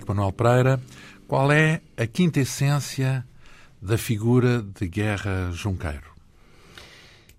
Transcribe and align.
Henrique 0.00 0.08
Manuel 0.08 0.32
Pereira. 0.32 0.80
Qual 1.28 1.52
é 1.52 1.80
a 1.96 2.06
quinta 2.06 2.40
essência 2.40 3.24
da 3.80 3.98
figura 3.98 4.62
de 4.62 4.88
Guerra 4.88 5.50
Junqueiro? 5.52 6.10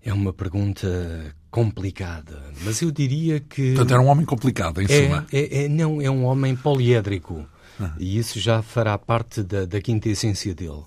É 0.04 0.12
uma 0.12 0.32
pergunta 0.32 1.34
complicada, 1.50 2.42
mas 2.64 2.80
eu 2.80 2.90
diria 2.90 3.40
que. 3.40 3.74
Portanto, 3.74 3.92
era 3.92 4.02
um 4.02 4.06
homem 4.06 4.24
complicado, 4.24 4.80
em 4.80 4.86
é, 4.86 5.04
suma. 5.04 5.26
É, 5.32 5.64
é, 5.64 5.68
não, 5.68 6.00
é 6.00 6.10
um 6.10 6.24
homem 6.24 6.56
poliédrico. 6.56 7.44
Ah. 7.78 7.94
E 7.98 8.18
isso 8.18 8.40
já 8.40 8.62
fará 8.62 8.96
parte 8.98 9.42
da, 9.42 9.64
da 9.64 9.80
quinta 9.80 10.08
essência 10.08 10.54
dele. 10.54 10.84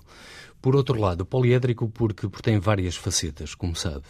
Por 0.60 0.74
outro 0.74 0.98
lado, 0.98 1.24
poliédrico 1.24 1.88
porque, 1.88 2.28
porque 2.28 2.50
tem 2.50 2.58
várias 2.58 2.96
facetas, 2.96 3.54
como 3.54 3.76
sabe. 3.76 4.04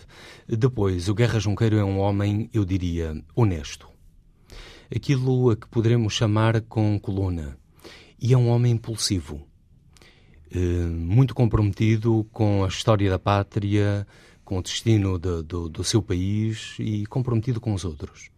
Depois, 0.48 1.08
o 1.08 1.14
Guerra 1.14 1.38
Junqueiro 1.38 1.76
é 1.76 1.84
um 1.84 1.98
homem, 1.98 2.48
eu 2.52 2.64
diria, 2.64 3.14
honesto. 3.34 3.95
Aquilo 4.94 5.50
a 5.50 5.56
que 5.56 5.66
poderemos 5.68 6.12
chamar 6.12 6.60
com 6.62 6.98
coluna. 6.98 7.58
E 8.20 8.32
é 8.32 8.38
um 8.38 8.48
homem 8.48 8.72
impulsivo. 8.72 9.46
Eh, 10.50 10.86
muito 10.86 11.34
comprometido 11.34 12.26
com 12.32 12.64
a 12.64 12.68
história 12.68 13.10
da 13.10 13.18
pátria, 13.18 14.06
com 14.44 14.58
o 14.58 14.62
destino 14.62 15.18
de, 15.18 15.42
do, 15.42 15.68
do 15.68 15.84
seu 15.84 16.00
país 16.00 16.76
e 16.78 17.04
comprometido 17.06 17.60
com 17.60 17.74
os 17.74 17.84
outros. 17.84 18.30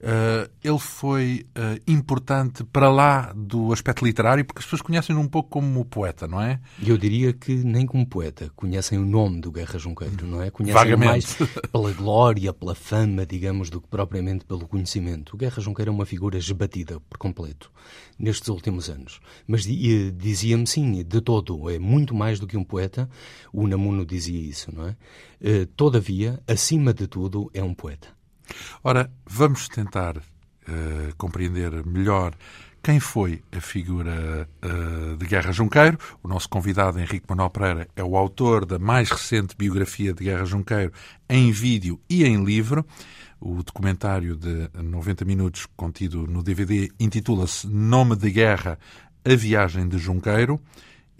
Uh, 0.00 0.50
ele 0.62 0.78
foi 0.78 1.46
uh, 1.50 1.80
importante 1.86 2.64
para 2.64 2.90
lá 2.90 3.32
do 3.34 3.72
aspecto 3.72 4.04
literário, 4.04 4.44
porque 4.44 4.60
as 4.60 4.64
pessoas 4.64 4.82
conhecem-no 4.82 5.20
um 5.20 5.28
pouco 5.28 5.50
como 5.50 5.84
poeta, 5.84 6.26
não 6.26 6.40
é? 6.40 6.60
Eu 6.82 6.96
diria 6.96 7.32
que 7.32 7.54
nem 7.54 7.86
como 7.86 8.06
poeta. 8.06 8.50
Conhecem 8.56 8.98
o 8.98 9.04
nome 9.04 9.40
do 9.40 9.52
Guerra 9.52 9.78
Junqueiro, 9.78 10.26
não 10.26 10.42
é? 10.42 10.50
Conhecem 10.50 10.74
Vagamente. 10.74 11.10
mais 11.10 11.36
pela 11.70 11.92
glória, 11.92 12.52
pela 12.52 12.74
fama, 12.74 13.26
digamos, 13.26 13.70
do 13.70 13.80
que 13.80 13.88
propriamente 13.88 14.44
pelo 14.44 14.66
conhecimento. 14.66 15.34
O 15.34 15.36
Guerra 15.36 15.60
Junqueiro 15.60 15.90
é 15.90 15.94
uma 15.94 16.06
figura 16.06 16.38
esbatida 16.38 17.00
por 17.00 17.18
completo 17.18 17.70
nestes 18.18 18.48
últimos 18.48 18.88
anos. 18.88 19.20
Mas 19.46 19.64
dizia-me 19.64 20.66
sim, 20.66 21.02
de 21.02 21.20
todo, 21.20 21.70
é 21.70 21.78
muito 21.78 22.14
mais 22.14 22.38
do 22.38 22.46
que 22.46 22.56
um 22.56 22.64
poeta. 22.64 23.08
O 23.52 23.66
Namuno 23.66 24.04
dizia 24.04 24.40
isso, 24.40 24.74
não 24.74 24.88
é? 24.88 24.96
Todavia, 25.76 26.40
acima 26.46 26.92
de 26.92 27.06
tudo, 27.06 27.50
é 27.54 27.62
um 27.62 27.74
poeta. 27.74 28.08
Ora, 28.82 29.10
vamos 29.26 29.68
tentar 29.68 30.16
uh, 30.16 31.14
compreender 31.16 31.84
melhor 31.86 32.34
quem 32.82 32.98
foi 32.98 33.42
a 33.52 33.60
figura 33.60 34.48
uh, 34.64 35.16
de 35.16 35.26
Guerra 35.26 35.52
Junqueiro. 35.52 35.98
O 36.22 36.28
nosso 36.28 36.48
convidado, 36.48 36.98
Henrique 36.98 37.26
Manuel 37.28 37.50
Pereira, 37.50 37.88
é 37.94 38.02
o 38.02 38.16
autor 38.16 38.64
da 38.64 38.78
mais 38.78 39.10
recente 39.10 39.54
biografia 39.56 40.14
de 40.14 40.24
Guerra 40.24 40.44
Junqueiro 40.44 40.92
em 41.28 41.52
vídeo 41.52 42.00
e 42.08 42.24
em 42.24 42.42
livro. 42.42 42.84
O 43.38 43.62
documentário 43.62 44.36
de 44.36 44.68
90 44.74 45.24
minutos 45.24 45.66
contido 45.76 46.26
no 46.26 46.42
DVD 46.42 46.90
intitula-se 46.98 47.66
Nome 47.66 48.16
de 48.16 48.30
Guerra, 48.30 48.78
A 49.24 49.34
Viagem 49.34 49.88
de 49.88 49.98
Junqueiro 49.98 50.60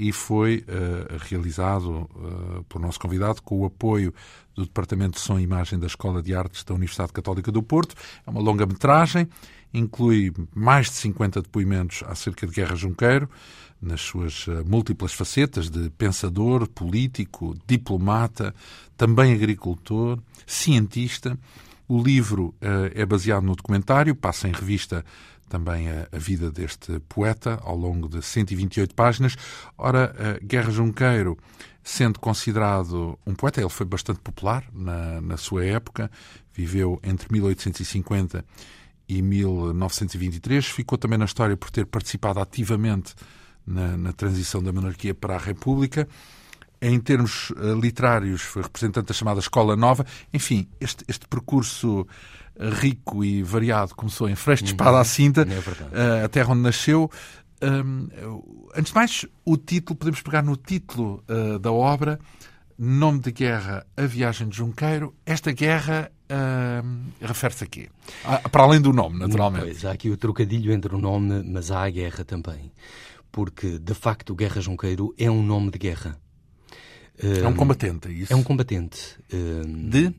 e 0.01 0.13
foi 0.13 0.65
uh, 0.67 1.19
realizado 1.29 1.91
uh, 1.91 2.65
pelo 2.65 2.87
nosso 2.87 2.99
convidado 2.99 3.43
com 3.43 3.61
o 3.61 3.67
apoio 3.67 4.15
do 4.55 4.65
Departamento 4.65 5.19
de 5.19 5.21
Som 5.21 5.39
e 5.39 5.43
Imagem 5.43 5.79
da 5.79 5.87
Escola 5.87 6.23
de 6.23 6.35
Artes 6.35 6.65
da 6.65 6.73
Universidade 6.73 7.13
Católica 7.13 7.53
do 7.53 7.63
Porto. 7.63 7.95
É 8.27 8.31
uma 8.31 8.41
longa-metragem, 8.41 9.29
inclui 9.75 10.33
mais 10.55 10.87
de 10.87 10.95
50 10.95 11.43
depoimentos 11.43 12.03
acerca 12.07 12.47
de 12.47 12.55
Guerra 12.55 12.75
Junqueiro, 12.77 13.29
nas 13.79 14.01
suas 14.01 14.47
uh, 14.47 14.65
múltiplas 14.67 15.13
facetas 15.13 15.69
de 15.69 15.91
pensador, 15.91 16.67
político, 16.67 17.55
diplomata, 17.67 18.55
também 18.97 19.35
agricultor, 19.35 20.19
cientista. 20.47 21.39
O 21.87 22.03
livro 22.03 22.55
é 22.95 23.05
baseado 23.05 23.43
no 23.43 23.57
documentário, 23.57 24.15
passa 24.15 24.47
em 24.47 24.53
revista 24.53 25.05
também 25.51 25.91
a, 25.91 26.09
a, 26.11 26.19
vida 26.19 26.51
deste 26.51 26.99
poeta 27.01 27.61
ao 27.63 27.77
longo 27.77 28.09
de 28.09 28.23
128 28.23 28.95
páginas. 28.95 29.37
Ora, 29.77 30.39
Guerra 30.43 30.71
Junqueiro, 30.71 31.37
sendo 31.83 32.19
considerado 32.19 33.19
um 33.27 33.35
poeta, 33.35 33.61
ele 33.61 33.69
foi 33.69 33.85
bastante 33.85 34.21
popular 34.21 34.65
na, 34.73 35.21
na 35.21 35.37
sua 35.37 35.65
época, 35.65 36.11
viveu 36.55 37.01
entre 37.03 37.31
1850 37.31 38.45
e 39.09 39.21
1923, 39.21 40.67
ficou 40.67 40.97
também 40.97 41.19
na 41.19 41.25
história 41.25 41.57
por 41.57 41.71
ter 41.71 41.85
participado 41.85 42.39
ativamente 42.39 43.15
na, 43.67 43.97
na 43.97 44.13
transição 44.13 44.63
da 44.63 44.73
monarquia 44.73 45.15
para 45.15 45.35
a 45.35 45.39
República. 45.39 46.09
Em 46.83 46.99
termos 46.99 47.51
uh, 47.51 47.79
literários, 47.79 48.41
foi 48.41 48.63
representante 48.63 49.09
da 49.09 49.15
chamada 49.15 49.41
Escola 49.41 49.77
Nova. 49.77 50.07
Enfim, 50.33 50.69
este, 50.81 51.05
este 51.09 51.27
percurso 51.29 52.07
rico 52.61 53.25
e 53.25 53.43
variado, 53.43 53.95
começou 53.95 54.29
em 54.29 54.35
Freixo 54.35 54.65
de 54.65 54.71
Espada 54.71 55.01
à 55.01 55.05
Cinta, 55.05 55.47
é 55.93 56.25
a 56.25 56.29
terra 56.29 56.53
onde 56.53 56.61
nasceu. 56.61 57.11
Um, 57.63 58.09
antes 58.75 58.93
de 58.93 58.95
mais, 58.95 59.27
o 59.45 59.57
título, 59.57 59.97
podemos 59.99 60.23
pegar 60.23 60.43
no 60.43 60.57
título 60.57 61.23
uh, 61.29 61.59
da 61.59 61.73
obra, 61.73 62.19
Nome 62.79 63.21
de 63.21 63.33
Guerra, 63.33 63.87
A 63.97 64.07
Viagem 64.07 64.49
de 64.49 64.57
Junqueiro. 64.57 65.15
Esta 65.27 65.53
guerra 65.53 66.11
uh, 66.31 67.01
refere-se 67.21 67.65
a 67.65 67.67
quê? 67.67 67.89
Para 68.51 68.63
além 68.63 68.81
do 68.81 68.93
nome, 68.93 69.19
naturalmente. 69.19 69.65
Pois, 69.65 69.85
há 69.85 69.93
aqui 69.93 70.09
o 70.11 70.17
trocadilho 70.17 70.73
entre 70.73 70.95
o 70.95 70.99
nome, 70.99 71.43
mas 71.45 71.71
há 71.71 71.85
a 71.85 71.91
guerra 71.91 72.25
também. 72.25 72.73
Porque, 73.31 73.79
de 73.79 73.95
facto, 73.95 74.35
Guerra 74.35 74.61
Junqueiro 74.61 75.15
é 75.17 75.31
um 75.31 75.43
nome 75.43 75.71
de 75.71 75.79
guerra. 75.79 76.19
É 77.23 77.47
um 77.47 77.55
combatente, 77.55 78.09
é 78.09 78.13
isso? 78.13 78.33
É 78.33 78.37
um 78.37 78.43
combatente. 78.43 79.19
de? 79.89 80.15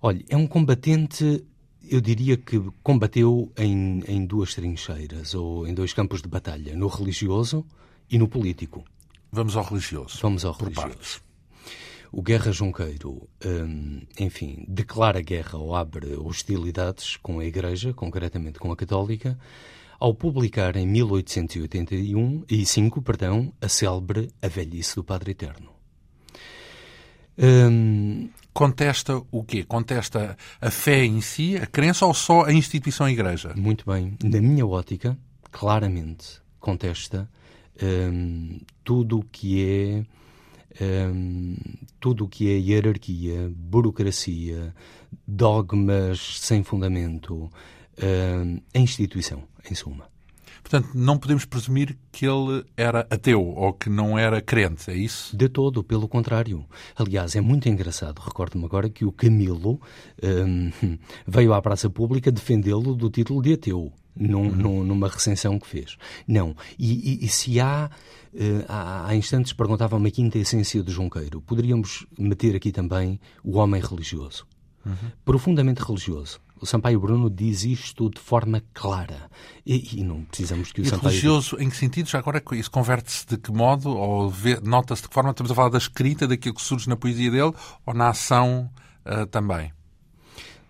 Olha, 0.00 0.24
é 0.28 0.36
um 0.36 0.46
combatente, 0.46 1.44
eu 1.88 2.00
diria 2.00 2.36
que 2.36 2.60
combateu 2.82 3.52
em, 3.56 4.00
em 4.06 4.24
duas 4.24 4.54
trincheiras, 4.54 5.34
ou 5.34 5.66
em 5.66 5.74
dois 5.74 5.92
campos 5.92 6.22
de 6.22 6.28
batalha, 6.28 6.76
no 6.76 6.86
religioso 6.86 7.66
e 8.10 8.16
no 8.16 8.28
político. 8.28 8.84
Vamos 9.32 9.56
ao 9.56 9.64
religioso. 9.64 10.18
Vamos 10.22 10.44
ao 10.44 10.52
religioso. 10.52 10.88
Partes. 10.88 11.28
O 12.10 12.22
Guerra 12.22 12.52
Junqueiro, 12.52 13.28
hum, 13.44 14.00
enfim, 14.18 14.64
declara 14.66 15.20
guerra 15.20 15.58
ou 15.58 15.74
abre 15.74 16.14
hostilidades 16.14 17.16
com 17.16 17.40
a 17.40 17.44
Igreja, 17.44 17.92
concretamente 17.92 18.58
com 18.58 18.72
a 18.72 18.76
Católica, 18.76 19.38
ao 20.00 20.14
publicar 20.14 20.76
em 20.76 20.86
1881 20.86 22.44
e 22.48 22.64
5, 22.64 23.02
perdão, 23.02 23.52
a 23.60 23.68
célebre 23.68 24.30
A 24.40 24.48
Velhice 24.48 24.94
do 24.94 25.04
Padre 25.04 25.32
Eterno. 25.32 25.70
Hum, 27.36 28.30
contesta 28.58 29.22
o 29.30 29.44
quê? 29.44 29.62
Contesta 29.62 30.36
a 30.60 30.68
fé 30.68 31.04
em 31.04 31.20
si, 31.20 31.56
a 31.56 31.64
crença 31.64 32.04
ou 32.04 32.12
só 32.12 32.44
a 32.44 32.52
instituição 32.52 33.06
a 33.06 33.12
Igreja? 33.12 33.54
Muito 33.54 33.88
bem. 33.88 34.16
Na 34.20 34.40
minha 34.40 34.66
ótica, 34.66 35.16
claramente 35.52 36.42
contesta 36.58 37.30
hum, 37.80 38.58
tudo 38.82 39.20
o 39.20 39.22
que 39.22 40.04
é 40.80 41.06
hum, 41.06 41.54
tudo 42.00 42.24
o 42.24 42.28
que 42.28 42.50
é 42.50 42.58
hierarquia, 42.58 43.48
burocracia, 43.54 44.74
dogmas 45.24 46.40
sem 46.40 46.64
fundamento, 46.64 47.48
hum, 48.02 48.60
a 48.74 48.78
instituição, 48.80 49.44
em 49.70 49.74
suma. 49.76 50.10
Portanto, 50.68 50.90
não 50.94 51.16
podemos 51.16 51.46
presumir 51.46 51.96
que 52.12 52.26
ele 52.26 52.62
era 52.76 53.06
ateu 53.10 53.42
ou 53.42 53.72
que 53.72 53.88
não 53.88 54.18
era 54.18 54.42
crente, 54.42 54.90
é 54.90 54.94
isso? 54.94 55.34
De 55.34 55.48
todo, 55.48 55.82
pelo 55.82 56.06
contrário. 56.06 56.66
Aliás, 56.94 57.34
é 57.34 57.40
muito 57.40 57.70
engraçado. 57.70 58.18
Recordo-me 58.18 58.66
agora 58.66 58.90
que 58.90 59.02
o 59.02 59.10
Camilo 59.10 59.80
hum, 60.22 60.70
veio 61.26 61.54
à 61.54 61.62
praça 61.62 61.88
pública 61.88 62.30
defendê-lo 62.30 62.94
do 62.94 63.08
título 63.08 63.40
de 63.40 63.54
ateu. 63.54 63.90
Num, 64.14 64.48
uhum. 64.48 64.84
numa 64.84 65.08
recensão 65.08 65.58
que 65.60 65.66
fez. 65.66 65.96
Não. 66.26 66.54
E, 66.76 67.22
e, 67.22 67.24
e 67.24 67.28
se 67.28 67.60
há, 67.60 67.88
uh, 68.34 68.64
há, 68.68 69.08
há 69.08 69.14
instantes 69.14 69.52
perguntavam-me 69.52 70.08
a 70.08 70.10
quinta 70.10 70.38
essência 70.38 70.82
de 70.82 70.90
Junqueiro, 70.90 71.40
poderíamos 71.40 72.04
meter 72.18 72.56
aqui 72.56 72.72
também 72.72 73.20
o 73.44 73.58
homem 73.58 73.80
religioso. 73.80 74.44
Uhum. 74.84 75.12
Profundamente 75.24 75.82
religioso 75.84 76.40
o 76.60 76.66
Sampaio 76.66 77.00
Bruno 77.00 77.30
diz 77.30 77.64
isto 77.64 78.10
de 78.10 78.20
forma 78.20 78.62
clara. 78.74 79.30
E, 79.64 80.00
e 80.00 80.04
não 80.04 80.24
precisamos 80.24 80.72
que 80.72 80.80
o 80.80 80.84
e 80.84 80.88
Sampaio... 80.88 81.10
religioso, 81.10 81.56
em 81.58 81.68
que 81.68 81.76
sentido? 81.76 82.08
Já 82.08 82.18
agora 82.18 82.42
isso 82.52 82.70
converte-se 82.70 83.26
de 83.26 83.36
que 83.36 83.52
modo? 83.52 83.90
Ou 83.90 84.32
nota-se 84.62 85.02
de 85.02 85.08
que 85.08 85.14
forma? 85.14 85.30
Estamos 85.30 85.52
a 85.52 85.54
falar 85.54 85.70
da 85.70 85.78
escrita, 85.78 86.26
daquilo 86.26 86.54
que 86.54 86.62
surge 86.62 86.88
na 86.88 86.96
poesia 86.96 87.30
dele, 87.30 87.52
ou 87.84 87.94
na 87.94 88.08
ação 88.08 88.70
uh, 89.06 89.26
também? 89.26 89.72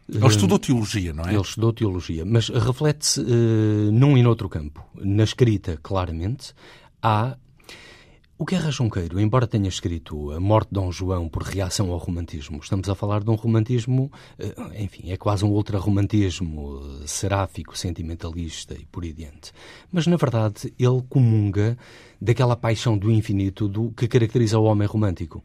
Ele 0.09 0.27
estudou 0.27 0.59
teologia, 0.59 1.13
não 1.13 1.25
é? 1.25 1.35
Ele 1.35 1.43
estudou 1.43 1.73
teologia, 1.73 2.25
mas 2.25 2.49
reflete-se 2.49 3.21
uh, 3.21 3.93
num 3.93 4.17
e 4.17 4.23
noutro 4.23 4.49
campo. 4.49 4.83
Na 4.95 5.23
escrita, 5.23 5.79
claramente, 5.83 6.55
há 7.03 7.37
o 8.39 8.45
Guerra 8.45 8.71
Junqueiro, 8.71 9.19
embora 9.19 9.49
tenha 9.49 9.69
escrito 9.69 10.31
A 10.31 10.39
Morte 10.39 10.69
de 10.69 10.75
Dom 10.75 10.93
João 10.93 11.29
por 11.29 11.43
reação 11.43 11.91
ao 11.91 11.99
romantismo, 11.99 12.61
estamos 12.63 12.89
a 12.89 12.95
falar 12.95 13.25
de 13.25 13.31
um 13.31 13.35
romantismo, 13.35 14.13
eh, 14.39 14.55
enfim, 14.81 15.11
é 15.11 15.17
quase 15.17 15.45
um 15.45 15.49
ultra-romantismo 15.49 16.81
seráfico, 17.05 17.77
sentimentalista 17.77 18.75
e 18.75 18.87
por 18.87 19.03
aí 19.03 19.13
diante. 19.13 19.51
Mas, 19.91 20.07
na 20.07 20.17
verdade, 20.17 20.73
ele 20.79 21.03
comunga 21.09 21.77
daquela 22.21 22.55
paixão 22.55 22.97
do 22.97 23.11
infinito 23.11 23.67
do 23.67 23.91
que 23.91 24.07
caracteriza 24.07 24.57
o 24.57 24.65
homem 24.65 24.87
romântico, 24.87 25.43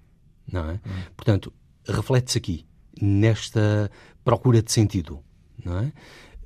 não 0.48 0.70
é? 0.70 0.74
Hum. 0.74 1.02
Portanto, 1.16 1.52
reflete-se 1.88 2.38
aqui, 2.38 2.66
nesta 3.02 3.90
procura 4.24 4.62
de 4.62 4.72
sentido, 4.72 5.20
não 5.66 5.80
é? 5.80 5.92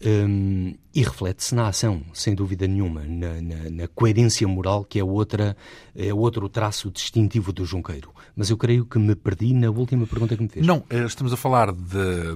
Um, 0.02 0.76
e 0.98 1.04
reflete-se 1.04 1.54
na 1.54 1.68
ação, 1.68 2.02
sem 2.12 2.34
dúvida 2.34 2.66
nenhuma, 2.66 3.04
na, 3.08 3.40
na, 3.40 3.70
na, 3.70 3.88
coerência 3.88 4.48
moral, 4.48 4.84
que 4.84 4.98
é, 5.00 5.04
outra, 5.04 5.56
é 5.96 6.12
outro 6.12 6.50
traço 6.50 6.90
distintivo 6.90 7.54
do 7.54 7.64
Junqueiro. 7.66 8.10
Mas 8.36 8.50
eu 8.50 8.58
creio 8.58 8.84
que 8.84 8.98
me 8.98 9.14
perdi 9.16 9.54
na 9.54 9.70
última 9.70 10.08
pergunta 10.08 10.36
que 10.36 10.42
me 10.42 10.50
fez. 10.50 10.66
Não, 10.66 10.84
eh, 10.90 11.06
estamos 11.06 11.32
a 11.32 11.38
falar 11.38 11.72
de. 11.72 12.36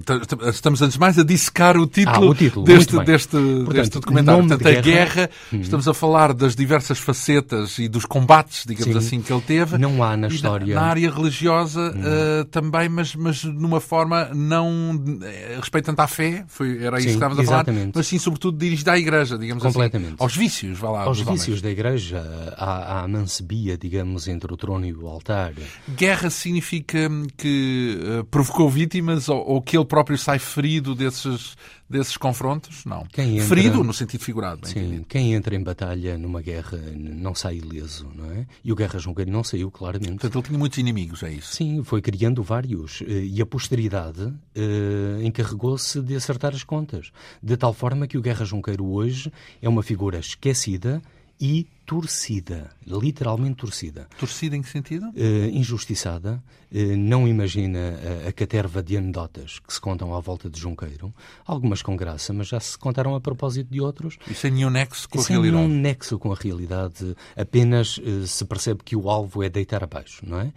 Estamos 0.50 0.80
antes 0.82 0.94
de 0.94 1.00
mais 1.00 1.18
a 1.18 1.24
dissecar 1.24 1.76
o 1.76 1.88
título, 1.88 2.28
ah, 2.28 2.30
o 2.30 2.36
título 2.36 2.66
deste, 2.66 2.98
deste, 3.04 3.32
Portanto, 3.32 3.74
deste 3.74 4.00
documentário. 4.00 4.48
Portanto, 4.48 4.64
de 4.64 4.78
a 4.78 4.82
guerra, 4.82 5.14
guerra 5.14 5.30
hum. 5.54 5.62
estamos 5.62 5.88
a 5.88 5.94
falar 5.94 6.34
das 6.34 6.56
diversas 6.56 7.00
facetas 7.00 7.80
e 7.80 7.88
dos 7.88 8.06
combates, 8.06 8.64
digamos 8.66 8.94
Sim. 8.94 8.98
assim, 8.98 9.22
que 9.22 9.34
ele 9.34 9.42
teve. 9.42 9.78
Não 9.80 10.04
há 10.04 10.16
na 10.16 10.28
história. 10.28 10.74
Na, 10.74 10.82
área 10.82 11.12
religiosa 11.12 11.94
hum. 11.96 12.42
uh, 12.42 12.46
também, 12.46 12.90
mas, 12.90 13.16
mas 13.16 13.44
numa 13.44 13.80
forma 13.80 14.26
não 14.34 15.00
eh, 15.24 15.58
respeitando 15.60 16.02
à 16.02 16.08
fé, 16.08 16.46
foi, 16.48 16.84
era 16.84 16.98
isso 16.98 17.10
sim, 17.10 17.20
que 17.20 17.24
estávamos 17.24 17.40
a 17.40 17.44
falar, 17.44 17.66
mas 17.94 18.08
sim, 18.08 18.18
sobretudo, 18.18 18.51
dirigida 18.52 18.94
à 18.94 19.00
Igreja, 19.00 19.38
digamos 19.38 19.64
assim. 19.64 19.74
Completamente. 19.74 20.14
assim. 20.14 20.24
Aos 20.24 20.36
vícios, 20.36 20.80
vá 20.80 20.90
lá. 20.90 21.04
Aos 21.04 21.20
vícios 21.20 21.48
homens. 21.48 21.62
da 21.62 21.70
Igreja, 21.72 22.56
à, 22.58 23.04
à 23.04 23.08
mancebia, 23.08 23.78
digamos, 23.78 24.28
entre 24.28 24.54
o 24.54 24.58
trono 24.58 24.86
e 24.86 24.94
o 24.94 25.08
altar. 25.08 25.54
Guerra 25.90 26.30
significa 26.30 27.10
que 27.38 28.00
uh, 28.20 28.24
provocou 28.26 28.70
vítimas 28.70 29.30
ou, 29.30 29.38
ou, 29.48 29.62
que 29.62 29.78
ele 29.78 29.86
próprio 29.86 30.18
sai 30.18 30.40
ferido 30.40 30.94
desses, 30.96 31.56
desses 31.92 32.18
confrontos? 32.18 32.86
Não. 32.86 33.06
Entra... 33.18 33.46
Ferido 33.46 33.84
no 33.84 33.94
sentido 33.94 34.22
figurado. 34.24 34.68
Sim, 34.68 34.80
entendido. 34.80 35.06
quem 35.08 35.34
entra 35.34 35.56
em 35.56 35.64
batalha 35.64 36.18
numa 36.18 36.42
guerra 36.42 36.78
não 36.96 37.36
sai 37.36 37.58
ileso, 37.58 38.10
não 38.16 38.32
é? 38.32 38.46
E 38.64 38.72
o 38.72 38.76
Guerra 38.76 39.00
Junqueiro 39.00 39.32
não 39.32 39.44
saiu, 39.44 39.70
claramente. 39.70 40.12
Portanto, 40.12 40.36
ele 40.36 40.48
tinha 40.48 40.60
muitos 40.60 40.78
inimigos, 40.78 41.24
é 41.24 41.32
isso? 41.32 41.56
Sim, 41.56 41.84
foi 41.84 42.02
criando 42.02 42.42
vários. 42.42 43.02
Eh, 43.02 43.26
e 43.26 43.42
a 43.42 43.46
posteridade 43.46 44.22
uh, 44.22 45.22
encarregou-se 45.22 46.02
de 46.02 46.16
acertar 46.16 46.54
as 46.54 46.64
contas. 46.64 47.12
De 47.42 47.58
tal 47.58 47.74
forma 47.74 48.08
que 48.08 48.18
o 48.18 48.22
Guerra 48.22 48.46
Junqueiro 48.46 48.86
hoje 48.86 49.32
é 49.62 49.70
uma 49.70 49.84
figura 49.84 50.20
esquecida 50.20 51.02
e 51.40 51.68
torcida, 51.92 52.72
literalmente 52.88 53.58
torcida. 53.58 54.08
Torcida 54.18 54.56
em 54.56 54.62
que 54.62 54.70
sentido? 54.70 55.08
Uh, 55.10 55.50
injustiçada, 55.52 56.42
uh, 56.72 56.78
não 56.96 57.28
imagina 57.28 58.00
a, 58.26 58.30
a, 58.30 58.32
caterva 58.32 58.82
de 58.82 58.96
anedotas 58.96 59.60
que 59.60 59.74
se 59.74 59.82
contam 59.82 60.16
à 60.16 60.22
volta 60.22 60.50
de 60.50 60.58
Junqueiro, 60.58 61.14
algumas 61.46 61.82
com 61.82 61.98
graça, 61.98 62.32
mas 62.32 62.48
já 62.48 62.62
se 62.62 62.78
contaram 62.78 63.14
a 63.14 63.20
propósito 63.20 63.70
de 63.70 63.82
outros. 63.82 64.18
E 64.30 64.34
sem 64.34 64.52
nenhum 64.52 64.70
nexo 64.70 65.10
com 65.10 65.20
a 65.20 65.22
sem 65.22 65.36
realidade. 65.36 65.64
Sem 65.64 65.68
nenhum 65.68 65.82
nexo 65.82 66.18
com 66.18 66.32
a 66.32 66.36
realidade, 66.36 67.14
apenas 67.36 67.98
uh, 67.98 68.26
se 68.26 68.46
percebe 68.46 68.84
que 68.86 68.96
o 68.96 69.10
alvo 69.10 69.44
é 69.44 69.50
deitar 69.50 69.84
abaixo, 69.84 70.24
não 70.26 70.40
é? 70.40 70.54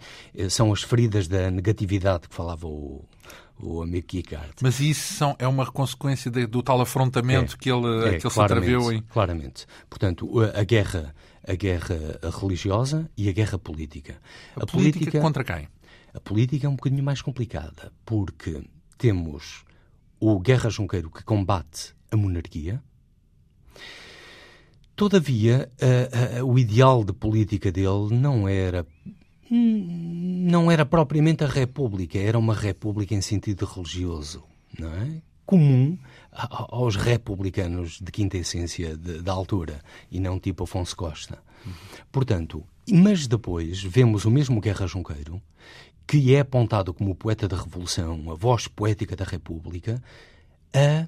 são 0.49 0.71
as 0.71 0.83
feridas 0.83 1.27
da 1.27 1.51
negatividade 1.51 2.29
que 2.29 2.35
falava 2.35 2.65
o, 2.65 3.03
o 3.59 3.81
amigo 3.81 4.07
Kikart. 4.07 4.59
Mas 4.61 4.79
isso 4.79 5.13
são, 5.13 5.35
é 5.39 5.47
uma 5.47 5.65
consequência 5.65 6.29
de, 6.29 6.45
do 6.45 6.61
tal 6.61 6.81
afrontamento 6.81 7.55
é, 7.55 7.57
que 7.57 7.71
ele, 7.71 8.07
é, 8.07 8.17
que 8.17 8.27
ele 8.27 8.33
se 8.33 8.41
atraveu 8.41 8.91
em... 8.91 9.01
Claramente. 9.01 9.65
Portanto, 9.89 10.29
a 10.41 10.63
guerra, 10.63 11.15
a 11.47 11.55
guerra 11.55 12.19
religiosa 12.39 13.09
e 13.17 13.29
a 13.29 13.31
guerra 13.31 13.57
política. 13.57 14.19
A, 14.55 14.63
a 14.63 14.65
política, 14.65 14.99
política 14.99 15.21
contra 15.21 15.43
quem? 15.43 15.67
A 16.13 16.19
política 16.19 16.67
é 16.67 16.69
um 16.69 16.75
bocadinho 16.75 17.03
mais 17.03 17.21
complicada, 17.21 17.91
porque 18.05 18.63
temos 18.97 19.63
o 20.19 20.39
Guerra 20.39 20.69
Junqueiro 20.69 21.09
que 21.09 21.23
combate 21.23 21.93
a 22.11 22.15
monarquia. 22.15 22.81
Todavia, 24.95 25.69
a, 25.81 26.39
a, 26.39 26.45
o 26.45 26.57
ideal 26.57 27.03
de 27.03 27.11
política 27.11 27.69
dele 27.69 28.09
não 28.11 28.47
era 28.47 28.87
não 29.55 30.71
era 30.71 30.85
propriamente 30.85 31.43
a 31.43 31.47
República, 31.47 32.17
era 32.17 32.37
uma 32.37 32.53
República 32.53 33.13
em 33.13 33.21
sentido 33.21 33.65
religioso, 33.65 34.43
não 34.77 34.89
é? 34.93 35.21
Comum 35.45 35.97
aos 36.31 36.95
republicanos 36.95 37.99
de 38.01 38.11
quinta 38.11 38.37
essência 38.37 38.97
da 38.97 39.31
altura 39.31 39.79
e 40.11 40.19
não 40.19 40.39
tipo 40.39 40.63
Afonso 40.63 40.95
Costa. 40.95 41.37
Portanto, 42.11 42.63
mas 42.91 43.27
depois 43.27 43.81
vemos 43.81 44.25
o 44.25 44.31
mesmo 44.31 44.59
Guerra 44.59 44.87
Junqueiro, 44.87 45.41
que 46.07 46.35
é 46.35 46.39
apontado 46.39 46.93
como 46.93 47.11
o 47.11 47.15
poeta 47.15 47.47
da 47.47 47.57
Revolução, 47.57 48.31
a 48.31 48.35
voz 48.35 48.67
poética 48.67 49.15
da 49.15 49.23
República, 49.23 50.01
a, 50.73 51.07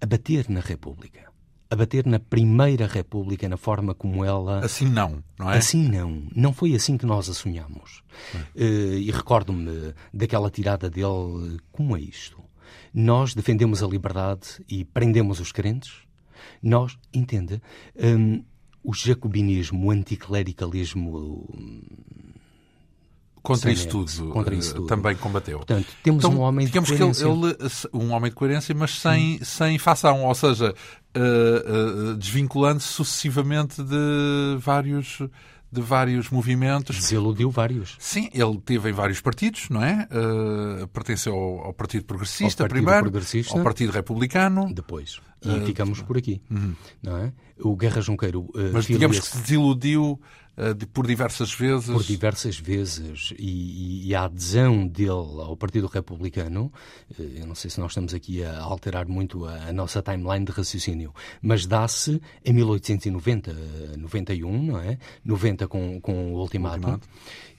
a 0.00 0.06
bater 0.06 0.48
na 0.48 0.60
República 0.60 1.35
a 1.70 1.76
bater 1.76 2.06
na 2.06 2.18
Primeira 2.18 2.86
República 2.86 3.48
na 3.48 3.56
forma 3.56 3.94
como 3.94 4.24
ela. 4.24 4.64
Assim 4.64 4.88
não, 4.88 5.22
não 5.38 5.50
é? 5.50 5.58
Assim 5.58 5.88
não. 5.88 6.22
Não 6.34 6.52
foi 6.52 6.74
assim 6.74 6.96
que 6.96 7.06
nós 7.06 7.28
a 7.28 7.34
sonhamos. 7.34 8.02
Uh, 8.54 8.98
e 8.98 9.10
recordo-me 9.10 9.94
daquela 10.12 10.50
tirada 10.50 10.88
dele: 10.88 11.58
como 11.72 11.96
é 11.96 12.00
isto? 12.00 12.42
Nós 12.94 13.34
defendemos 13.34 13.82
a 13.82 13.86
liberdade 13.86 14.62
e 14.68 14.84
prendemos 14.84 15.40
os 15.40 15.52
crentes? 15.52 15.92
Nós, 16.62 16.98
entende? 17.12 17.60
Um, 17.96 18.44
o 18.82 18.94
jacobinismo, 18.94 19.88
o 19.88 19.90
anticlericalismo 19.90 21.48
contra 23.46 23.70
isso 23.70 23.88
tudo, 23.88 24.28
contra 24.30 24.54
isso 24.54 24.74
tudo. 24.74 24.86
também 24.86 25.14
combateu. 25.14 25.58
Portanto, 25.58 25.86
temos 26.02 26.24
então, 26.24 26.36
um 26.36 26.40
homem 26.40 26.66
de 26.66 26.72
digamos 26.72 26.90
coerência. 26.90 27.24
que 27.24 27.32
ele, 27.32 27.46
ele, 27.46 27.80
um 27.92 28.12
homem 28.12 28.30
de 28.30 28.36
coerência, 28.36 28.74
mas 28.74 28.98
sem, 28.98 29.36
hum. 29.36 29.38
sem 29.44 29.78
fação, 29.78 30.24
ou 30.24 30.34
seja, 30.34 30.74
uh, 31.16 32.12
uh, 32.12 32.16
desvinculando-se 32.16 32.88
sucessivamente 32.88 33.82
de 33.82 34.56
vários 34.58 35.20
de 35.70 35.80
vários 35.80 36.30
movimentos. 36.30 36.96
Desiludiu 36.96 37.50
vários. 37.50 37.96
Sim, 37.98 38.30
ele 38.32 38.58
teve 38.64 38.90
em 38.90 38.92
vários 38.92 39.20
partidos, 39.20 39.68
não 39.68 39.82
é? 39.82 40.08
Uh, 40.10 40.86
pertenceu 40.88 41.34
ao, 41.34 41.66
ao, 41.66 41.74
Partido 41.74 42.04
Progressista 42.04 42.62
ao 42.62 42.68
Partido 42.68 42.84
primeiro, 42.84 43.10
Progressista, 43.10 43.58
ao 43.58 43.64
Partido 43.64 43.92
Republicano. 43.92 44.72
Depois. 44.72 45.20
E 45.44 45.50
uh, 45.50 45.66
ficamos 45.66 46.00
por 46.02 46.16
aqui, 46.16 46.40
uhum. 46.50 46.74
não 47.02 47.16
é? 47.18 47.32
O 47.60 47.76
Guerra 47.76 48.00
Junqueiro... 48.00 48.42
Uh, 48.54 48.72
Mas 48.72 48.86
digamos 48.86 49.18
que 49.20 49.26
se 49.26 49.38
desiludiu 49.38 50.20
eh, 50.56 50.74
por 50.92 51.06
diversas 51.06 51.52
vezes. 51.54 51.90
Por 51.90 52.02
diversas 52.02 52.58
vezes. 52.58 53.34
E, 53.38 54.08
e, 54.08 54.14
a 54.14 54.24
adesão 54.24 54.86
dele 54.86 55.10
ao 55.10 55.56
Partido 55.56 55.86
Republicano, 55.86 56.72
eh, 57.18 57.40
eu 57.40 57.46
não 57.46 57.54
sei 57.54 57.70
se 57.70 57.78
nós 57.78 57.90
estamos 57.90 58.14
aqui 58.14 58.42
a 58.42 58.58
alterar 58.60 59.06
muito 59.06 59.44
a, 59.44 59.68
a 59.68 59.72
nossa 59.72 60.02
timeline 60.02 60.44
de 60.44 60.52
raciocínio, 60.52 61.14
mas 61.42 61.66
dá-se 61.66 62.20
em 62.44 62.52
1890, 62.54 63.52
91, 63.98 64.62
não 64.62 64.78
é? 64.78 64.98
90 65.24 65.68
com, 65.68 66.00
com 66.00 66.32
o 66.34 66.40
ultimato. 66.40 67.00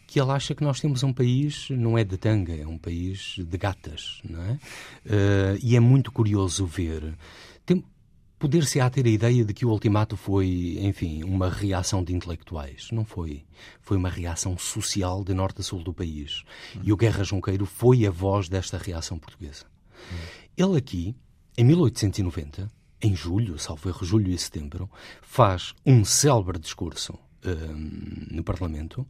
que 0.08 0.22
ele 0.22 0.32
acha 0.32 0.56
que 0.56 0.64
nós 0.64 0.80
temos 0.80 1.04
um 1.04 1.12
país, 1.12 1.68
não 1.70 1.98
é 1.98 2.04
de 2.04 2.18
tanga, 2.18 2.56
é 2.56 2.66
um 2.66 2.78
país 2.78 3.36
de 3.38 3.58
gatas, 3.58 4.22
não 4.24 4.42
é? 4.42 4.52
Uh, 5.06 5.60
e 5.62 5.76
é 5.76 5.80
muito 5.82 6.14
curioso 6.14 6.66
ver. 6.66 7.14
Poder-se-á 8.40 8.88
ter 8.90 9.06
a 9.06 9.10
ideia 9.10 9.44
de 9.44 9.54
que 9.54 9.66
o 9.66 9.70
ultimato 9.70 10.16
foi, 10.16 10.78
enfim, 10.82 11.24
uma 11.24 11.50
reação 11.50 12.04
de 12.04 12.14
intelectuais. 12.14 12.90
Não 12.92 13.04
foi. 13.04 13.44
Foi 13.82 13.98
uma 13.98 14.10
reação 14.10 14.56
social 14.58 15.24
de 15.24 15.34
norte 15.34 15.62
a 15.62 15.64
sul 15.64 15.84
do 15.84 15.94
país. 15.94 16.44
Hum. 16.76 16.82
E 16.84 16.94
o 16.94 16.98
Guerra 16.98 17.24
Junqueiro 17.24 17.66
foi 17.66 18.06
a 18.06 18.12
voz 18.12 18.48
desta 18.48 18.78
reação 18.78 19.18
portuguesa. 19.18 19.66
Hum. 20.12 20.16
Ele 20.56 20.78
aqui, 20.78 21.16
em 21.58 21.64
1890, 21.64 22.70
em 23.02 23.16
julho, 23.16 23.58
salvo 23.60 23.90
erro, 23.90 24.06
julho 24.06 24.32
e 24.32 24.38
setembro, 24.38 24.90
faz 25.22 25.74
um 25.86 26.04
célebre 26.04 26.60
discurso 26.60 27.18
hum, 27.46 28.28
no 28.32 28.44
Parlamento 28.44 29.08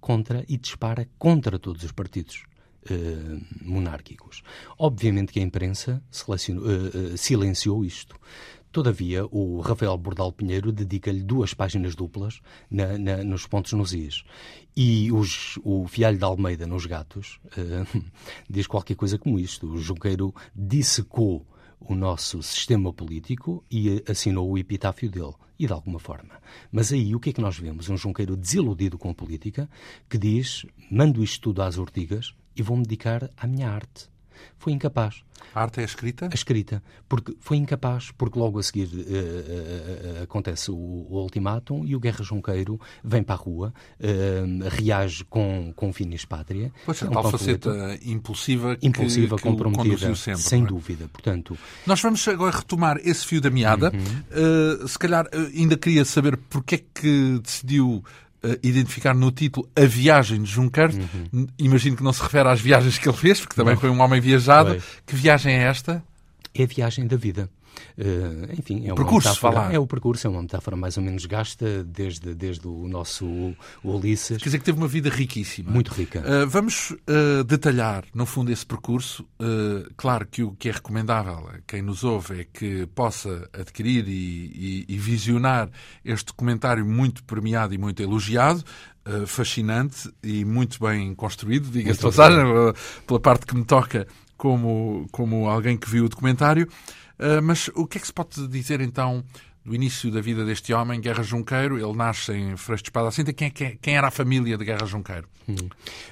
contra 0.00 0.44
e 0.48 0.56
dispara 0.56 1.08
contra 1.18 1.58
todos 1.58 1.82
os 1.84 1.92
partidos 1.92 2.44
Uh, 2.90 3.44
monárquicos. 3.60 4.42
Obviamente 4.78 5.34
que 5.34 5.38
a 5.38 5.42
imprensa 5.42 6.02
uh, 6.10 7.14
silenciou 7.14 7.84
isto. 7.84 8.16
Todavia, 8.72 9.26
o 9.32 9.60
Rafael 9.60 9.96
Bordal 9.98 10.30
Pinheiro 10.30 10.70
dedica-lhe 10.70 11.24
duas 11.24 11.52
páginas 11.52 11.96
duplas 11.96 12.40
na, 12.70 12.96
na, 12.96 13.24
nos 13.24 13.44
pontos 13.44 13.72
nos 13.72 13.92
is. 13.92 14.22
E 14.76 15.10
os, 15.10 15.58
o 15.64 15.88
Fialho 15.88 16.16
de 16.16 16.22
Almeida, 16.24 16.68
nos 16.68 16.86
Gatos, 16.86 17.40
uh, 17.46 18.02
diz 18.48 18.68
qualquer 18.68 18.94
coisa 18.94 19.18
como 19.18 19.40
isto. 19.40 19.66
O 19.66 19.78
Junqueiro 19.78 20.32
dissecou 20.54 21.44
o 21.80 21.96
nosso 21.96 22.40
sistema 22.44 22.92
político 22.92 23.64
e 23.68 24.04
assinou 24.08 24.48
o 24.48 24.56
epitáfio 24.56 25.10
dele. 25.10 25.34
E 25.58 25.66
de 25.66 25.72
alguma 25.72 25.98
forma. 25.98 26.40
Mas 26.72 26.92
aí 26.92 27.14
o 27.14 27.20
que 27.20 27.30
é 27.30 27.32
que 27.32 27.40
nós 27.40 27.58
vemos? 27.58 27.88
Um 27.90 27.96
Junqueiro 27.96 28.36
desiludido 28.36 28.96
com 28.96 29.10
a 29.10 29.14
política 29.14 29.68
que 30.08 30.16
diz: 30.16 30.64
mando 30.90 31.22
isto 31.22 31.42
tudo 31.42 31.60
às 31.60 31.76
ortigas 31.76 32.34
e 32.56 32.62
vou-me 32.62 32.84
dedicar 32.84 33.28
à 33.36 33.46
minha 33.46 33.68
arte 33.68 34.08
foi 34.58 34.72
incapaz. 34.72 35.22
A 35.54 35.62
arte 35.62 35.80
é 35.80 35.82
a 35.82 35.86
escrita? 35.86 36.28
A 36.30 36.34
escrita. 36.34 36.82
Porque 37.08 37.34
foi 37.40 37.56
incapaz, 37.56 38.10
porque 38.16 38.38
logo 38.38 38.58
a 38.58 38.62
seguir 38.62 38.86
uh, 38.86 38.98
uh, 38.98 40.20
uh, 40.20 40.22
acontece 40.22 40.70
o, 40.70 40.74
o 40.74 41.20
ultimátum 41.22 41.84
e 41.84 41.96
o 41.96 42.00
Guerra 42.00 42.22
Junqueiro 42.22 42.80
vem 43.02 43.22
para 43.22 43.34
a 43.34 43.38
rua, 43.38 43.72
reage 44.70 45.24
com, 45.24 45.72
com 45.74 45.92
finis 45.92 46.24
pátria. 46.24 46.72
Pois 46.84 47.02
é, 47.02 47.06
um 47.06 47.10
tal 47.10 47.30
faceta 47.30 47.98
impulsiva 48.04 48.76
que, 48.76 48.86
impulsiva, 48.86 49.36
que 49.36 49.42
comprometida, 49.42 50.14
sempre, 50.14 50.42
sem 50.42 50.62
é? 50.62 50.66
dúvida. 50.66 51.08
Portanto, 51.12 51.58
Nós 51.86 52.00
vamos 52.00 52.26
agora 52.28 52.56
retomar 52.56 52.98
esse 53.02 53.26
fio 53.26 53.40
da 53.40 53.50
meada. 53.50 53.90
Uhum. 53.92 54.86
se 54.86 54.98
calhar 54.98 55.26
ainda 55.32 55.76
queria 55.76 56.04
saber 56.04 56.36
porque 56.36 56.76
é 56.76 56.78
que 56.94 57.40
decidiu 57.42 57.96
uh, 57.96 58.02
identificar 58.62 59.14
no 59.14 59.30
título 59.30 59.68
A 59.76 59.84
Viagem 59.84 60.42
de 60.42 60.50
Juncker. 60.50 60.90
Uhum. 60.94 61.46
Imagino 61.58 61.96
que 61.96 62.02
não 62.02 62.12
se 62.12 62.22
refere 62.22 62.48
às 62.48 62.60
viagens 62.60 62.98
que 62.98 63.08
ele 63.08 63.16
fez, 63.16 63.40
porque 63.40 63.54
também 63.54 63.74
não. 63.74 63.80
foi 63.80 63.90
um 63.90 64.00
homem 64.00 64.20
viajado. 64.20 64.70
Foi. 64.70 64.82
Que 65.06 65.14
viagem 65.14 65.54
é 65.54 65.64
esta? 65.64 66.02
É 66.54 66.62
a 66.62 66.66
viagem 66.66 67.06
da 67.06 67.16
vida. 67.16 67.48
Uh, 67.96 68.52
enfim, 68.58 68.86
é 68.86 68.92
o 68.92 68.96
percurso, 68.96 69.28
metáfora, 69.28 69.54
falar. 69.54 69.74
É 69.74 69.78
o 69.78 69.86
percurso, 69.86 70.26
é 70.26 70.30
uma 70.30 70.42
metáfora 70.42 70.76
mais 70.76 70.96
ou 70.96 71.02
menos 71.02 71.26
gasta 71.26 71.84
desde, 71.84 72.34
desde 72.34 72.66
o 72.66 72.88
nosso 72.88 73.54
Ulisses. 73.84 74.38
Quer 74.38 74.44
dizer 74.44 74.58
que 74.58 74.64
teve 74.64 74.78
uma 74.78 74.88
vida 74.88 75.10
riquíssima. 75.10 75.70
Muito 75.70 75.92
rica. 75.92 76.20
Uh, 76.20 76.48
vamos 76.48 76.90
uh, 76.90 77.44
detalhar, 77.44 78.04
no 78.14 78.26
fundo, 78.26 78.50
esse 78.50 78.64
percurso. 78.64 79.26
claro 79.96 80.26
que 80.26 80.42
o 80.42 80.52
que 80.52 80.68
é 80.68 80.72
recomendável 80.72 81.48
a 81.48 81.58
quem 81.66 81.82
nos 81.82 82.04
ouve 82.04 82.40
é 82.40 82.46
que 82.50 82.86
possa 82.94 83.48
adquirir 83.52 84.06
e, 84.08 84.84
e, 84.88 84.94
e 84.94 84.98
visionar 84.98 85.68
este 86.04 86.26
documentário 86.26 86.84
muito 86.84 87.22
premiado 87.24 87.74
e 87.74 87.78
muito 87.78 88.02
elogiado. 88.02 88.64
Fascinante 89.26 90.12
e 90.22 90.44
muito 90.44 90.78
bem 90.78 91.14
construído, 91.14 91.70
diga-se 91.70 92.00
passagem, 92.00 92.44
pela 93.06 93.18
parte 93.18 93.46
que 93.46 93.56
me 93.56 93.64
toca 93.64 94.06
como, 94.40 95.06
como 95.12 95.48
alguém 95.48 95.76
que 95.76 95.88
viu 95.88 96.06
o 96.06 96.08
documentário. 96.08 96.66
Uh, 97.20 97.42
mas 97.42 97.68
o 97.74 97.86
que 97.86 97.98
é 97.98 98.00
que 98.00 98.06
se 98.06 98.12
pode 98.14 98.48
dizer 98.48 98.80
então 98.80 99.22
do 99.64 99.74
início 99.74 100.10
da 100.10 100.20
vida 100.20 100.44
deste 100.44 100.72
homem, 100.72 101.00
Guerra 101.00 101.22
Junqueiro? 101.22 101.78
Ele 101.78 101.96
nasce 101.96 102.32
em 102.32 102.56
Freixo 102.56 102.84
de 102.84 102.88
Espada 102.88 103.10
Cinta. 103.10 103.32
Quem, 103.32 103.48
é, 103.48 103.76
quem 103.80 103.96
era 103.96 104.08
a 104.08 104.10
família 104.10 104.56
de 104.56 104.64
Guerra 104.64 104.86
Junqueiro? 104.86 105.28
Hum. 105.48 105.54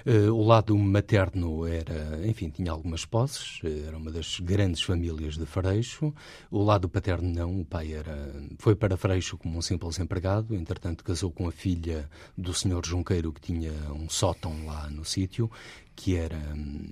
Uh, 0.07 0.33
o 0.33 0.47
lado 0.47 0.77
materno 0.77 1.67
era, 1.67 2.21
enfim, 2.27 2.51
tinha 2.51 2.71
algumas 2.71 3.05
posses, 3.05 3.61
era 3.87 3.97
uma 3.97 4.11
das 4.11 4.39
grandes 4.41 4.83
famílias 4.83 5.37
de 5.37 5.47
Freixo. 5.47 6.15
O 6.51 6.63
lado 6.63 6.89
paterno 6.89 7.29
não, 7.29 7.61
o 7.61 7.65
pai 7.65 7.93
era, 7.93 8.35
foi 8.59 8.75
para 8.75 8.97
Freixo 8.97 9.39
como 9.39 9.59
um 9.59 9.63
simples 9.63 9.99
empregado, 9.99 10.55
entretanto 10.55 11.03
casou 11.03 11.31
com 11.31 11.49
a 11.49 11.53
filha 11.53 12.09
do 12.37 12.53
senhor 12.53 12.85
Junqueiro 12.85 13.33
que 13.33 13.41
tinha 13.41 13.73
um 13.93 14.09
sótão 14.09 14.67
lá 14.67 14.91
no 14.91 15.05
sítio 15.05 15.51
que 15.97 16.15
era, 16.15 16.39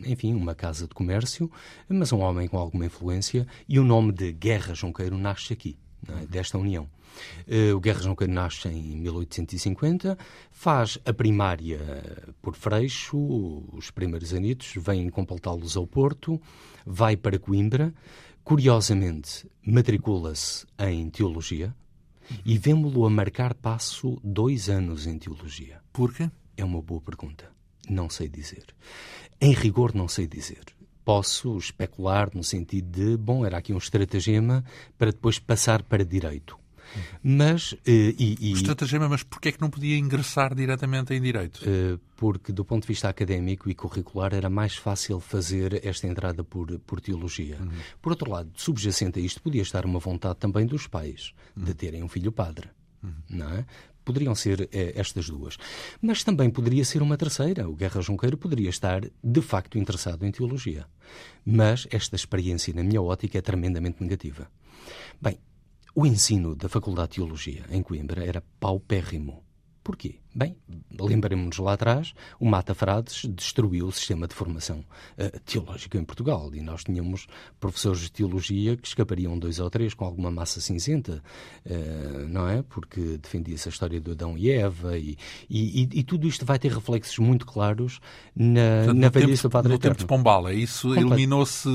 enfim, 0.05 0.35
uma 0.35 0.53
casa 0.53 0.89
de 0.89 0.93
comércio, 0.93 1.49
mas 1.89 2.13
um 2.13 2.19
homem 2.19 2.49
com 2.49 2.59
alguma 2.59 2.87
influência, 2.87 3.47
e 3.69 3.79
o 3.79 3.85
nome 3.85 4.11
de 4.11 4.33
Guerra 4.33 4.75
Junqueiro 4.75 5.17
nasce 5.17 5.53
aqui, 5.53 5.79
é? 6.09 6.27
desta 6.27 6.59
união. 6.59 6.89
Uh, 7.47 7.75
o 7.75 7.81
Guerra 7.81 8.03
Junqueiro 8.03 8.33
nasce 8.33 8.69
em 8.69 8.97
1850, 8.97 10.19
faz 10.51 10.99
a 11.05 11.13
primária 11.13 11.81
por 12.43 12.55
Freixo, 12.55 13.17
os 13.73 13.91
primeiros 13.91 14.35
anitos, 14.35 14.75
vem 14.77 15.09
completá-los 15.09 15.77
ao 15.77 15.87
Porto, 15.87 16.41
vai 16.85 17.17
para 17.17 17.39
Coimbra, 17.39 17.95
curiosamente 18.45 19.49
matricula-se 19.67 20.67
em 20.79 21.09
Teologia 21.11 21.75
e 22.45 22.59
vemos-lo 22.59 23.07
a 23.07 23.11
marcar 23.11 23.55
passo 23.55 24.21
dois 24.23 24.69
anos 24.69 25.07
em 25.07 25.19
Teologia. 25.19 25.81
Por 25.93 26.13
quê? 26.13 26.31
É 26.57 26.65
uma 26.65 26.83
boa 26.83 27.01
pergunta. 27.01 27.51
Não 27.89 28.11
sei 28.11 28.29
dizer. 28.29 28.67
Em 29.41 29.53
rigor, 29.53 29.95
não 29.95 30.09
sei 30.09 30.27
dizer. 30.27 30.65
Posso 31.07 31.57
especular 31.57 32.31
no 32.35 32.43
sentido 32.43 32.91
de, 32.91 33.17
bom, 33.17 33.47
era 33.47 33.59
aqui 33.59 33.73
um 33.73 33.79
estratagema 33.79 34.65
para 34.99 35.13
depois 35.13 35.39
passar 35.39 35.85
para 35.85 36.05
direito. 36.05 36.59
Mas. 37.23 37.75
Uh, 37.75 37.79
e, 38.19 38.37
e, 38.41 38.53
estratagema, 38.53 39.09
mas 39.09 39.23
porquê 39.23 39.51
é 39.51 39.53
que 39.53 39.61
não 39.61 39.71
podia 39.71 39.97
ingressar 39.97 40.53
diretamente 40.53 41.15
em 41.15 41.21
direito? 41.21 41.61
Uh, 41.63 42.01
porque, 42.17 42.51
do 42.51 42.65
ponto 42.65 42.83
de 42.83 42.89
vista 42.89 43.09
académico 43.09 43.71
e 43.71 43.75
curricular, 43.75 44.35
era 44.35 44.51
mais 44.51 44.75
fácil 44.75 45.21
fazer 45.21 45.87
esta 45.87 46.09
entrada 46.09 46.43
por, 46.43 46.77
por 46.81 47.01
teologia. 47.01 47.57
Uhum. 47.61 47.71
Por 48.03 48.11
outro 48.11 48.29
lado, 48.29 48.51
subjacente 48.57 49.21
a 49.21 49.23
isto, 49.23 49.41
podia 49.41 49.63
estar 49.63 49.87
uma 49.87 50.01
vontade 50.01 50.41
também 50.41 50.67
dos 50.67 50.89
pais 50.89 51.33
uhum. 51.57 51.63
de 51.63 51.75
terem 51.75 52.03
um 52.03 52.09
filho 52.09 52.33
padre. 52.33 52.69
Uhum. 53.01 53.13
Não 53.31 53.49
é? 53.51 53.65
Poderiam 54.07 54.37
ser 54.37 54.69
eh, 54.73 54.93
estas 54.95 55.29
duas. 55.29 55.59
Mas 56.01 56.23
também 56.23 56.49
poderia 56.49 56.85
ser 56.85 57.03
uma 57.03 57.17
terceira. 57.17 57.69
O 57.69 57.75
Guerra 57.75 58.01
Junqueiro 58.01 58.39
poderia 58.39 58.71
estar, 58.71 59.03
de 59.03 59.43
facto, 59.43 59.77
interessado 59.77 60.25
em 60.25 60.31
teologia. 60.31 60.87
Mas 61.45 61.89
esta 61.91 62.15
experiência, 62.15 62.73
na 62.73 62.85
minha 62.85 63.03
ótica, 63.03 63.37
é 63.37 63.43
tremendamente 63.43 64.01
negativa. 64.01 64.49
Bem, 65.21 65.39
o 65.93 66.07
ensino 66.07 66.55
da 66.55 66.69
Faculdade 66.69 67.11
de 67.11 67.15
Teologia 67.17 67.65
em 67.69 67.83
Coimbra 67.83 68.25
era 68.25 68.45
paupérrimo. 68.61 69.43
Porquê? 69.83 70.21
Bem, 70.37 70.55
lembremos-nos 71.01 71.57
lá 71.57 71.73
atrás, 71.73 72.13
o 72.39 72.45
Mata 72.45 72.75
Frades 72.75 73.25
destruiu 73.25 73.87
o 73.87 73.93
sistema 73.93 74.29
de 74.29 74.35
formação 74.35 74.81
uh, 75.19 75.41
teológica 75.47 75.97
em 75.97 76.05
Portugal 76.05 76.51
e 76.53 76.61
nós 76.61 76.85
tínhamos 76.85 77.27
professores 77.59 78.01
de 78.01 78.13
teologia 78.13 78.77
que 78.77 78.87
escapariam 78.87 79.39
dois 79.39 79.59
ou 79.61 79.71
três 79.71 79.95
com 79.95 80.05
alguma 80.05 80.31
massa 80.31 80.61
cinzenta, 80.61 81.23
uh, 81.65 82.29
não 82.29 82.47
é? 82.47 82.63
Porque 82.63 83.17
defendia-se 83.17 83.67
a 83.67 83.71
história 83.71 83.99
do 83.99 84.11
Adão 84.11 84.37
e 84.37 84.51
Eva 84.51 84.99
e, 84.99 85.17
e, 85.49 85.89
e, 85.91 86.03
tudo 86.03 86.29
isto 86.29 86.45
vai 86.45 86.59
ter 86.59 86.71
reflexos 86.71 87.19
muito 87.19 87.47
claros 87.47 87.99
na, 88.35 88.85
Portanto, 88.85 88.99
na 88.99 89.09
velhice 89.09 89.43
do 89.43 89.51
Padre 89.51 89.69
No 89.71 89.75
Eterno. 89.77 89.95
tempo 89.95 90.05
de 90.05 90.07
Pombala, 90.07 90.53
isso 90.53 90.95
eliminou-se 90.95 91.67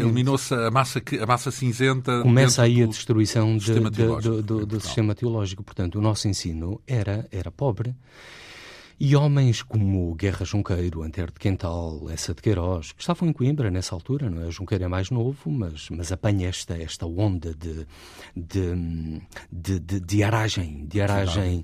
eliminou 0.00 0.36
a 0.50 0.70
massa, 0.72 1.00
a 1.20 1.26
massa 1.26 1.52
cinzenta. 1.52 2.22
Começa 2.22 2.62
aí 2.62 2.82
a 2.82 2.86
destruição 2.86 3.56
de, 3.56 3.66
sistema 3.66 3.88
de, 3.88 4.04
do, 4.04 4.42
do, 4.42 4.66
do 4.66 4.80
sistema 4.80 5.14
teológico. 5.14 5.62
Portanto, 5.62 5.96
o 5.96 6.02
nosso 6.02 6.26
ensino 6.26 6.80
era 6.88 7.28
era 7.36 7.50
pobre. 7.50 7.94
E 8.98 9.14
homens 9.14 9.62
como 9.62 10.14
Guerra 10.14 10.44
Junqueiro, 10.46 11.02
Antero 11.02 11.30
de 11.30 11.38
Quental, 11.38 12.08
Essa 12.08 12.32
de 12.32 12.40
Queiroz, 12.40 12.92
que 12.92 13.02
estavam 13.02 13.28
em 13.28 13.32
Coimbra 13.32 13.70
nessa 13.70 13.94
altura, 13.94 14.30
não 14.30 14.46
é? 14.46 14.50
Junqueiro 14.50 14.84
é 14.84 14.88
mais 14.88 15.10
novo, 15.10 15.50
mas, 15.50 15.90
mas 15.90 16.10
apanha 16.10 16.48
esta, 16.48 16.80
esta 16.80 17.04
onda 17.06 17.54
de, 17.54 17.86
de, 18.34 19.20
de, 19.52 19.80
de, 19.80 20.00
de 20.00 20.22
aragem. 20.22 20.86
De 20.86 21.02
aragem. 21.02 21.60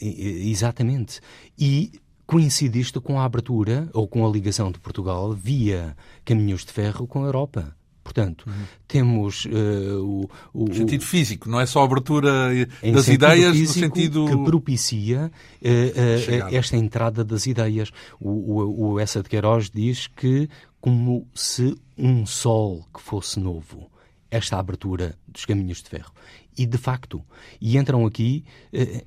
Exatamente. 0.00 1.20
E 1.56 1.92
coincide 2.26 2.80
isto 2.80 3.00
com 3.00 3.20
a 3.20 3.24
abertura, 3.24 3.88
ou 3.92 4.08
com 4.08 4.26
a 4.26 4.30
ligação 4.30 4.72
de 4.72 4.80
Portugal 4.80 5.32
via 5.32 5.96
caminhos 6.24 6.64
de 6.64 6.72
ferro 6.72 7.06
com 7.06 7.22
a 7.22 7.26
Europa. 7.26 7.76
Portanto, 8.04 8.44
uhum. 8.46 8.64
temos 8.86 9.46
uh, 9.46 10.04
o, 10.04 10.30
o, 10.52 10.74
sentido 10.74 11.02
físico, 11.02 11.48
não 11.48 11.58
é 11.58 11.64
só 11.64 11.80
a 11.80 11.84
abertura 11.84 12.50
das 12.92 13.08
ideias 13.08 13.58
no 13.58 13.66
sentido 13.66 14.26
que 14.26 14.44
propicia 14.44 15.32
uh, 15.62 16.48
uh, 16.50 16.54
esta 16.54 16.76
entrada 16.76 17.24
das 17.24 17.46
ideias. 17.46 17.90
O, 18.20 18.92
o, 18.92 19.00
Essa 19.00 19.22
de 19.22 19.28
Queiroz 19.30 19.70
diz 19.70 20.06
que 20.06 20.50
como 20.82 21.26
se 21.34 21.74
um 21.96 22.26
sol 22.26 22.86
que 22.94 23.00
fosse 23.00 23.40
novo, 23.40 23.90
esta 24.30 24.58
abertura 24.58 25.16
dos 25.26 25.46
caminhos 25.46 25.82
de 25.82 25.88
ferro. 25.88 26.12
E 26.56 26.66
de 26.66 26.76
facto, 26.76 27.24
e 27.58 27.78
entram 27.78 28.04
aqui, 28.04 28.44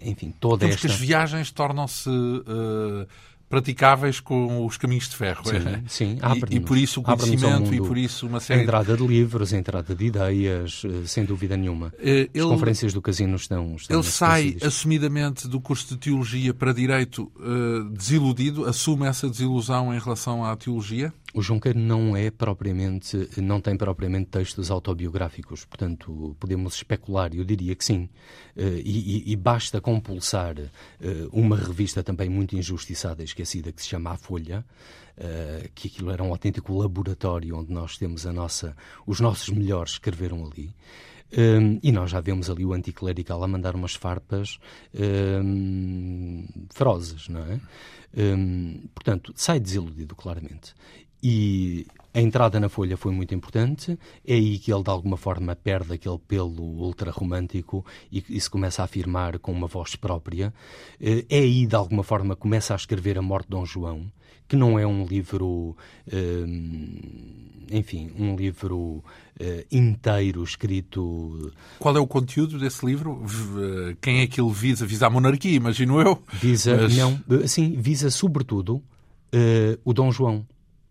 enfim, 0.01 0.33
toda 0.39 0.61
Temos 0.61 0.75
esta. 0.75 0.87
que 0.87 0.93
as 0.93 0.99
viagens 0.99 1.51
tornam-se 1.51 2.09
praticáveis 3.49 4.19
com 4.19 4.65
os 4.65 4.77
caminhos 4.77 5.07
de 5.07 5.15
ferro. 5.15 5.43
Sim, 5.45 5.55
é? 5.55 5.81
sim 5.87 6.19
e, 6.51 6.55
e, 6.55 6.59
por 6.59 6.77
isso 6.77 6.99
o 6.99 7.03
conhecimento 7.03 7.73
e 7.73 7.77
por 7.77 7.97
isso 7.97 8.27
uma 8.27 8.39
série... 8.39 8.61
A 8.61 8.63
entrada 8.63 8.97
de 8.97 9.07
livros, 9.07 9.53
a 9.53 9.57
entrada 9.57 9.95
de 9.95 10.05
ideias, 10.05 10.83
eh, 10.85 11.05
sem 11.05 11.23
dúvida 11.23 11.55
nenhuma. 11.55 11.93
Eh, 11.99 12.29
ele, 12.33 12.43
As 12.43 12.45
conferências 12.45 12.93
do 12.93 13.01
casino 13.01 13.35
estão... 13.35 13.75
estão 13.75 13.97
ele 13.97 14.05
sai 14.05 14.57
assumidamente 14.61 15.47
do 15.47 15.61
curso 15.61 15.87
de 15.87 15.97
Teologia 15.97 16.53
para 16.53 16.73
Direito 16.73 17.31
uh, 17.37 17.83
desiludido, 17.91 18.65
assume 18.65 19.05
essa 19.05 19.29
desilusão 19.29 19.93
em 19.93 19.99
relação 19.99 20.43
à 20.43 20.55
Teologia? 20.55 21.13
O 21.37 21.41
Junqueiro 21.43 21.77
não 21.77 22.17
é 22.17 22.31
propriamente, 22.31 23.29
não 23.39 23.61
tem 23.61 23.77
propriamente 23.77 24.31
textos 24.31 24.71
autobiográficos, 24.71 25.65
portanto 25.65 26.35
podemos 26.39 26.73
especular, 26.73 27.31
eu 27.31 27.45
diria 27.45 27.75
que 27.75 27.85
sim, 27.85 28.09
uh, 28.55 28.61
e, 28.83 29.31
e, 29.31 29.35
basta 29.35 29.79
compulsar 29.79 30.57
uh, 30.57 30.67
uma 31.31 31.55
revista 31.55 32.01
também 32.01 32.27
muito 32.27 32.55
injustiçada 32.55 33.21
e 33.21 33.25
esquecida 33.25 33.71
que 33.71 33.83
se 33.83 33.87
chama 33.87 34.13
A 34.13 34.17
Folha, 34.17 34.65
uh, 35.15 35.69
que 35.75 35.89
aquilo 35.89 36.09
era 36.09 36.23
um 36.23 36.31
autêntico 36.31 36.75
laboratório 36.75 37.55
onde 37.55 37.71
nós 37.71 37.99
temos 37.99 38.25
a 38.25 38.33
nossa, 38.33 38.75
os 39.05 39.19
nossos 39.19 39.49
melhores 39.49 39.91
escreveram 39.91 40.43
ali. 40.43 40.73
Um, 41.37 41.77
e 41.83 41.91
nós 41.91 42.09
já 42.09 42.21
vemos 42.21 42.49
ali 42.49 42.65
o 42.65 42.73
anticlerical 42.73 43.43
a 43.43 43.47
mandar 43.47 43.75
umas 43.75 43.93
farpas 43.93 44.57
um, 44.95 46.47
ferozes, 46.73 47.27
não 47.27 47.41
é? 47.41 47.59
Um, 48.17 48.87
portanto, 48.95 49.33
sai 49.35 49.59
desiludido, 49.59 50.15
claramente. 50.15 50.73
E 51.21 51.85
a 52.17 52.19
entrada 52.19 52.59
na 52.59 52.67
Folha 52.67 52.97
foi 52.97 53.11
muito 53.11 53.35
importante. 53.35 53.95
É 54.25 54.33
aí 54.33 54.57
que 54.57 54.73
ele, 54.73 54.81
de 54.81 54.89
alguma 54.89 55.17
forma, 55.17 55.55
perde 55.55 55.93
aquele 55.93 56.17
pelo 56.17 56.63
ultra-romântico 56.63 57.85
e, 58.11 58.23
e, 58.27 58.41
se 58.41 58.49
começa 58.49 58.81
a 58.81 58.85
afirmar 58.85 59.37
com 59.37 59.51
uma 59.51 59.67
voz 59.67 59.95
própria. 59.95 60.51
Eh, 60.99 61.25
é 61.29 61.37
aí, 61.37 61.67
de 61.67 61.75
alguma 61.75 62.01
forma, 62.03 62.35
começa 62.35 62.73
a 62.73 62.75
escrever 62.75 63.19
A 63.19 63.21
Morte 63.21 63.45
de 63.45 63.51
Dom 63.51 63.65
João, 63.67 64.11
que 64.47 64.55
não 64.55 64.79
é 64.79 64.87
um 64.87 65.05
livro. 65.05 65.77
Eh, 66.11 66.45
enfim, 67.69 68.11
um 68.17 68.35
livro 68.35 69.03
eh, 69.39 69.67
inteiro 69.71 70.43
escrito. 70.43 71.51
Qual 71.77 71.95
é 71.95 71.99
o 71.99 72.07
conteúdo 72.07 72.57
desse 72.57 72.83
livro? 72.83 73.23
Quem 74.01 74.21
é 74.21 74.27
que 74.27 74.41
ele 74.41 74.51
visa? 74.51 74.87
Visa 74.87 75.05
a 75.05 75.09
monarquia, 75.11 75.55
imagino 75.55 76.01
eu. 76.01 76.19
Visa, 76.33 76.77
mas... 76.77 76.97
não, 76.97 77.21
sim, 77.45 77.75
visa 77.77 78.09
sobretudo 78.09 78.81
o 79.85 79.93
Dom 79.93 80.11
João 80.11 80.43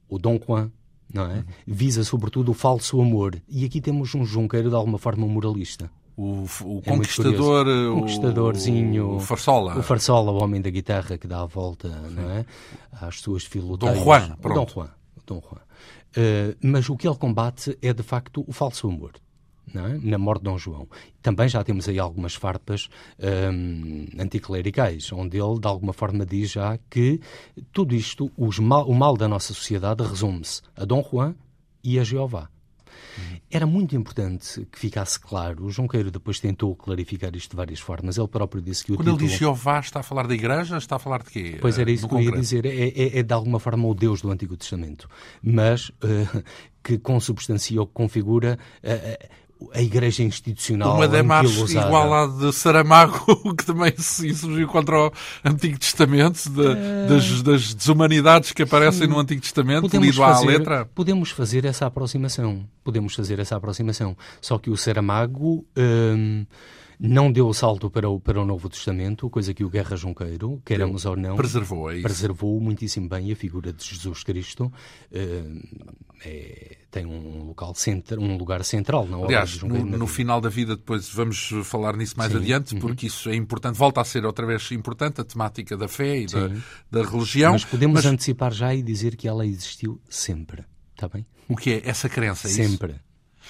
o 0.09 0.19
Dom 0.19 0.39
Juan, 0.45 0.71
não 1.13 1.25
é? 1.25 1.45
Visa 1.67 2.05
sobretudo 2.05 2.51
o 2.51 2.55
falso 2.55 3.01
amor. 3.01 3.41
E 3.49 3.65
aqui 3.65 3.81
temos 3.81 4.15
um 4.15 4.25
Junqueiro 4.25 4.69
de 4.69 4.75
alguma 4.75 4.99
forma 4.99 5.27
moralista. 5.27 5.91
O, 6.17 6.47
o 6.65 6.83
é 6.85 6.91
conquistador, 6.91 7.67
o 7.67 8.01
conquistadorzinho, 8.01 9.17
o 9.17 9.21
Farsola. 9.21 9.79
O 9.79 9.83
Farsola, 9.83 10.33
o 10.33 10.43
homem 10.43 10.63
da 10.63 10.71
guitarra 10.71 11.19
que 11.19 11.27
dá 11.27 11.43
a 11.43 11.47
volta, 11.47 11.91
Sim. 11.91 12.15
não 12.15 12.31
é? 12.31 12.47
Às 12.91 13.21
suas 13.21 13.45
filoteias. 13.45 13.99
Dom 13.99 14.05
Juan, 14.05 14.37
pronto. 14.41 14.55
Dom 14.55 14.67
Juan. 14.73 14.91
Dom 15.27 15.43
Juan. 15.43 15.61
Uh, 16.17 16.57
mas 16.63 16.89
o 16.89 16.97
que 16.97 17.07
ele 17.07 17.17
combate 17.17 17.77
é 17.83 17.93
de 17.93 18.03
facto 18.03 18.43
o 18.47 18.53
falso 18.53 18.89
amor. 18.89 19.13
É? 19.75 19.99
na 20.03 20.19
morte 20.19 20.41
de 20.41 20.45
Dom 20.45 20.59
João. 20.59 20.89
Também 21.23 21.49
já 21.49 21.63
temos 21.65 21.89
aí 21.89 21.99
algumas 21.99 22.35
farpas 22.35 22.89
hum, 23.53 24.07
anticlericais, 24.19 25.13
onde 25.13 25.39
ele, 25.39 25.59
de 25.59 25.67
alguma 25.67 25.93
forma, 25.93 26.25
diz 26.25 26.53
já 26.53 26.79
que 26.91 27.21
tudo 27.73 27.95
isto, 27.95 28.31
mal, 28.61 28.89
o 28.89 28.95
mal 28.95 29.17
da 29.17 29.29
nossa 29.29 29.53
sociedade, 29.53 30.05
resume-se 30.05 30.63
a 30.77 30.85
Dom 30.85 31.03
Juan 31.03 31.35
e 31.83 31.99
a 31.99 32.05
Jeová. 32.05 32.49
Era 33.51 33.67
muito 33.67 33.97
importante 33.97 34.67
que 34.71 34.79
ficasse 34.79 35.19
claro. 35.19 35.65
O 35.65 35.71
Junqueiro 35.71 36.11
depois 36.11 36.41
tentou 36.41 36.75
clarificar 36.75 37.35
isto 37.35 37.51
de 37.51 37.57
várias 37.57 37.81
formas. 37.81 38.19
Ele 38.19 38.29
próprio 38.29 38.61
disse 38.61 38.85
que 38.85 38.93
o 38.93 38.97
Quando 38.97 39.07
título... 39.07 39.23
ele 39.23 39.29
diz 39.29 39.39
Jeová, 39.39 39.81
está 39.81 40.01
a 40.01 40.03
falar 40.03 40.27
da 40.27 40.35
Igreja? 40.35 40.77
Está 40.77 40.97
a 40.97 40.99
falar 40.99 41.23
de 41.23 41.31
quê? 41.31 41.59
Pois 41.61 41.79
era 41.79 41.91
isso 41.91 42.09
que 42.09 42.15
eu 42.15 42.21
ia 42.21 42.33
dizer. 42.33 42.67
É, 42.67 42.89
é, 42.89 43.19
é, 43.19 43.23
de 43.23 43.35
alguma 43.35 43.59
forma 43.59 43.87
o 43.87 43.95
Deus 43.95 44.21
do 44.21 44.31
Antigo 44.31 44.57
Testamento. 44.57 45.09
Mas 45.43 45.89
uh, 45.89 46.43
que 46.83 46.99
consubstancia 46.99 47.81
ou 47.81 47.87
configura... 47.87 48.59
Uh, 48.83 49.46
a 49.73 49.81
igreja 49.81 50.23
institucional 50.23 50.97
uma 50.97 51.09
demarche 51.09 51.73
igual 51.73 52.13
à 52.13 52.27
de 52.27 52.53
Saramago 52.53 53.55
que 53.57 53.65
também 53.65 53.95
surgiu 53.99 54.69
contra 54.69 55.07
o 55.07 55.13
Antigo 55.45 55.79
Testamento 55.79 56.51
de, 56.51 56.61
uh, 56.61 57.09
das, 57.09 57.43
das, 57.43 57.75
desumanidades 57.75 58.53
que 58.53 58.63
aparecem 58.63 59.07
sim, 59.07 59.13
no 59.13 59.19
Antigo 59.19 59.41
Testamento 59.41 59.97
lido 59.99 60.17
fazer, 60.17 60.47
à 60.47 60.51
letra. 60.51 60.89
podemos 60.95 61.31
fazer 61.31 61.65
essa 61.65 61.87
aproximação. 61.87 62.65
Podemos 62.85 63.15
fazer 63.15 63.39
essa 63.39 63.57
aproximação. 63.57 64.17
Só 64.41 64.59
que 64.59 64.71
o 64.71 64.77
Saramago 64.77 65.65
hum, 65.77 66.47
não 66.99 67.31
deu 67.31 67.49
o 67.49 67.55
salto 67.55 67.91
para 67.91 68.09
o, 68.09 68.19
para 68.19 68.41
o 68.41 68.45
Novo 68.45 68.69
Testamento, 68.69 69.29
coisa 69.29 69.53
que 69.53 69.65
o 69.65 69.69
Guerra 69.69 69.97
Junqueiro, 69.97 70.61
queremos 70.65 71.05
ou 71.05 71.17
não, 71.17 71.37
preservou, 71.37 71.91
é 71.91 72.01
preservou 72.01 72.61
muitíssimo 72.61 73.09
bem 73.09 73.31
a 73.33 73.37
figura 73.37 73.73
de 73.73 73.85
Jesus 73.85 74.23
Cristo. 74.23 74.73
Uh, 75.13 75.97
é, 76.25 76.79
tem 76.91 77.05
um, 77.05 77.45
local 77.49 77.75
centra, 77.75 78.19
um 78.19 78.39
lugar 78.39 78.65
central 78.65 79.07
na 79.07 79.19
obra 79.19 79.29
Aliás, 79.29 79.63
no, 79.63 79.85
no 79.85 80.07
final 80.07 80.41
da 80.41 80.49
vida, 80.49 80.77
depois 80.77 81.09
vamos 81.11 81.51
falar 81.65 81.97
nisso 81.97 82.17
mais 82.17 82.33
Sim. 82.33 82.39
adiante, 82.39 82.75
uhum. 82.75 82.81
porque 82.81 83.07
isso 83.07 83.29
é 83.29 83.35
importante, 83.35 83.77
volta 83.77 84.01
a 84.01 84.05
ser 84.05 84.25
outra 84.25 84.47
vez 84.47 84.71
importante, 84.73 85.21
a 85.21 85.25
temática 85.25 85.77
da 85.77 85.89
fé 85.89 86.21
e 86.21 86.27
da, 86.27 86.49
da, 86.91 87.03
religião. 87.03 87.53
Mas 87.53 87.65
podemos 87.65 87.97
mas... 87.97 88.07
antecipar 88.07 88.53
já 88.53 88.75
e 88.75 88.83
dizer 88.83 89.17
que 89.17 89.29
ela 89.29 89.47
existiu 89.47 90.01
sempre, 90.09 90.65
está 90.95 91.09
bem? 91.09 91.27
O 91.49 91.55
que 91.55 91.71
é 91.75 91.83
essa 91.85 92.09
crença? 92.09 92.49
É 92.49 92.51
sempre. 92.51 92.93
Isso? 92.93 93.01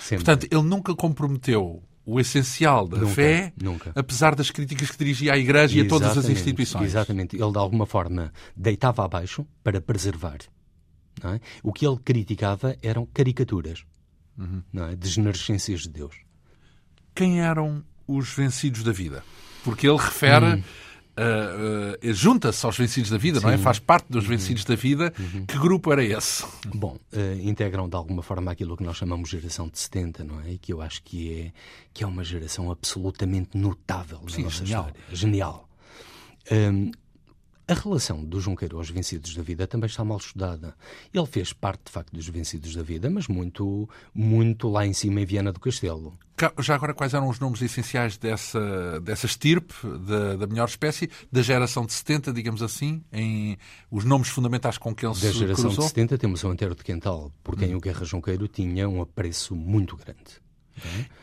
sempre. 0.09 0.25
Portanto, 0.25 0.49
ele 0.51 0.63
nunca 0.63 0.95
comprometeu 0.95 1.83
o 2.07 2.21
essencial 2.21 2.87
da 2.87 2.99
nunca, 2.99 3.13
fé, 3.13 3.53
nunca. 3.61 3.93
apesar 3.95 4.37
das 4.37 4.51
críticas 4.51 4.91
que 4.91 4.97
dirigia 4.97 5.33
à 5.33 5.37
Igreja 5.37 5.77
e 5.77 5.81
a 5.81 5.89
todas 5.89 6.17
as 6.17 6.29
instituições. 6.29 6.85
Exatamente. 6.85 7.35
Ele, 7.37 7.51
de 7.51 7.59
alguma 7.59 7.85
forma, 7.85 8.33
deitava 8.57 9.05
abaixo 9.05 9.45
para 9.65 9.81
preservar. 9.81 10.39
É? 11.25 11.41
O 11.63 11.73
que 11.73 11.87
ele 11.87 11.99
criticava 12.05 12.77
eram 12.81 13.07
caricaturas, 13.07 13.85
uhum. 14.39 14.63
não 14.73 14.87
é? 14.87 14.95
desnerescências 14.95 15.81
de 15.81 15.89
Deus. 15.89 16.15
Quem 17.15 17.41
eram 17.41 17.83
os 18.07 18.33
vencidos 18.33 18.85
da 18.85 18.93
vida? 18.93 19.25
Porque 19.65 19.89
ele 19.89 19.99
refere... 19.99 20.47
Hum 20.47 20.63
uh, 21.17 22.09
uh, 22.09 22.13
junta-se 22.13 22.65
aos 22.65 22.77
vencidos 22.77 23.11
da 23.11 23.19
vida, 23.19 23.41
Sim. 23.41 23.47
não 23.47 23.53
é? 23.53 23.59
Faz 23.59 23.79
parte 23.79 24.07
dos 24.09 24.25
uhum. 24.25 24.31
vencidos 24.31 24.65
da 24.65 24.75
vida. 24.75 25.13
Uhum. 25.19 25.47
Que 25.47 25.59
grupo 25.59 25.93
era 25.93 26.05
esse? 26.05 26.45
Bom, 26.67 26.97
uh, 27.13 27.41
integram 27.41 27.89
de 27.89 27.97
alguma 27.97 28.23
forma 28.23 28.51
aquilo 28.51 28.77
que 28.77 28.85
nós 28.85 28.97
chamamos 28.97 29.31
de 29.31 29.39
geração 29.39 29.69
de 29.69 29.79
70, 29.79 30.25
não 30.25 30.41
é? 30.41 30.53
E 30.53 30.59
que 30.59 30.73
eu 30.73 30.81
acho 30.81 31.03
que 31.03 31.41
é, 31.41 31.53
que 31.93 32.05
é 32.05 32.07
uma 32.07 32.25
geração 32.25 32.71
absolutamente 32.71 33.57
notável 33.57 34.21
na 34.23 34.31
Sim, 34.31 34.43
nossa 34.43 34.65
genial. 34.65 34.87
história. 34.87 35.17
Genial. 35.17 35.69
Um, 36.51 36.91
a 37.69 37.75
relação 37.75 38.25
do 38.25 38.41
Junqueiro 38.41 38.77
aos 38.79 38.91
vencidos 38.91 39.35
da 39.35 39.43
vida 39.43 39.67
também 39.67 39.89
está 39.89 40.05
mal 40.05 40.19
estudada. 40.19 40.77
Ele 41.13 41.27
fez 41.27 41.53
parte, 41.53 41.87
de 41.87 41.91
facto, 41.91 42.15
dos 42.15 42.29
vencidos 42.29 42.73
da 42.77 42.83
vida, 42.83 43.11
mas 43.11 43.27
muito, 43.27 43.89
muito 44.15 44.69
lá 44.69 44.87
em 44.87 44.93
cima 44.93 45.21
em 45.21 45.25
Viana 45.25 45.53
do 45.53 45.59
Castelo. 45.59 46.17
Já 46.61 46.75
agora, 46.75 46.93
quais 46.93 47.15
eram 47.15 47.29
os 47.29 47.39
nomes 47.39 47.63
essenciais 47.63 48.19
dessa, 48.19 49.01
dessa 49.01 49.27
estirpe, 49.27 49.75
da, 50.07 50.37
da 50.37 50.47
melhor 50.47 50.69
espécie, 50.69 51.09
da 51.33 51.41
geração 51.41 51.87
de 51.87 51.93
70, 51.95 52.33
digamos 52.33 52.63
assim, 52.63 53.03
em 53.13 53.57
os 53.91 54.05
nomes 54.05 54.29
fundamentais 54.29 54.77
com 54.77 54.95
que 54.95 55.07
ele 55.07 55.15
da 55.15 55.21
se 55.21 55.27
Da 55.27 55.33
geração 55.33 55.65
cruzou? 55.65 55.85
de 55.85 55.89
70 55.91 56.19
temos 56.19 56.45
o 56.45 56.49
Antero 56.49 56.75
de 56.75 56.85
Quental, 56.85 57.33
por 57.43 57.57
quem 57.57 57.75
hum. 57.75 57.79
o 57.79 57.81
Guerra 57.81 58.05
Junqueiro 58.05 58.47
tinha 58.49 58.89
um 58.89 59.01
apreço 59.01 59.57
muito 59.57 59.97
grande. 59.97 60.46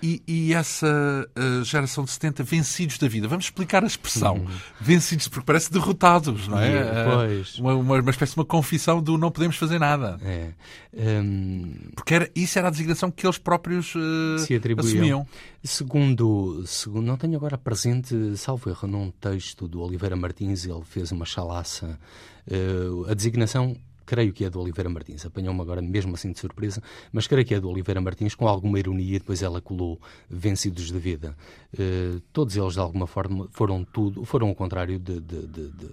E, 0.02 0.22
e, 0.28 0.54
essa 0.54 0.88
uh, 0.88 1.64
geração 1.64 2.04
de 2.04 2.12
70 2.12 2.44
vencidos 2.44 2.98
da 2.98 3.08
vida, 3.08 3.28
vamos 3.28 3.46
explicar 3.46 3.84
a 3.84 3.88
expressão. 3.88 4.36
Uhum. 4.36 4.48
Vencidos, 4.80 5.28
porque 5.28 5.46
parece 5.46 5.72
derrotados, 5.72 6.48
não 6.48 6.60
é? 6.60 7.06
pois. 7.06 7.58
Uma, 7.60 7.76
uma, 7.76 8.00
uma, 8.02 8.12
espécie 8.12 8.34
de 8.34 8.40
uma 8.40 8.46
confissão 8.46 9.02
do 9.02 9.18
não 9.18 9.32
podemos 9.32 9.56
fazer 9.56 9.80
nada. 9.80 10.20
É. 10.24 10.52
Um... 10.94 11.74
Porque 11.96 12.14
era, 12.16 12.30
isso 12.36 12.60
era 12.60 12.68
a 12.68 12.72
designação 12.72 13.10
que 13.10 13.26
eles 13.26 13.38
próprios 13.38 13.94
uh, 13.96 14.40
Se 14.40 14.56
atribuíam. 14.56 14.88
assumiam. 14.88 15.28
Segundo, 15.64 16.64
segundo, 16.66 17.06
não 17.06 17.16
tenho 17.18 17.38
agora 17.38 17.58
presente, 17.58 18.36
salvo 18.36 18.70
erro, 18.70 18.88
num 18.88 19.12
texto 19.12 19.68
do 19.68 19.82
Oliveira 19.82 20.16
Martins, 20.16 20.66
ele 20.66 20.84
fez 20.84 21.12
uma 21.12 21.26
chalaça. 21.26 21.98
Uh, 22.46 23.10
a 23.10 23.14
designação 23.14 23.78
creio 24.14 24.32
que 24.32 24.46
é 24.46 24.50
do 24.50 24.62
Oliveira 24.62 24.92
Martins, 24.92 25.26
apanhou-me 25.26 25.60
agora 25.60 25.82
mesmo 25.82 26.14
assim 26.14 26.32
de 26.32 26.40
surpresa, 26.40 26.84
mas 27.12 27.26
creio 27.26 27.44
que 27.44 27.56
é 27.56 27.60
do 27.60 27.68
Oliveira 27.68 28.00
Martins, 28.00 28.36
com 28.36 28.48
alguma 28.48 28.78
ironia, 28.78 29.18
depois 29.18 29.42
ela 29.42 29.60
colou 29.60 30.00
Vencidos 30.30 30.92
de 30.92 31.00
Vida. 31.00 31.36
Uh, 31.74 32.20
todos 32.32 32.56
eles, 32.56 32.74
de 32.74 32.80
alguma 32.80 33.08
forma, 33.08 33.48
foram 33.52 33.84
tudo, 33.84 34.24
foram 34.24 34.52
o 34.52 34.56
contrário 34.56 35.00
de, 35.00 35.20
de, 35.20 35.48
de, 35.48 35.72
de 35.72 35.90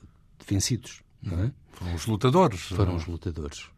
vencidos. 0.46 1.02
Não 1.22 1.44
é? 1.44 1.50
Foram 1.72 1.94
os 1.94 2.06
lutadores. 2.06 2.60
Foram 2.60 2.96
os 2.96 3.06
lutadores. 3.06 3.70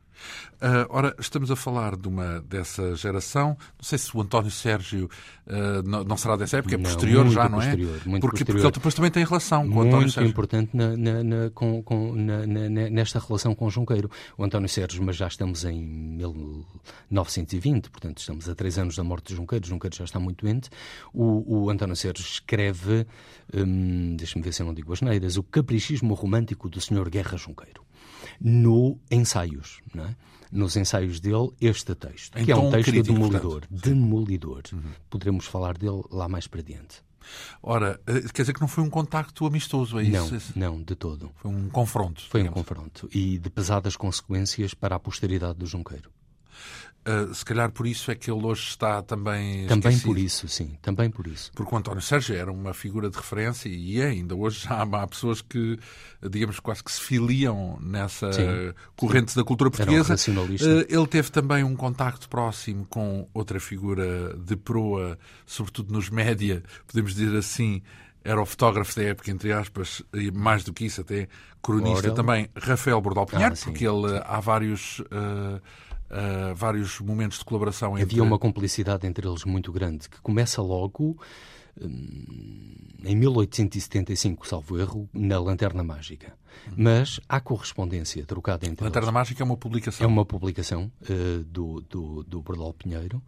Uh, 0.63 0.87
ora, 0.91 1.13
estamos 1.19 1.51
a 1.51 1.57
falar 1.57 1.97
de 1.97 2.07
uma 2.07 2.41
dessa 2.43 2.95
geração. 2.95 3.57
Não 3.77 3.83
sei 3.83 3.99
se 3.99 4.17
o 4.17 4.21
António 4.21 4.51
Sérgio 4.51 5.11
uh, 5.47 5.83
não, 5.85 6.05
não, 6.05 6.17
será 6.17 6.37
dessa 6.37 6.59
época, 6.59 6.77
é 6.77 6.79
posterior 6.79 7.29
já, 7.29 7.49
não 7.49 7.61
é? 7.61 7.71
Porque, 7.71 7.81
posterior. 7.81 8.01
porque 8.47 8.61
ele 8.61 8.71
depois 8.71 8.95
também 8.95 9.11
tem 9.11 9.25
relação 9.25 9.63
com 9.63 9.75
muito 9.75 9.87
o 9.87 9.89
António 9.89 10.09
Sérgio. 10.09 10.23
Muito 10.23 10.33
importante 10.33 10.77
na, 10.77 10.97
na, 10.97 11.25
na, 11.25 11.51
com, 11.51 11.83
com, 11.83 12.15
nesta 12.15 13.19
relação 13.19 13.57
com 13.57 13.67
o 13.67 13.71
Junqueiro. 13.71 14.09
O 14.39 14.45
António 14.45 14.69
Sérgio, 14.69 15.03
mas 15.03 15.17
já 15.17 15.27
estamos 15.27 15.65
em 15.65 15.83
1920, 15.83 17.91
portanto 17.91 18.19
estamos 18.19 18.49
a 18.49 18.55
três 18.55 18.79
anos 18.79 18.95
da 18.95 19.03
morte 19.03 19.33
de 19.33 19.35
Junqueiro. 19.35 19.67
Junqueiro 19.67 19.97
já 19.97 20.05
está 20.05 20.21
muito 20.21 20.45
doente. 20.45 20.71
O, 21.13 21.65
o 21.65 21.71
António 21.71 21.97
Sérgio 21.97 22.23
escreve, 22.23 23.05
hum, 23.53 24.15
deixa-me 24.17 24.45
ver 24.45 24.53
se 24.53 24.63
eu 24.63 24.67
não 24.67 24.75
digo 24.75 24.93
as 24.93 25.03
neiras, 25.03 25.37
o 25.37 25.43
caprichismo 25.43 26.15
romântico 26.15 26.69
do 26.69 26.81
Sr. 26.81 27.11
Guerra 27.11 27.37
Junqueiro 27.37 27.82
no 28.43 28.99
ensaios, 29.11 29.81
é? 29.97 30.15
nos 30.51 30.77
ensaios 30.77 31.21
dele, 31.21 31.51
este 31.61 31.95
texto, 31.95 32.37
que 32.43 32.51
é 32.53 32.57
um 32.57 32.71
texto 32.71 32.91
crítico, 32.91 33.15
demolidor. 33.15 33.61
Portanto. 33.61 33.83
Demolidor. 33.83 34.63
Uhum. 34.73 34.93
Poderemos 35.09 35.47
falar 35.47 35.79
dele 35.79 36.03
lá 36.11 36.29
mais 36.29 36.47
para 36.47 36.63
diante. 36.63 37.03
Ora, 37.63 38.01
eh, 38.07 38.21
quer 38.33 38.43
dizer 38.43 38.53
que 38.53 38.61
não 38.61 38.69
foi 38.69 38.83
um 38.83 38.91
contacto 38.91 39.47
amistoso, 39.47 39.99
é 39.99 40.03
isso? 40.03 40.53
Não, 40.57 40.73
não, 40.75 40.83
de 40.83 40.95
todo. 40.95 41.31
Foi 41.37 41.51
um 41.51 41.69
confronto. 41.69 42.23
Foi 42.29 42.41
digamos. 42.41 42.59
um 42.59 42.63
confronto. 42.63 43.09
E 43.13 43.39
de 43.39 43.49
pesadas 43.49 43.97
consequências 43.97 44.75
para 44.75 44.97
a 44.97 44.99
posteridade 44.99 45.59
do 45.59 45.67
Junqueiro. 45.67 46.11
Uh, 47.05 47.35
se 47.35 47.45
calhar 47.45 47.69
por 47.73 47.85
isso 47.85 48.13
é 48.13 48.15
que 48.15 48.31
ele 48.31 48.47
hoje 48.47 48.63
está 48.69 49.03
também 49.03 49.67
Também 49.67 49.91
esquecido. 49.91 50.05
por 50.05 50.19
isso, 50.19 50.47
sim, 50.47 50.79
também 50.81 51.11
por 51.11 51.27
isso. 51.27 51.51
Porque 51.53 51.75
o 51.75 51.79
António 51.79 52.01
Sérgio 52.01 52.37
era 52.37 52.53
uma 52.53 52.73
figura 52.73 53.11
de 53.11 53.17
referência 53.17 53.69
e 53.69 54.01
é, 54.01 54.07
ainda 54.07 54.37
hoje 54.37 54.61
já 54.65 54.83
há, 54.83 55.07
pessoas 55.09 55.43
que, 55.43 55.79
digamos, 56.31 56.61
quase 56.61 56.85
que 56.85 56.93
se 56.93 57.01
filiam 57.01 57.77
nessa 57.81 58.33
sim, 58.33 58.45
corrente 58.95 59.33
sim. 59.33 59.41
da 59.41 59.45
cultura 59.45 59.69
portuguesa. 59.69 60.15
Um 60.31 60.45
uh, 60.45 60.47
ele 60.89 61.07
teve 61.09 61.31
também 61.31 61.65
um 61.65 61.75
contacto 61.75 62.29
próximo 62.29 62.87
com 62.87 63.29
outra 63.35 63.59
figura 63.59 64.37
de 64.37 64.55
proa, 64.55 65.19
sobretudo 65.45 65.93
nos 65.93 66.09
média, 66.09 66.63
podemos 66.87 67.15
dizer 67.15 67.37
assim, 67.37 67.83
era 68.25 68.41
o 68.41 68.47
fotógrafo 68.47 68.95
da 68.95 69.03
época, 69.03 69.31
entre 69.31 69.53
aspas, 69.53 70.03
e 70.15 70.31
mais 70.31 70.63
do 70.63 70.73
que 70.73 70.85
isso, 70.85 71.01
até 71.01 71.29
cronista 71.61 72.13
também, 72.13 72.49
Rafael 72.57 73.01
Bordal 73.01 73.27
Pinheiro, 73.27 73.55
ah, 73.55 73.65
porque 73.65 73.87
ele 73.87 74.21
há 74.25 74.39
vários. 74.41 75.01
Uh, 75.01 75.61
uh, 76.13 76.55
vários 76.55 77.01
momentos 77.01 77.39
de 77.39 77.45
colaboração. 77.45 77.93
Entre... 77.93 78.03
Havia 78.05 78.23
uma 78.23 78.39
cumplicidade 78.39 79.07
entre 79.07 79.27
eles 79.27 79.45
muito 79.45 79.73
grande, 79.73 80.09
que 80.09 80.21
começa 80.21 80.61
logo 80.61 81.19
hum, 81.81 82.75
em 83.05 83.17
1875, 83.17 84.47
salvo 84.47 84.79
erro, 84.79 85.09
na 85.13 85.39
Lanterna 85.41 85.83
Mágica. 85.83 86.35
Uhum. 86.67 86.75
Mas 86.77 87.21
há 87.29 87.41
correspondência 87.41 88.25
trocada 88.25 88.67
entre 88.67 88.85
Lanterna 88.85 89.07
eles. 89.07 89.15
Mágica 89.15 89.43
é 89.43 89.45
uma 89.45 89.57
publicação? 89.57 90.05
É 90.05 90.07
uma 90.07 90.25
publicação 90.25 90.93
uh, 91.03 91.45
do, 91.45 91.81
do, 91.89 92.23
do 92.25 92.43
Bordal 92.43 92.73
Pinheiro. 92.75 93.23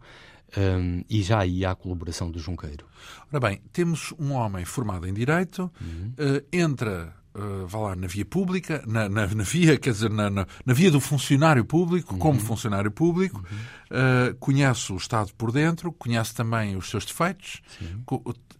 Um, 0.57 1.03
e 1.09 1.21
já 1.23 1.39
aí 1.39 1.65
há 1.65 1.71
a 1.71 1.75
colaboração 1.75 2.31
do 2.31 2.39
Junqueiro. 2.39 2.85
Ora 3.31 3.39
bem, 3.39 3.61
temos 3.73 4.13
um 4.17 4.33
homem 4.33 4.63
formado 4.63 5.07
em 5.07 5.13
Direito, 5.13 5.69
uhum. 5.81 6.13
uh, 6.19 6.45
entra 6.53 7.13
uh, 7.35 7.67
vá 7.67 7.79
lá, 7.79 7.95
na 7.95 8.07
via 8.07 8.25
pública, 8.25 8.83
na, 8.87 9.09
na, 9.09 9.27
na 9.27 9.43
via, 9.43 9.77
quer 9.77 9.91
dizer, 9.91 10.09
na, 10.09 10.29
na, 10.29 10.47
na, 10.65 10.73
via 10.73 10.89
do 10.89 10.99
funcionário 10.99 11.65
público, 11.65 12.13
uhum. 12.13 12.19
como 12.19 12.39
funcionário 12.39 12.89
público, 12.89 13.43
uhum. 13.91 14.31
uh, 14.31 14.35
conhece 14.35 14.91
o 14.91 14.97
Estado 14.97 15.31
por 15.37 15.51
dentro, 15.51 15.91
conhece 15.91 16.33
também 16.33 16.75
os 16.75 16.89
seus 16.89 17.05
defeitos. 17.05 17.61
Sim. 17.77 18.03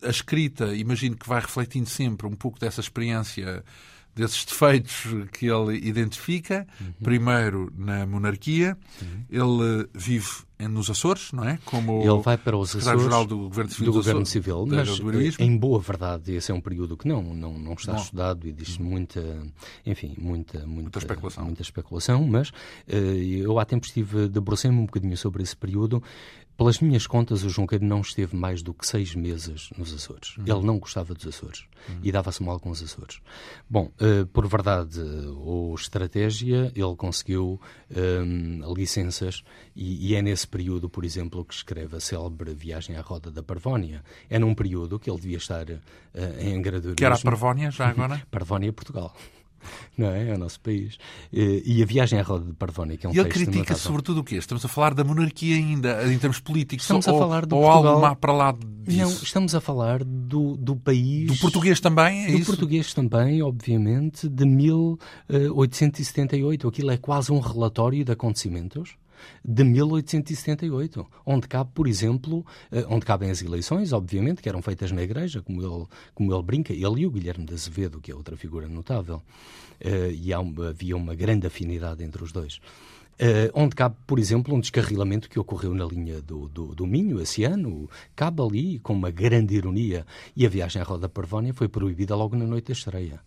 A 0.03 0.09
escrita, 0.09 0.75
imagino 0.75 1.15
que 1.15 1.27
vai 1.27 1.39
refletindo 1.39 1.89
sempre 1.89 2.27
um 2.27 2.35
pouco 2.35 2.59
dessa 2.59 2.81
experiência 2.81 3.63
desses 4.15 4.45
defeitos 4.45 5.03
que 5.33 5.47
ele 5.47 5.77
identifica, 5.85 6.65
uhum. 6.79 6.93
primeiro 7.03 7.71
na 7.77 8.05
monarquia. 8.05 8.77
Ele 9.29 9.87
vive 9.93 10.45
nos 10.69 10.89
Açores, 10.89 11.33
não 11.33 11.43
é? 11.43 11.59
Como 11.65 12.01
ele 12.01 12.21
vai 12.21 12.37
para 12.37 12.55
os 12.55 12.71
secretário-geral 12.71 13.25
do 13.25 13.37
Governo 13.37 13.71
Civil, 13.71 13.85
do 13.85 13.91
governo 13.91 14.25
civil 14.25 14.65
mas 14.65 15.37
em 15.39 15.57
boa 15.57 15.79
verdade 15.79 16.33
esse 16.33 16.49
é 16.49 16.55
um 16.55 16.61
período 16.61 16.95
que 16.95 17.07
não 17.07 17.21
não, 17.33 17.59
não 17.59 17.73
está 17.73 17.95
estudado 17.97 18.47
e 18.47 18.53
diz 18.53 18.77
muita, 18.77 19.21
enfim, 19.85 20.15
muita, 20.17 20.59
muita, 20.59 20.67
muita 20.67 20.99
especulação. 20.99 21.43
Muita 21.43 21.61
especulação, 21.61 22.25
mas 22.25 22.49
uh, 22.49 22.93
eu 22.93 23.59
há 23.59 23.65
tempos 23.65 23.89
estive 23.89 24.29
debrucei-me 24.29 24.77
um 24.77 24.85
bocadinho 24.85 25.17
sobre 25.17 25.43
esse 25.43 25.57
período 25.57 26.01
pelas 26.57 26.79
minhas 26.79 27.05
contas, 27.05 27.43
o 27.43 27.49
Junqueiro 27.49 27.85
não 27.85 28.01
esteve 28.01 28.35
mais 28.35 28.61
do 28.61 28.73
que 28.73 28.87
seis 28.87 29.13
meses 29.13 29.69
nos 29.77 29.93
Açores. 29.93 30.37
Uhum. 30.37 30.43
Ele 30.47 30.65
não 30.65 30.79
gostava 30.79 31.13
dos 31.13 31.27
Açores 31.27 31.65
uhum. 31.89 31.99
e 32.03 32.11
dava-se 32.11 32.41
mal 32.41 32.59
com 32.59 32.69
os 32.69 32.81
Açores. 32.81 33.19
Bom, 33.69 33.91
uh, 33.99 34.25
por 34.27 34.47
verdade 34.47 34.99
ou 35.37 35.75
estratégia, 35.75 36.71
ele 36.75 36.95
conseguiu 36.95 37.59
um, 37.95 38.73
licenças 38.73 39.43
e, 39.75 40.11
e, 40.11 40.15
é 40.15 40.21
nesse 40.21 40.47
período, 40.47 40.89
por 40.89 41.03
exemplo, 41.03 41.43
que 41.43 41.53
escreve 41.53 41.97
a 41.97 41.99
célebre 41.99 42.53
Viagem 42.53 42.95
à 42.95 43.01
Roda 43.01 43.29
da 43.29 43.43
Parvónia. 43.43 44.03
É 44.29 44.39
num 44.39 44.55
período 44.55 44.97
que 44.97 45.09
ele 45.09 45.19
devia 45.19 45.37
estar 45.37 45.69
uh, 45.69 45.79
em 46.39 46.55
engradurismo. 46.55 46.95
Que 46.95 47.05
era 47.05 47.15
a 47.15 47.19
Parvónia, 47.19 47.69
já 47.71 47.87
agora? 47.87 48.21
Parvónia, 48.31 48.71
Portugal 48.71 49.15
não 49.97 50.09
é? 50.09 50.29
É 50.29 50.33
o 50.33 50.37
nosso 50.37 50.59
país. 50.59 50.97
E 51.31 51.81
a 51.81 51.85
viagem 51.85 52.19
à 52.19 52.23
roda 52.23 52.45
de 52.45 52.53
Parvónia, 52.53 52.97
que 52.97 53.05
é 53.05 53.09
um 53.09 53.13
E 53.13 53.19
ele 53.19 53.29
critica 53.29 53.75
sobretudo 53.75 54.19
o 54.21 54.23
quê? 54.23 54.35
Estamos 54.35 54.65
a 54.65 54.67
falar 54.67 54.93
da 54.93 55.03
monarquia 55.03 55.55
ainda, 55.55 56.11
em 56.11 56.17
termos 56.17 56.39
políticos, 56.39 56.85
estamos 56.85 57.07
ou, 57.07 57.15
a 57.15 57.19
falar 57.19 57.45
do 57.45 57.55
ou 57.55 57.61
Portugal... 57.63 57.93
algo 57.93 58.01
má 58.01 58.15
para 58.15 58.33
lá 58.33 58.55
disso? 58.83 58.97
Não, 58.97 59.11
estamos 59.11 59.53
a 59.55 59.61
falar 59.61 60.03
do, 60.03 60.57
do 60.57 60.75
país... 60.75 61.27
Do 61.27 61.37
português 61.37 61.79
também, 61.79 62.25
é 62.25 62.31
Do 62.31 62.37
isso? 62.37 62.45
português 62.45 62.93
também, 62.93 63.41
obviamente, 63.41 64.29
de 64.29 64.45
1878. 64.45 66.67
Aquilo 66.67 66.91
é 66.91 66.97
quase 66.97 67.31
um 67.31 67.39
relatório 67.39 68.03
de 68.03 68.11
acontecimentos 68.11 68.97
de 69.43 69.63
1878, 69.63 71.05
onde 71.25 71.47
cabe, 71.47 71.71
por 71.73 71.87
exemplo, 71.87 72.45
eh, 72.71 72.85
onde 72.89 73.05
cabem 73.05 73.29
as 73.29 73.41
eleições, 73.41 73.93
obviamente, 73.93 74.41
que 74.41 74.49
eram 74.49 74.61
feitas 74.61 74.91
na 74.91 75.01
Igreja, 75.01 75.41
como 75.41 75.61
ele, 75.61 75.85
como 76.13 76.33
ele 76.33 76.43
brinca, 76.43 76.73
ele 76.73 77.01
e 77.01 77.05
o 77.05 77.11
Guilherme 77.11 77.45
de 77.45 77.53
Azevedo, 77.53 77.99
que 77.99 78.11
é 78.11 78.15
outra 78.15 78.35
figura 78.35 78.67
notável, 78.67 79.21
eh, 79.79 80.11
e 80.13 80.33
havia 80.33 80.95
uma 80.95 81.15
grande 81.15 81.47
afinidade 81.47 82.03
entre 82.03 82.23
os 82.23 82.31
dois. 82.31 82.59
Uh, 83.15 83.47
onde 83.53 83.73
cabe, 83.73 83.95
por 84.05 84.19
exemplo, 84.19 84.53
um 84.53 84.59
descarrilamento 84.59 85.29
que 85.29 85.39
ocorreu 85.39 85.73
na 85.73 85.85
linha 85.85 86.21
do, 86.21 86.49
do, 86.49 86.75
do, 86.75 86.85
Minho 86.85 87.21
esse 87.21 87.45
ano, 87.45 87.89
cabe 88.13 88.41
ali 88.41 88.79
com 88.79 88.91
uma 88.91 89.09
grande 89.09 89.55
ironia. 89.55 90.05
E 90.35 90.45
a 90.45 90.49
viagem 90.49 90.81
à 90.81 90.85
Roda 90.85 91.07
Parvónia 91.07 91.53
foi 91.53 91.69
proibida 91.69 92.13
logo 92.13 92.35
na 92.35 92.45
noite 92.45 92.67
da 92.67 92.73
estreia. 92.73 93.21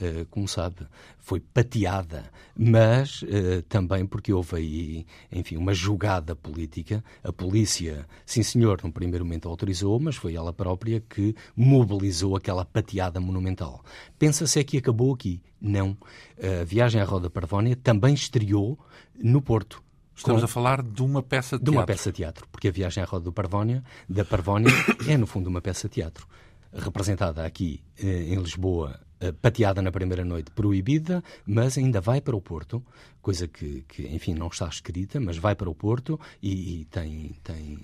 Eh, 0.00 0.24
como 0.30 0.48
sabe, 0.48 0.86
foi 1.18 1.40
pateada, 1.40 2.24
mas 2.56 3.20
uh, 3.20 3.60
também 3.68 4.06
porque 4.06 4.32
houve 4.32 4.56
aí, 4.56 5.06
enfim, 5.30 5.58
uma 5.58 5.74
jogada 5.74 6.34
política. 6.34 7.04
A 7.22 7.30
polícia, 7.30 8.06
sim 8.24 8.42
senhor, 8.42 8.80
no 8.82 8.90
primeiro 8.90 9.26
momento 9.26 9.46
autorizou, 9.46 10.00
mas 10.00 10.16
foi 10.16 10.34
ela 10.34 10.54
própria 10.54 11.02
que 11.02 11.36
mobilizou 11.54 12.34
aquela 12.34 12.64
pateada 12.64 13.20
monumental. 13.20 13.84
Pensa-se 14.18 14.58
é 14.58 14.64
que 14.64 14.78
acabou 14.78 15.12
aqui. 15.12 15.42
Não. 15.60 15.94
A 16.42 16.64
viagem 16.64 16.98
à 16.98 17.04
Roda 17.04 17.28
Parvónia 17.28 17.76
também 17.76 18.14
estreou 18.14 18.78
no 19.22 19.42
Porto. 19.42 19.82
Estamos 20.16 20.42
a 20.42 20.48
falar 20.48 20.82
de 20.82 21.02
uma 21.02 21.22
peça 21.22 21.58
de, 21.58 21.64
de 21.64 21.70
teatro. 21.70 21.72
De 21.72 21.78
uma 21.78 21.86
peça 21.86 22.10
de 22.10 22.16
teatro, 22.16 22.48
porque 22.50 22.68
a 22.68 22.72
viagem 22.72 23.02
à 23.02 23.06
Roda 23.06 23.26
do 23.26 23.32
Parvónia, 23.32 23.84
da 24.08 24.24
Parvónia 24.24 24.72
é, 25.06 25.18
no 25.18 25.26
fundo, 25.26 25.50
uma 25.50 25.60
peça 25.60 25.88
de 25.88 25.94
teatro. 25.96 26.26
Representada 26.72 27.44
aqui 27.44 27.82
eh, 27.98 28.32
em 28.32 28.36
Lisboa 28.36 28.98
eh, 28.98 29.09
pateada 29.40 29.82
na 29.82 29.92
primeira 29.92 30.24
noite, 30.24 30.50
proibida, 30.50 31.22
mas 31.46 31.76
ainda 31.76 32.00
vai 32.00 32.20
para 32.20 32.36
o 32.36 32.40
Porto, 32.40 32.82
coisa 33.20 33.46
que, 33.46 33.84
que 33.88 34.06
enfim, 34.08 34.34
não 34.34 34.48
está 34.48 34.66
escrita, 34.68 35.20
mas 35.20 35.36
vai 35.36 35.54
para 35.54 35.68
o 35.68 35.74
Porto 35.74 36.18
e, 36.42 36.80
e 36.80 36.84
tem, 36.86 37.36
tem 37.42 37.78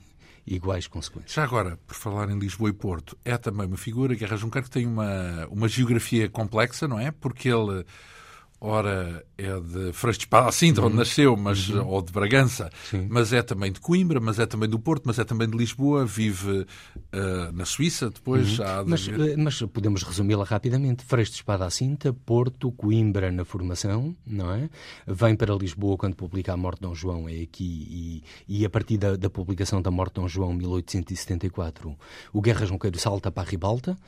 iguais 0.47 0.87
consequências. 0.87 1.33
Já 1.33 1.45
agora, 1.45 1.79
por 1.87 1.95
falar 1.95 2.31
em 2.31 2.39
Lisboa 2.39 2.71
e 2.71 2.73
Porto, 2.73 3.19
é 3.25 3.37
também 3.37 3.67
uma 3.67 3.77
figura, 3.77 4.15
Guerra 4.15 4.37
Junqueiro, 4.37 4.67
que 4.67 4.73
tem 4.73 4.87
uma, 4.87 5.47
uma 5.51 5.69
geografia 5.69 6.29
complexa, 6.29 6.87
não 6.87 6.99
é? 6.99 7.11
Porque 7.11 7.49
ele 7.49 7.85
ora 8.61 9.25
é 9.39 9.61
de 9.61 9.93
Freixo 9.93 10.21
de 10.21 10.25
Espada, 10.25 10.49
assim, 10.49 10.73
de 10.73 10.81
onde 10.81 10.93
uhum. 10.93 10.99
nasceu, 10.99 11.37
mas, 11.37 11.69
uhum. 11.69 11.87
ou 11.87 12.01
de 12.01 12.11
Bragança, 12.11 12.71
Sim. 12.91 13.07
mas 13.11 13.33
é 13.33 13.43
também 13.43 13.71
de 13.71 13.81
Coimbra, 13.81 14.19
mas 14.19 14.39
é 14.39 14.47
também 14.47 14.69
do 14.69 14.79
Porto, 14.79 15.03
mas 15.07 15.19
é 15.19 15.25
também 15.25 15.49
de 15.49 15.57
Lisboa, 15.57 16.07
vive 16.07 16.61
uh, 16.61 17.53
na 17.53 17.67
Suíça, 17.67 18.09
depois 18.09 18.59
uhum. 18.59 18.67
mas, 18.87 19.01
de... 19.01 19.33
Eh, 19.33 19.37
mas, 19.37 19.61
podemos 19.63 20.03
resumi-la 20.03 20.45
rapidamente. 20.45 21.05
Freixo 21.05 21.33
de 21.33 21.37
Espada 21.39 21.67
à 21.67 21.71
Cinta, 21.71 22.13
Porto, 22.13 22.73
Coimbra 22.73 23.31
na 23.31 23.45
formação, 23.45 24.17
não 24.27 24.53
é? 24.53 24.71
Vem 25.07 25.37
para 25.37 25.55
Lisboa 25.55 25.97
quando 25.99 26.15
publica 26.15 26.53
A 26.53 26.57
Morte 26.57 26.79
de 26.79 26.89
Dom 26.89 26.95
João, 26.95 27.29
é 27.29 27.43
aqui, 27.43 28.23
e, 28.49 28.61
e 28.61 28.65
a 28.65 28.71
partir 28.71 28.97
da, 28.97 29.17
da, 29.17 29.29
publicação 29.29 29.83
da 29.83 29.91
Morte 29.91 30.15
de 30.15 30.23
Dom 30.23 30.29
João, 30.29 30.55
1874, 30.55 31.95
o 32.33 32.41
Guerra 32.41 32.65
Junqueiro 32.65 32.99
salta 32.99 33.31
para 33.31 33.47
a 33.47 33.51
Ribalta. 33.51 33.99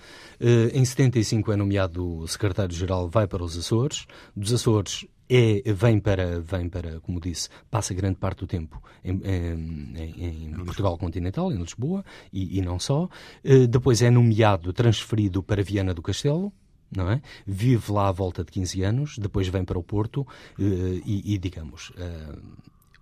Uh, 0.41 0.71
em 0.73 0.85
75 0.85 1.53
é 1.53 1.57
nomeado 1.57 2.27
secretário-geral, 2.27 3.09
vai 3.09 3.27
para 3.27 3.45
os 3.45 3.59
Açores. 3.59 4.07
Dos 4.39 4.53
Açores 4.53 5.05
é, 5.29 5.63
vem, 5.73 6.01
para, 6.01 6.41
vem 6.41 6.69
para, 6.69 7.01
como 7.01 7.21
disse, 7.21 7.49
passa 7.71 7.93
grande 7.93 8.17
parte 8.17 8.41
do 8.41 8.47
tempo 8.47 8.83
em, 9.05 9.21
em, 9.25 10.49
em 10.49 10.65
Portugal 10.65 10.97
continental, 10.97 11.53
em 11.53 11.57
Lisboa, 11.57 12.05
e, 12.33 12.59
e 12.59 12.63
não 12.63 12.79
só. 12.79 13.09
Uh, 13.45 13.67
depois 13.67 14.01
é 14.01 14.11
nomeado, 14.11 14.73
transferido 14.73 15.43
para 15.43 15.63
Viana 15.63 15.93
do 15.93 16.01
Castelo, 16.01 16.53
não 16.91 17.11
é? 17.11 17.21
Vive 17.47 17.93
lá 17.93 18.09
à 18.09 18.13
volta 18.13 18.43
de 18.43 18.51
15 18.51 18.83
anos, 18.83 19.19
depois 19.19 19.49
vem 19.49 19.65
para 19.65 19.79
o 19.79 19.83
Porto 19.83 20.23
uh, 20.23 20.27
e, 20.59 21.35
e, 21.35 21.39
digamos, 21.39 21.91
uh, 21.91 22.41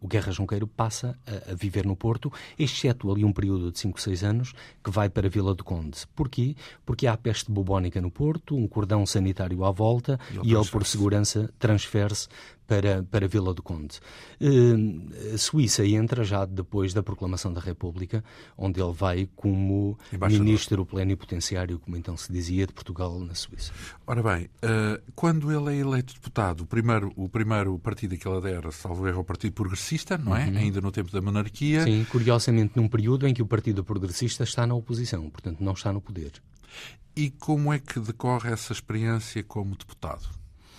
o 0.01 0.07
Guerra 0.09 0.33
Junqueiro 0.33 0.67
passa 0.67 1.19
a, 1.27 1.53
a, 1.53 1.55
viver 1.55 1.87
no 1.87 1.97
Porto, 1.97 2.33
exceto 2.59 3.11
ali 3.11 3.25
um 3.25 3.33
período 3.33 3.73
de 3.73 3.79
5, 3.79 4.01
6 4.01 4.25
anos, 4.25 4.53
que 4.83 4.91
vai 4.91 5.09
para 5.09 5.29
Vila 5.29 5.55
do 5.55 5.65
Conde. 5.65 5.99
Porquê? 6.15 6.55
Porque 6.85 7.07
há 7.07 7.13
a 7.13 7.17
peste 7.17 7.51
bubónica 7.51 8.01
no 8.01 8.11
Porto, 8.11 8.57
um 8.57 8.67
cordão 8.67 9.05
sanitário 9.07 9.65
à 9.65 9.71
volta, 9.71 10.19
e, 10.43 10.51
e 10.51 10.55
ele, 10.55 10.67
por 10.67 10.85
segurança, 10.85 11.51
transfere-se 11.59 12.29
para, 12.67 13.03
para 13.05 13.29
Vila 13.29 13.55
do 13.55 13.63
Conde. 13.63 14.01
Uh, 14.41 15.35
a 15.35 15.39
Suíça 15.39 15.87
entra 15.87 16.25
já 16.25 16.45
depois 16.45 16.93
da 16.93 17.03
proclamação 17.03 17.53
da 17.53 17.61
República, 17.61 18.25
onde 18.57 18.81
ele 18.81 18.93
vai 18.93 19.29
como 19.37 19.99
ministro 20.29 20.85
plenipotenciário, 20.85 21.79
como 21.79 21.97
então 21.97 22.17
se 22.17 22.33
dizia, 22.33 22.67
de 22.67 22.73
Portugal 22.73 23.19
na 23.21 23.35
Suíça. 23.35 23.73
Ora 24.07 24.23
bem, 24.23 24.47
uh, 24.47 25.01
quando 25.15 25.51
ele 25.53 25.77
é 25.77 25.81
eleito 25.81 26.15
deputado, 26.15 26.63
o 26.63 26.67
primeiro, 26.67 27.13
o 27.17 27.29
primeiro 27.29 27.79
partido 27.79 28.17
que 28.17 28.27
ele 28.27 28.39
adera, 28.39 28.71
salvo 28.71 29.07
erro, 29.07 29.19
é 29.19 29.21
o 29.21 29.25
Partido 29.25 29.53
Progressista, 29.53 30.19
não 30.19 30.37
é? 30.37 30.47
Uhum. 30.47 30.57
Ainda 30.59 30.81
no 30.81 30.91
tempo 30.91 31.13
da 31.13 31.21
monarquia. 31.21 31.85
Sim, 31.85 32.05
curiosamente 32.11 32.73
num 32.77 32.89
período 32.89 33.27
em 33.27 33.35
que 33.35 33.43
o 33.43 33.47
Partido 33.47 33.85
Progressista 33.85 34.43
está 34.45 34.67
na 34.67 34.75
oposição, 34.75 35.29
portanto 35.31 35.61
não 35.61 35.73
está 35.73 35.93
no 35.93 36.01
poder. 36.01 36.33
E 37.15 37.31
como 37.31 37.73
é 37.73 37.79
que 37.79 37.99
decorre 37.99 38.53
essa 38.53 38.73
experiência 38.73 39.43
como 39.43 39.77
deputado? 39.77 40.29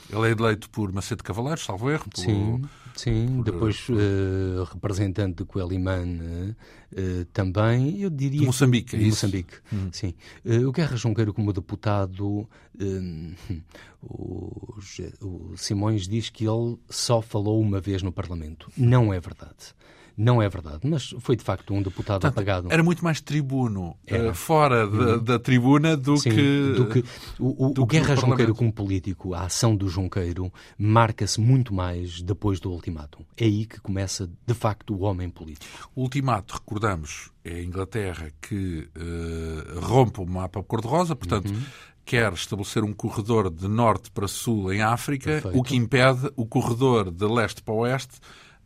Ele 0.09 0.27
é 0.27 0.31
eleito 0.31 0.69
por 0.69 0.91
Macedo 0.91 1.23
Cavaleiros, 1.23 1.63
salvo 1.63 1.89
erro. 1.89 2.05
Por, 2.09 2.21
sim, 2.21 2.61
sim. 2.95 3.27
Por, 3.37 3.43
depois. 3.43 3.87
Uh, 3.89 4.63
representante 4.71 5.37
de 5.37 5.45
Coeliman 5.45 6.19
uh, 6.21 7.25
também, 7.33 7.99
eu 8.01 8.09
diria... 8.09 8.39
De 8.39 8.45
Moçambique, 8.45 8.95
é 8.95 8.99
isso? 8.99 9.25
Moçambique, 9.25 9.55
hum. 9.73 9.89
sim. 9.91 10.13
Uh, 10.45 10.67
o 10.67 10.71
Guerra 10.71 10.95
Junqueiro 10.95 11.33
como 11.33 11.51
deputado, 11.51 12.47
o, 14.01 14.77
o 15.21 15.57
Simões 15.57 16.07
diz 16.07 16.29
que 16.29 16.45
ele 16.45 16.77
só 16.89 17.21
falou 17.21 17.59
uma 17.61 17.81
vez 17.81 18.01
no 18.01 18.11
Parlamento. 18.11 18.71
Não 18.77 19.13
é 19.13 19.19
verdade. 19.19 19.75
Não 20.17 20.41
é 20.41 20.49
verdade, 20.49 20.79
mas 20.87 21.13
foi 21.19 21.35
de 21.35 21.43
facto 21.43 21.75
um 21.75 21.81
deputado 21.83 22.21
Portanto, 22.21 22.33
apagado. 22.33 22.67
Era 22.71 22.81
muito 22.81 23.03
mais 23.03 23.21
tribuno 23.21 23.95
uh, 24.11 24.33
fora 24.33 24.87
da, 24.87 24.97
uhum. 24.97 25.23
da, 25.23 25.37
tribuna 25.37 25.95
do 25.95 26.17
Sim, 26.17 26.31
que. 26.31 26.73
Do 26.75 26.87
que 26.87 27.03
o, 27.37 27.67
o, 27.67 27.73
do 27.73 27.83
o 27.83 27.85
Guerra 27.85 28.15
Junqueiro 28.15 28.55
como 28.55 28.73
político, 28.73 29.35
a 29.35 29.41
ação 29.43 29.75
do 29.75 29.87
Junqueiro, 29.87 30.51
marca-se 30.75 31.39
muito 31.39 31.71
mais 31.71 32.19
depois 32.19 32.59
do 32.59 32.71
ultimato. 32.71 33.19
É 33.37 33.45
aí 33.45 33.67
que 33.67 33.79
começa 33.79 34.27
de 34.47 34.53
facto 34.55 34.95
o 34.95 35.01
homem 35.01 35.29
político. 35.29 35.91
O 35.95 36.01
ultimato, 36.01 36.55
recordamos, 36.55 37.29
é 37.43 37.53
a 37.53 37.63
Inglaterra 37.63 38.31
que 38.41 38.89
uh, 38.97 39.79
rompe 39.81 40.19
o 40.19 40.25
mapa 40.25 40.63
cor-de-rosa, 40.63 41.15
portanto. 41.15 41.51
Uhum 41.51 41.61
quer 42.07 42.31
estabelecer 42.31 42.85
um 42.85 42.93
corredor 42.93 43.49
de 43.49 43.67
norte 43.67 44.09
para 44.09 44.29
sul 44.29 44.71
em 44.71 44.81
África, 44.81 45.29
Perfeito. 45.29 45.59
o 45.59 45.61
que 45.61 45.75
impede 45.75 46.31
o 46.37 46.45
corredor 46.45 47.11
de 47.11 47.25
leste 47.25 47.61
para 47.61 47.73
oeste 47.73 48.21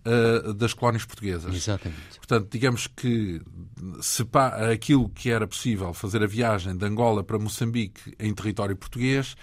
uh, 0.05 0.53
das 0.53 0.73
colónias 0.73 1.05
portuguesas. 1.05 1.53
Exatamente. 1.53 2.17
Portanto, 2.17 2.47
digamos 2.51 2.87
que 2.87 3.41
se 4.01 4.25
aquilo 4.71 5.09
que 5.09 5.29
era 5.29 5.47
possível 5.47 5.93
fazer 5.93 6.23
a 6.23 6.27
viagem 6.27 6.75
de 6.75 6.85
Angola 6.85 7.23
para 7.23 7.37
Moçambique 7.39 8.13
em 8.19 8.33
território 8.33 8.75
português, 8.75 9.35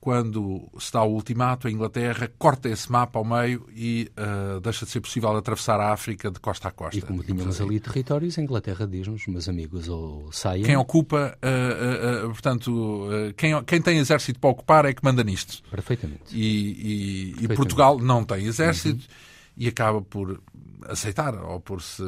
quando 0.00 0.66
se 0.78 0.90
dá 0.90 1.02
o 1.02 1.12
ultimato, 1.12 1.68
a 1.68 1.70
Inglaterra 1.70 2.30
corta 2.38 2.70
esse 2.70 2.90
mapa 2.90 3.18
ao 3.18 3.24
meio 3.24 3.66
e 3.70 4.10
uh, 4.16 4.58
deixa 4.60 4.86
de 4.86 4.90
ser 4.90 5.00
possível 5.00 5.36
atravessar 5.36 5.78
a 5.78 5.92
África 5.92 6.30
de 6.30 6.40
costa 6.40 6.68
a 6.68 6.70
costa. 6.70 6.98
E 6.98 7.02
como 7.02 7.22
tínhamos 7.22 7.56
assim. 7.56 7.64
ali 7.64 7.78
territórios, 7.78 8.38
a 8.38 8.42
Inglaterra 8.42 8.86
diz-nos, 8.86 9.26
meus 9.26 9.46
amigos, 9.46 9.88
ou 9.88 10.32
saiam... 10.32 10.64
Quem 10.64 10.76
ocupa, 10.76 11.36
uh, 11.44 12.26
uh, 12.26 12.30
portanto, 12.30 13.08
quem, 13.36 13.62
quem 13.64 13.82
tem 13.82 13.98
exército 13.98 14.40
para 14.40 14.50
ocupar 14.50 14.86
é 14.86 14.94
que 14.94 15.04
manda 15.04 15.22
nisto. 15.22 15.62
Perfeitamente. 15.70 16.34
E, 16.34 16.38
e, 16.38 17.24
Perfeitamente. 17.32 17.52
e 17.52 17.56
Portugal 17.56 17.98
não 17.98 18.24
tem 18.24 18.46
exército. 18.46 19.00
Uhum 19.00 19.29
e 19.60 19.68
acaba 19.68 20.00
por 20.00 20.42
aceitar 20.88 21.34
ou 21.34 21.60
por 21.60 21.82
se 21.82 22.02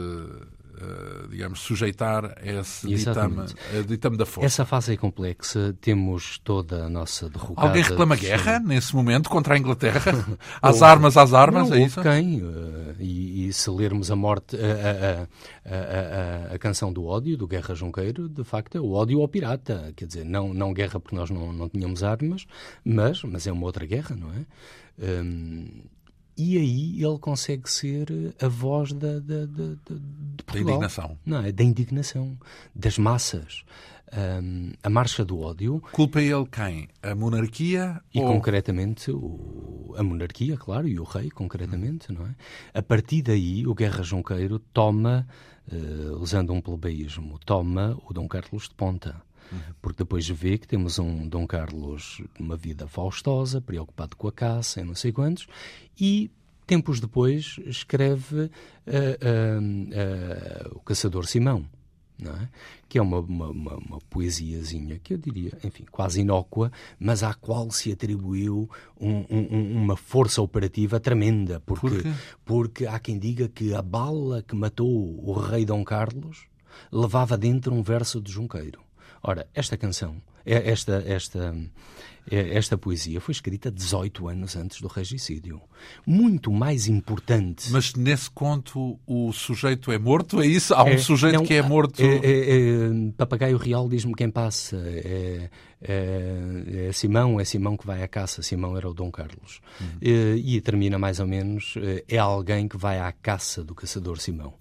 Uh, 0.72 1.28
digamos, 1.28 1.60
sujeitar 1.60 2.24
a 2.24 2.60
esse 2.60 2.88
ditame, 2.88 3.44
ditame, 3.86 4.16
da 4.16 4.26
força. 4.26 4.46
Essa 4.46 4.64
fase 4.64 4.94
é 4.94 4.96
complexa, 4.96 5.76
temos 5.80 6.38
toda 6.38 6.86
a 6.86 6.88
nossa 6.88 7.28
derrocada... 7.28 7.68
Alguém 7.68 7.82
reclama 7.82 8.16
guerra 8.16 8.58
nesse 8.66 8.96
momento 8.96 9.28
contra 9.28 9.54
a 9.54 9.58
Inglaterra? 9.58 10.00
às 10.60 10.82
armas, 10.82 11.16
às 11.16 11.34
armas, 11.34 11.68
não, 11.68 11.76
é 11.76 11.82
isso? 11.82 12.00
quem? 12.00 12.42
Uh, 12.42 12.96
e, 12.98 13.46
e, 13.46 13.52
se 13.52 13.70
lermos 13.70 14.10
a 14.10 14.16
morte, 14.16 14.56
a, 14.56 15.70
a, 15.70 16.50
a, 16.50 16.54
a, 16.54 16.58
canção 16.58 16.90
do 16.92 17.04
ódio, 17.04 17.36
do 17.36 17.46
Guerra 17.46 17.74
Junqueiro, 17.74 18.28
de 18.28 18.42
facto 18.42 18.76
é 18.76 18.80
o 18.80 18.92
ódio 18.92 19.20
ao 19.20 19.28
pirata. 19.28 19.92
Quer 19.94 20.06
dizer, 20.06 20.24
não, 20.24 20.52
não 20.54 20.72
guerra 20.72 20.98
porque 20.98 21.14
nós 21.14 21.30
não, 21.30 21.52
não 21.52 21.68
tínhamos 21.68 22.02
armas, 22.02 22.46
mas, 22.82 23.22
mas 23.22 23.46
é 23.46 23.52
uma 23.52 23.66
outra 23.66 23.84
guerra, 23.86 24.16
não 24.16 24.32
é? 24.32 24.46
Um, 24.98 25.82
e 26.42 26.59
aí 26.59 27.05
ele 27.05 27.18
consegue 27.18 27.70
ser 27.70 28.35
a 28.40 28.48
voz 28.48 28.92
da, 28.92 29.20
da, 29.20 29.46
da. 29.46 29.76
Da 30.52 30.61
indignação. 30.61 31.16
Não, 31.24 31.44
é 31.44 31.52
da 31.52 31.62
indignação, 31.62 32.37
das 32.74 32.98
massas. 32.98 33.64
Um, 34.14 34.72
a 34.83 34.90
marcha 34.90 35.24
do 35.24 35.40
ódio. 35.40 35.83
Culpa 35.92 36.20
ele 36.20 36.44
quem? 36.46 36.88
A 37.02 37.14
monarquia? 37.14 37.98
E 38.12 38.20
ou... 38.20 38.26
concretamente 38.26 39.11
o, 39.11 39.94
a 39.96 40.02
monarquia, 40.02 40.57
claro, 40.59 40.87
e 40.87 41.00
o 41.00 41.05
rei, 41.05 41.31
concretamente, 41.31 42.12
não 42.12 42.26
é? 42.26 42.35
A 42.74 42.83
partir 42.83 43.22
daí, 43.22 43.66
o 43.66 43.74
Guerra 43.74 44.02
Junqueiro 44.02 44.59
toma, 44.59 45.26
uh, 45.72 46.16
usando 46.18 46.52
um 46.52 46.61
plebeísmo, 46.61 47.38
toma 47.38 47.98
o 48.07 48.12
Dom 48.12 48.28
Carlos 48.28 48.68
de 48.68 48.74
Ponta. 48.74 49.22
Porque 49.80 50.02
depois 50.02 50.28
vê 50.28 50.58
que 50.58 50.66
temos 50.66 50.98
um 50.98 51.28
Dom 51.28 51.46
Carlos 51.46 52.20
uma 52.38 52.56
vida 52.56 52.86
faustosa, 52.86 53.60
preocupado 53.60 54.16
com 54.16 54.28
a 54.28 54.32
caça 54.32 54.80
e 54.80 54.84
não 54.84 54.94
sei 54.94 55.12
quantos, 55.12 55.46
e 55.98 56.30
tempos 56.66 57.00
depois 57.00 57.56
escreve 57.66 58.44
uh, 58.44 58.48
uh, 58.48 60.72
uh, 60.72 60.76
O 60.76 60.80
Caçador 60.80 61.26
Simão. 61.26 61.66
É? 62.24 62.48
que 62.88 62.98
é 62.98 63.02
uma, 63.02 63.18
uma, 63.18 63.48
uma, 63.48 63.76
uma, 63.78 63.98
poesiazinha 64.08 64.96
que 65.02 65.14
eu 65.14 65.18
diria, 65.18 65.58
enfim, 65.64 65.84
quase 65.90 66.20
inócua, 66.20 66.70
mas 66.96 67.24
à 67.24 67.34
qual 67.34 67.68
se 67.72 67.90
atribuiu 67.90 68.70
um, 69.00 69.24
um, 69.28 69.82
uma 69.82 69.96
força 69.96 70.40
operativa 70.40 71.00
tremenda, 71.00 71.58
porque, 71.58 71.88
Por 71.88 72.14
porque 72.44 72.86
há 72.86 73.00
quem 73.00 73.18
diga 73.18 73.48
que 73.48 73.74
a 73.74 73.82
bala 73.82 74.40
que 74.40 74.54
matou 74.54 74.88
o 74.88 75.32
rei 75.32 75.64
Dom 75.64 75.82
Carlos 75.82 76.46
levava 76.92 77.36
dentro 77.36 77.74
um 77.74 77.82
verso 77.82 78.20
de 78.20 78.30
Junqueiro. 78.30 78.80
Ora, 79.22 79.46
esta 79.55 79.77
canção, 79.77 80.20
é, 80.44 80.70
esta, 80.70 81.03
esta, 81.07 81.55
é, 82.31 82.57
esta 82.57 82.77
poesia 82.77 83.20
foi 83.20 83.33
escrita 83.33 83.70
18 83.70 84.29
anos 84.29 84.57
antes 84.57 84.81
do 84.81 84.88
regicídio. 84.88 85.61
Muito 86.07 86.53
mais 86.53 86.88
importante. 86.88 87.70
Mas 87.70 87.94
nesse 87.94 88.31
conto 88.31 88.98
o 89.07 89.33
sujeito 89.33 89.90
é 89.92 89.98
morto? 89.98 90.40
É 90.40 90.46
isso? 90.46 90.75
Há 90.75 90.85
um 90.85 90.88
é, 90.88 90.98
sujeito 90.98 91.35
não, 91.35 91.44
que 91.44 91.55
é 91.55 91.62
morto? 91.62 92.03
É, 92.03 92.16
é, 92.16 92.51
é 92.51 93.12
Papagaio 93.16 93.57
Real 93.57 93.88
diz-me 93.88 94.14
quem 94.14 94.31
passa. 94.31 94.77
É, 94.85 95.51
Simão, 96.92 97.40
é 97.40 97.44
Simão 97.44 97.77
que 97.77 97.87
vai 97.87 98.03
à 98.03 98.09
caça. 98.09 98.42
Simão 98.42 98.77
era 98.77 98.88
o 98.88 98.94
Dom 98.94 99.11
Carlos. 99.11 99.61
Uhum. 99.81 99.87
E, 100.01 100.57
e 100.57 100.61
termina 100.61 100.98
mais 100.98 101.18
ou 101.20 101.27
menos: 101.27 101.75
é 102.09 102.18
alguém 102.18 102.68
que 102.68 102.77
vai 102.77 103.01
à 103.01 103.11
caça 103.12 103.64
do 103.64 103.75
caçador 103.75 104.18
Simão. 104.20 104.55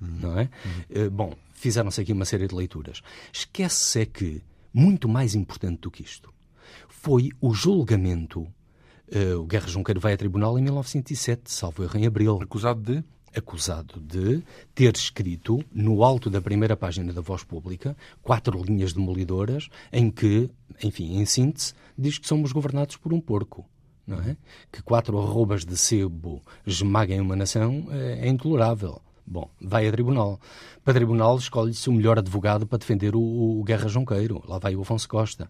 Uhum. 0.00 0.18
Não 0.20 0.38
é? 0.38 0.48
Uhum. 0.90 1.10
Bom, 1.10 1.32
fizeram-se 1.54 2.00
aqui 2.00 2.12
uma 2.12 2.24
série 2.24 2.46
de 2.46 2.54
leituras. 2.54 3.00
Esquece-se 3.32 4.00
é 4.00 4.06
que, 4.06 4.42
muito 4.72 5.08
mais 5.08 5.34
importante 5.34 5.80
do 5.80 5.90
que 5.90 6.02
isto, 6.02 6.34
foi 6.88 7.30
o 7.40 7.54
julgamento. 7.54 8.40
Uh, 9.06 9.38
o 9.40 9.46
Guerra 9.46 9.68
Junqueiro 9.68 10.00
vai 10.00 10.14
a 10.14 10.16
tribunal 10.16 10.58
em 10.58 10.62
1907, 10.62 11.52
salvo 11.52 11.82
erro 11.82 11.98
em 11.98 12.06
abril. 12.06 12.38
Acusado 12.42 12.80
de? 12.80 13.04
Acusado 13.36 14.00
de 14.00 14.42
ter 14.74 14.94
escrito, 14.94 15.64
no 15.72 16.04
alto 16.04 16.30
da 16.30 16.40
primeira 16.40 16.76
página 16.76 17.12
da 17.12 17.20
Voz 17.20 17.42
Pública, 17.42 17.96
quatro 18.22 18.62
linhas 18.62 18.92
demolidoras 18.92 19.68
em 19.92 20.10
que, 20.10 20.48
enfim, 20.82 21.18
em 21.18 21.26
síntese, 21.26 21.74
diz 21.96 22.18
que 22.18 22.28
somos 22.28 22.52
governados 22.52 22.96
por 22.96 23.12
um 23.12 23.20
porco. 23.20 23.68
Não 24.06 24.20
é? 24.20 24.36
Que 24.70 24.82
quatro 24.82 25.18
arrobas 25.18 25.64
de 25.64 25.76
sebo 25.76 26.42
esmaguem 26.66 27.20
uma 27.20 27.34
nação 27.34 27.86
é, 27.90 28.26
é 28.26 28.28
intolerável. 28.28 29.00
Bom, 29.26 29.48
vai 29.60 29.88
a 29.88 29.92
tribunal. 29.92 30.38
Para 30.84 30.94
tribunal 30.94 31.36
escolhe-se 31.36 31.88
o 31.88 31.92
melhor 31.92 32.18
advogado 32.18 32.66
para 32.66 32.78
defender 32.78 33.16
o, 33.16 33.20
o, 33.20 33.64
Guerra 33.64 33.88
Junqueiro. 33.88 34.42
Lá 34.46 34.58
vai 34.58 34.76
o 34.76 34.82
Afonso 34.82 35.08
Costa. 35.08 35.48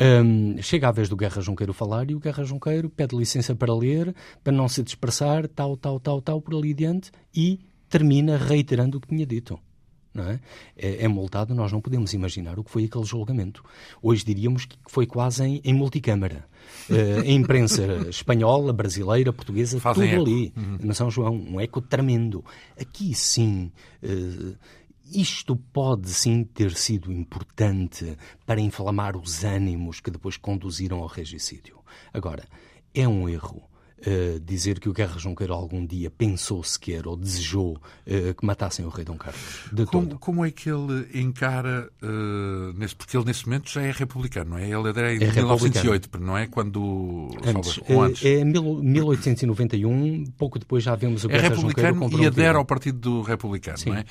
Um, 0.00 0.62
chega 0.62 0.88
a 0.88 0.92
vez 0.92 1.08
do 1.08 1.16
Guerra 1.16 1.42
Junqueiro 1.42 1.72
falar 1.72 2.08
e 2.10 2.14
o 2.14 2.20
Guerra 2.20 2.44
Junqueiro 2.44 2.88
pede 2.88 3.16
licença 3.16 3.54
para 3.54 3.74
ler, 3.74 4.14
para 4.44 4.52
não 4.52 4.68
se 4.68 4.82
dispersar, 4.82 5.48
tal, 5.48 5.76
tal, 5.76 5.98
tal, 5.98 6.22
tal, 6.22 6.40
por 6.40 6.54
ali 6.54 6.70
adiante, 6.70 7.10
e 7.34 7.58
termina 7.88 8.36
reiterando 8.36 8.98
o 8.98 9.00
que 9.00 9.08
tinha 9.08 9.26
dito. 9.26 9.58
É? 10.16 10.40
É, 10.76 11.04
é 11.04 11.08
multado, 11.08 11.54
nós 11.54 11.70
não 11.70 11.80
podemos 11.80 12.12
imaginar 12.12 12.58
o 12.58 12.64
que 12.64 12.70
foi 12.70 12.84
aquele 12.84 13.04
julgamento. 13.04 13.64
Hoje 14.02 14.24
diríamos 14.24 14.64
que 14.64 14.76
foi 14.88 15.06
quase 15.06 15.44
em, 15.44 15.60
em 15.62 15.72
multicâmara. 15.72 16.48
Uh, 16.88 17.20
a 17.20 17.30
imprensa 17.30 17.84
espanhola, 18.10 18.72
brasileira, 18.72 19.32
portuguesa, 19.32 19.78
Fazem 19.78 20.08
tudo 20.08 20.22
eco. 20.22 20.22
ali, 20.22 20.52
uhum. 20.56 20.78
na 20.82 20.94
São 20.94 21.10
João. 21.10 21.34
Um 21.34 21.60
eco 21.60 21.80
tremendo. 21.80 22.44
Aqui 22.78 23.14
sim. 23.14 23.70
Uh, 24.02 24.56
isto 25.12 25.54
pode 25.54 26.08
sim 26.10 26.42
ter 26.42 26.72
sido 26.74 27.12
importante 27.12 28.16
para 28.44 28.60
inflamar 28.60 29.16
os 29.16 29.44
ânimos 29.44 30.00
que 30.00 30.10
depois 30.10 30.36
conduziram 30.36 30.98
ao 30.98 31.06
regicídio. 31.06 31.78
Agora, 32.12 32.44
é 32.92 33.06
um 33.06 33.28
erro 33.28 33.69
uh, 34.06 34.40
dizer 34.40 34.78
que 34.78 34.88
o 34.88 34.92
Guerra 34.92 35.18
Junqueiro 35.18 35.52
algum 35.52 35.84
dia 35.84 36.10
pensou 36.10 36.62
sequer 36.62 37.06
ou 37.06 37.16
desejou 37.16 37.76
uh, 38.06 38.34
que 38.34 38.44
matassem 38.44 38.84
o 38.84 38.88
rei 38.88 39.04
Dom 39.04 39.16
Carlos. 39.16 39.40
De 39.72 39.84
como, 39.86 40.06
todo. 40.06 40.18
como 40.18 40.44
é 40.44 40.50
que 40.50 40.70
ele 40.70 41.08
encara, 41.14 41.90
uh, 42.02 42.72
nesse, 42.74 42.94
porque 42.96 43.16
ele 43.16 43.24
nesse 43.26 43.46
momento 43.46 43.70
já 43.70 43.82
é 43.82 43.90
republicano, 43.90 44.50
não 44.50 44.58
é? 44.58 44.68
Ele 44.68 44.88
era 44.88 45.14
em 45.14 45.22
é 45.22 45.32
1908, 45.32 46.20
não 46.20 46.36
é? 46.36 46.46
Quando... 46.46 47.30
Antes. 47.44 47.80
antes. 47.88 48.24
É, 48.24 48.40
é 48.40 48.44
1891, 48.44 50.24
pouco 50.36 50.58
depois 50.58 50.82
já 50.82 50.94
vemos 50.94 51.24
o 51.24 51.28
é 51.28 51.32
Guerra 51.32 51.46
é 51.46 51.48
republicano 51.50 52.10
e 52.20 52.26
adere 52.26 52.56
ao 52.56 52.64
Partido 52.64 52.98
do 52.98 53.22
Republicano, 53.22 53.78
sim, 53.78 53.90
não 53.90 53.96
é? 53.96 54.04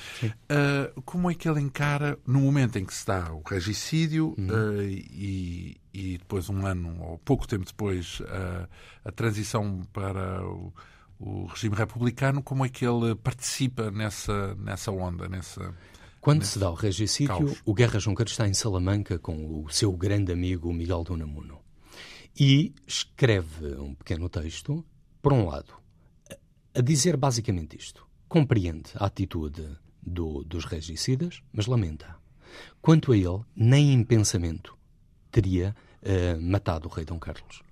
como 1.04 1.30
é 1.30 1.34
que 1.34 1.48
ele 1.48 1.60
encara, 1.60 2.18
no 2.26 2.40
momento 2.40 2.78
em 2.78 2.84
que 2.84 2.94
se 2.94 3.06
dá 3.06 3.32
o 3.32 3.42
regicídio 3.46 4.34
hum. 4.38 4.48
e 4.82 5.79
e 5.92 6.18
depois, 6.18 6.48
um 6.48 6.66
ano 6.66 7.02
ou 7.02 7.18
pouco 7.18 7.46
tempo 7.46 7.64
depois, 7.64 8.22
a, 8.28 8.68
a 9.08 9.12
transição 9.12 9.82
para 9.92 10.44
o, 10.46 10.72
o, 11.18 11.46
regime 11.46 11.74
republicano, 11.74 12.42
como 12.42 12.64
é 12.64 12.68
que 12.68 12.86
ele 12.86 13.14
participa 13.16 13.90
nessa, 13.90 14.54
nessa 14.54 14.90
onda, 14.90 15.28
nessa. 15.28 15.74
Quando 16.20 16.44
se 16.44 16.58
dá 16.58 16.70
o 16.70 16.74
regicídio, 16.74 17.46
caos. 17.46 17.62
o 17.64 17.74
Guerra 17.74 17.98
Junqueiro 17.98 18.30
está 18.30 18.46
em 18.46 18.54
Salamanca 18.54 19.18
com 19.18 19.64
o 19.64 19.68
seu 19.70 19.92
grande 19.92 20.32
amigo 20.32 20.72
Miguel 20.72 21.02
de 21.02 21.12
Unamuno 21.12 21.58
e 22.38 22.74
escreve 22.86 23.74
um 23.76 23.94
pequeno 23.94 24.28
texto, 24.28 24.84
por 25.20 25.32
um 25.32 25.46
lado, 25.46 25.74
a 26.74 26.80
dizer 26.80 27.16
basicamente 27.16 27.76
isto. 27.76 28.06
Compreende 28.28 28.90
a 28.94 29.06
atitude 29.06 29.76
do, 30.00 30.44
dos 30.44 30.64
regicidas, 30.64 31.42
mas 31.52 31.66
lamenta. 31.66 32.16
Quanto 32.80 33.12
a 33.12 33.16
ele, 33.16 33.40
nem 33.56 33.92
em 33.92 34.04
pensamento 34.04 34.78
teria 35.30 35.74
uh, 36.02 36.40
matado 36.40 36.88
o 36.88 36.90
rei 36.90 37.04
Dom 37.04 37.18
Carlos. 37.18 37.62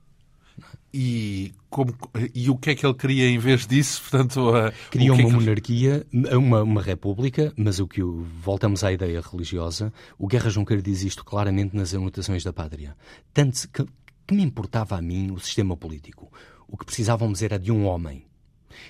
E, 0.92 1.53
como, 1.68 1.94
e 2.35 2.49
o 2.49 2.57
que 2.57 2.71
é 2.71 2.75
que 2.75 2.85
ele 2.85 2.94
queria 2.94 3.29
em 3.29 3.38
vez 3.38 3.66
disso? 3.66 4.01
Portanto, 4.03 4.51
uh, 4.51 4.73
queria 4.90 5.12
uma 5.12 5.23
é 5.23 5.27
que... 5.27 5.33
monarquia, 5.33 6.07
uma, 6.12 6.62
uma 6.62 6.83
república, 6.83 7.53
mas 7.57 7.79
o 7.79 7.87
que 7.87 8.03
o, 8.03 8.25
voltamos 8.42 8.83
à 8.83 8.92
ideia 8.92 9.21
religiosa, 9.21 9.92
o 10.18 10.27
Guerra 10.27 10.51
Junqueiro 10.51 10.83
diz 10.83 11.03
isto 11.03 11.25
claramente 11.25 11.77
nas 11.77 11.94
anotações 11.94 12.42
da 12.42 12.53
pátria. 12.53 12.97
Tanto 13.35 13.68
que, 13.68 13.85
que 14.27 14.35
me 14.35 14.42
importava 14.42 14.97
a 14.97 15.03
mim 15.03 15.31
o 15.31 15.38
sistema 15.38 15.77
político. 15.77 16.33
O 16.66 16.77
que 16.77 16.87
precisávamos 16.87 17.42
era 17.42 17.59
de 17.59 17.71
um 17.71 17.87
homem. 17.87 18.25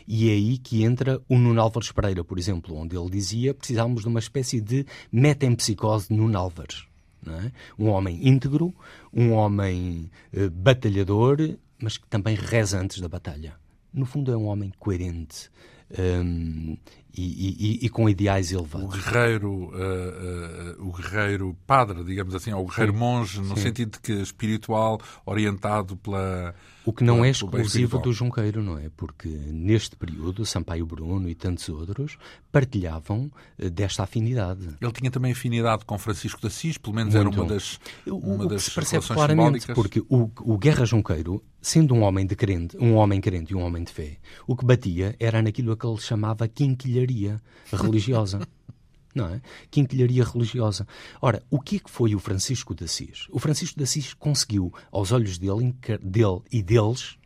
E 0.06 0.28
é 0.28 0.32
aí 0.32 0.58
que 0.58 0.84
entra 0.84 1.20
o 1.28 1.38
Nuno 1.38 1.60
Álvares 1.60 1.92
Pereira, 1.92 2.24
por 2.24 2.38
exemplo, 2.38 2.76
onde 2.76 2.96
ele 2.96 3.10
dizia 3.10 3.54
precisávamos 3.54 4.02
de 4.02 4.08
uma 4.08 4.18
espécie 4.18 4.60
de 4.60 4.84
metempsicose 5.10 6.08
de 6.08 6.14
Nuno 6.14 6.38
Álvares. 6.38 6.87
É? 7.26 7.50
Um 7.78 7.88
homem 7.88 8.26
íntegro, 8.26 8.74
um 9.12 9.32
homem 9.32 10.10
uh, 10.32 10.50
batalhador, 10.50 11.56
mas 11.78 11.96
que 11.96 12.06
também 12.06 12.36
reza 12.36 12.80
antes 12.80 13.00
da 13.00 13.08
batalha. 13.08 13.54
No 13.92 14.06
fundo, 14.06 14.32
é 14.32 14.36
um 14.36 14.46
homem 14.46 14.72
coerente, 14.78 15.50
um, 15.98 16.76
e, 17.16 17.80
e, 17.82 17.86
e, 17.86 17.88
com 17.88 18.08
ideais 18.08 18.52
elevados. 18.52 18.94
O 18.94 18.98
guerreiro, 18.98 19.50
uh, 19.50 20.78
uh, 20.78 20.88
o 20.88 20.92
guerreiro 20.92 21.56
padre, 21.66 22.04
digamos 22.04 22.34
assim, 22.34 22.52
ou 22.52 22.64
o 22.64 22.68
guerreiro 22.68 22.92
Sim. 22.92 22.98
monge, 22.98 23.40
no 23.40 23.56
Sim. 23.56 23.62
sentido 23.62 23.92
de 23.92 24.00
que 24.00 24.12
espiritual, 24.12 25.00
orientado 25.24 25.96
pela. 25.96 26.54
O 26.88 26.92
que 26.94 27.04
não 27.04 27.22
é 27.22 27.28
exclusivo 27.28 27.98
do 27.98 28.10
Junqueiro, 28.14 28.62
não 28.62 28.78
é? 28.78 28.88
Porque 28.96 29.28
neste 29.28 29.94
período, 29.94 30.46
Sampaio 30.46 30.86
Bruno 30.86 31.28
e 31.28 31.34
tantos 31.34 31.68
outros 31.68 32.16
partilhavam 32.50 33.30
uh, 33.58 33.68
desta 33.68 34.04
afinidade. 34.04 34.66
Ele 34.80 34.92
tinha 34.92 35.10
também 35.10 35.32
afinidade 35.32 35.84
com 35.84 35.98
Francisco 35.98 36.40
de 36.40 36.46
Assis, 36.46 36.78
pelo 36.78 36.96
menos 36.96 37.14
Muito. 37.14 37.28
era 37.28 37.42
uma 37.42 37.46
das. 37.46 37.78
Uma 38.06 38.44
o 38.46 38.48
das 38.48 38.62
se 38.62 38.70
percebe 38.70 39.06
claramente, 39.06 39.60
simbólicas. 39.60 39.74
porque 39.74 40.00
o, 40.08 40.30
o 40.40 40.56
Guerra 40.56 40.86
Junqueiro 40.86 41.44
sendo 41.60 41.94
um 41.94 42.00
homem 42.00 42.24
de 42.24 42.34
crente, 42.34 42.74
um 42.78 42.94
homem 42.94 43.20
crente 43.20 43.52
e 43.52 43.54
um 43.54 43.60
homem 43.60 43.84
de 43.84 43.92
fé, 43.92 44.16
o 44.46 44.56
que 44.56 44.64
batia 44.64 45.14
era 45.20 45.42
naquilo 45.42 45.76
que 45.76 45.86
ele 45.86 46.00
chamava 46.00 46.48
quinquilharia 46.48 47.38
religiosa. 47.70 48.40
Não 49.14 49.26
é? 49.26 49.40
Quinquilharia 49.70 50.24
religiosa. 50.24 50.86
Ora, 51.20 51.42
o 51.50 51.60
que 51.60 51.76
é 51.76 51.78
que 51.78 51.90
foi 51.90 52.14
o 52.14 52.18
Francisco 52.18 52.74
de 52.74 52.84
Assis? 52.84 53.26
O 53.30 53.38
Francisco 53.38 53.76
de 53.76 53.84
Assis 53.84 54.14
conseguiu, 54.14 54.72
aos 54.92 55.12
olhos 55.12 55.38
dele, 55.38 55.74
dele 56.02 56.40
e 56.52 56.62
deles, 56.62 57.16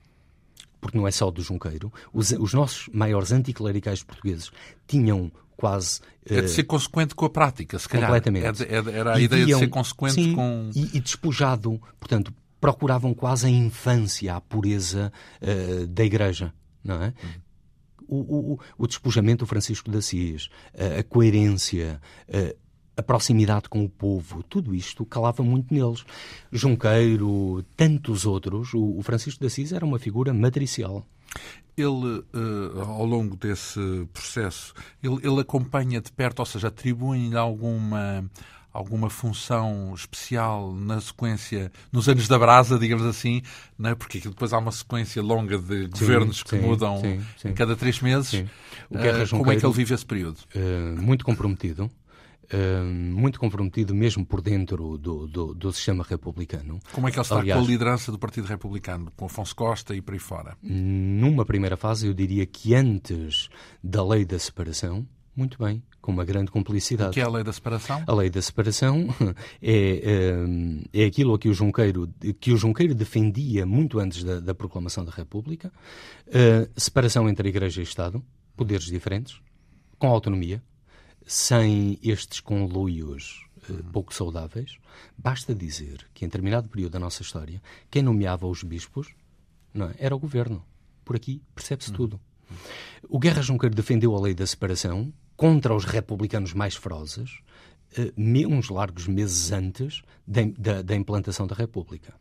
porque 0.81 0.99
não 0.99 1.07
é 1.07 1.11
só 1.11 1.31
do 1.31 1.43
Junqueiro, 1.43 1.93
os, 2.13 2.33
os 2.33 2.53
nossos 2.55 2.89
maiores 2.93 3.31
anticlericais 3.31 4.03
portugueses 4.03 4.51
tinham 4.87 5.31
quase. 5.57 6.01
É 6.27 6.41
de 6.41 6.49
ser 6.49 6.65
consequente 6.65 7.15
com 7.15 7.25
a 7.25 7.31
prática, 7.31 7.79
se 7.79 7.89
calhar. 7.89 8.09
Completamente. 8.09 8.47
É 8.47 8.53
de, 8.53 8.65
é, 8.65 8.99
era 8.99 9.15
a 9.15 9.21
e 9.21 9.25
ideia 9.25 9.47
de 9.47 9.55
ser 9.55 9.69
consequente 9.69 10.15
sim, 10.15 10.35
com. 10.35 10.71
E, 10.75 10.97
e 10.97 11.01
despojado, 11.01 11.81
portanto, 12.01 12.35
procuravam 12.61 13.15
quase 13.15 13.47
a 13.47 13.51
infância, 13.51 14.35
a 14.35 14.41
pureza 14.41 15.13
uh, 15.41 15.87
da 15.87 16.05
Igreja, 16.05 16.53
não 16.83 17.01
é? 17.03 17.15
O, 18.09 18.17
o, 18.53 18.61
o, 18.79 18.87
despojamento 18.87 19.45
do 19.45 19.49
Francisco 19.49 19.91
de 19.91 19.99
Assis, 19.99 20.47
uh, 20.75 21.01
a 21.01 21.03
coerência, 21.03 22.01
uh, 22.29 22.57
a 22.97 23.03
proximidade 23.03 23.69
com 23.69 23.85
o 23.85 23.89
povo, 23.89 24.43
tudo 24.43 24.75
isto 24.75 25.05
calava 25.05 25.43
muito 25.43 25.73
neles. 25.73 26.05
Junqueiro, 26.51 27.65
tantos 27.77 28.27
outros, 28.27 28.75
o, 28.75 28.99
o 28.99 29.03
Francisco 29.03 29.41
de 29.41 29.47
Assis 29.47 29.73
era 29.73 29.85
uma 29.85 29.99
figura 29.99 30.33
matricial. 30.35 31.07
Ele, 31.75 32.23
ao 32.87 33.07
longo 33.07 33.35
desse 33.35 33.81
processo, 34.13 34.75
ele, 35.03 35.17
ele 35.23 35.41
acompanha 35.41 36.03
de 36.03 36.13
perto, 36.13 36.41
ou 36.41 36.45
seja, 36.45 36.69
atribui-lhe 36.69 37.35
alguma 37.35 38.31
alguma 38.73 39.11
função 39.11 39.93
especial 39.95 40.73
na 40.73 41.01
sequência, 41.01 41.71
nos 41.91 42.09
anos 42.09 42.27
da 42.27 42.39
brasa, 42.39 42.79
digamos 42.79 43.05
assim, 43.05 43.43
não 43.79 43.91
é? 43.91 43.95
porque 43.95 44.19
depois 44.21 44.53
há 44.53 44.59
uma 44.59 44.73
sequência 44.73 45.23
longa 45.23 45.59
de 45.59 45.89
governos 45.89 46.39
sim, 46.39 46.45
que 46.45 46.51
sim, 46.51 46.61
mudam 46.61 47.01
sim, 47.01 47.49
em 47.49 47.53
cada 47.53 47.77
três 47.77 48.01
meses. 48.01 48.33
Uh, 48.91 49.29
como 49.31 49.53
é 49.53 49.57
que 49.57 49.67
ele 49.67 49.75
vive 49.75 49.95
esse 49.95 50.07
período? 50.07 50.39
Uh, 50.55 51.01
muito 51.01 51.25
comprometido. 51.25 51.91
Uh, 52.53 52.85
muito 52.85 53.41
comprometido 53.41 53.95
mesmo 53.95 54.27
por 54.27 54.43
dentro 54.43 54.99
do, 54.99 55.27
do, 55.27 55.55
do, 55.55 55.73
sistema 55.73 56.05
republicano. 56.07 56.81
Como 56.93 57.09
é 57.09 57.11
que 57.11 57.17
ele 57.17 57.23
está 57.23 57.39
Aliás, 57.39 57.59
com 57.59 57.65
a 57.65 57.69
liderança 57.71 58.13
do 58.13 58.19
Partido 58.19 58.47
Republicano, 58.47 59.11
com 59.17 59.25
Afonso 59.25 59.57
Costa 59.57 59.95
e 59.95 60.03
por 60.03 60.13
aí 60.13 60.21
fora? 60.21 60.55
Numa 60.63 61.47
primeira 61.47 61.79
fase, 61.79 62.09
eu 62.09 62.13
diria 62.13 62.45
que 62.45 62.75
antes 62.75 63.49
da 63.83 64.05
lei 64.05 64.27
da 64.27 64.39
separação, 64.39 65.07
muito 65.35 65.59
bem, 65.59 65.83
com 66.01 66.13
uma 66.13 66.25
grande 66.25 66.51
cumplicidade. 66.51 67.11
O 67.11 67.13
que 67.13 67.21
é 67.21 67.25
a 67.25 67.29
lei 67.29 67.43
da 67.43 67.53
separação? 67.53 68.05
A 68.07 68.15
lei 68.15 68.29
da 68.29 68.43
separação 68.43 69.09
é, 69.63 70.35
é, 70.93 71.03
é 71.03 71.05
aquilo 71.07 71.39
que 71.39 71.49
o, 71.49 71.55
Junqueiro, 71.55 72.13
que 72.39 72.53
o 72.53 72.57
Junqueiro 72.57 72.95
defendia 72.95 73.65
muito 73.65 73.99
antes 73.99 74.23
da, 74.23 74.41
da 74.41 74.55
proclamação 74.55 75.05
da 75.05 75.11
República. 75.11 75.73
Uh, 76.27 76.69
separação 76.77 77.29
entre 77.29 77.49
Igreja 77.49 77.81
e 77.81 77.85
Estado, 77.85 78.23
poderes 78.57 78.85
diferentes, 78.85 79.41
com 79.99 80.09
autonomia, 80.09 80.63
sem 81.27 81.99
estes 82.03 82.41
conluios 82.41 83.47
uh, 83.71 83.85
pouco 83.93 84.13
saudáveis. 84.13 84.77
Basta 85.17 85.55
dizer 85.55 86.07
que 86.13 86.25
em 86.25 86.29
determinado 86.29 86.69
período 86.69 86.93
da 86.93 86.99
nossa 86.99 87.23
história, 87.23 87.63
quem 87.91 88.03
nomeava 88.03 88.47
os 88.47 88.63
bispos 88.63 89.15
não 89.73 89.87
é? 89.87 89.95
era 89.99 90.15
o 90.15 90.19
governo. 90.19 90.65
Por 91.05 91.17
aqui 91.17 91.43
percebe-se 91.55 91.91
uhum. 91.91 91.97
tudo. 91.97 92.21
O 93.09 93.19
Guerra 93.19 93.43
Junqueiro 93.43 93.75
defendeu 93.75 94.15
a 94.15 94.21
lei 94.21 94.35
da 94.35 94.47
separação, 94.47 95.13
contra 95.37 95.75
os 95.75 95.85
republicanos 95.85 96.55
mais 96.55 96.77
ferozes, 96.77 97.41
eh, 97.97 98.13
uns 98.47 98.69
largos 98.69 99.07
meses 99.07 99.53
antes 99.53 100.03
da, 100.27 100.83
da, 100.83 100.95
implantação 100.95 101.47
da 101.47 101.55
República. 101.55 102.15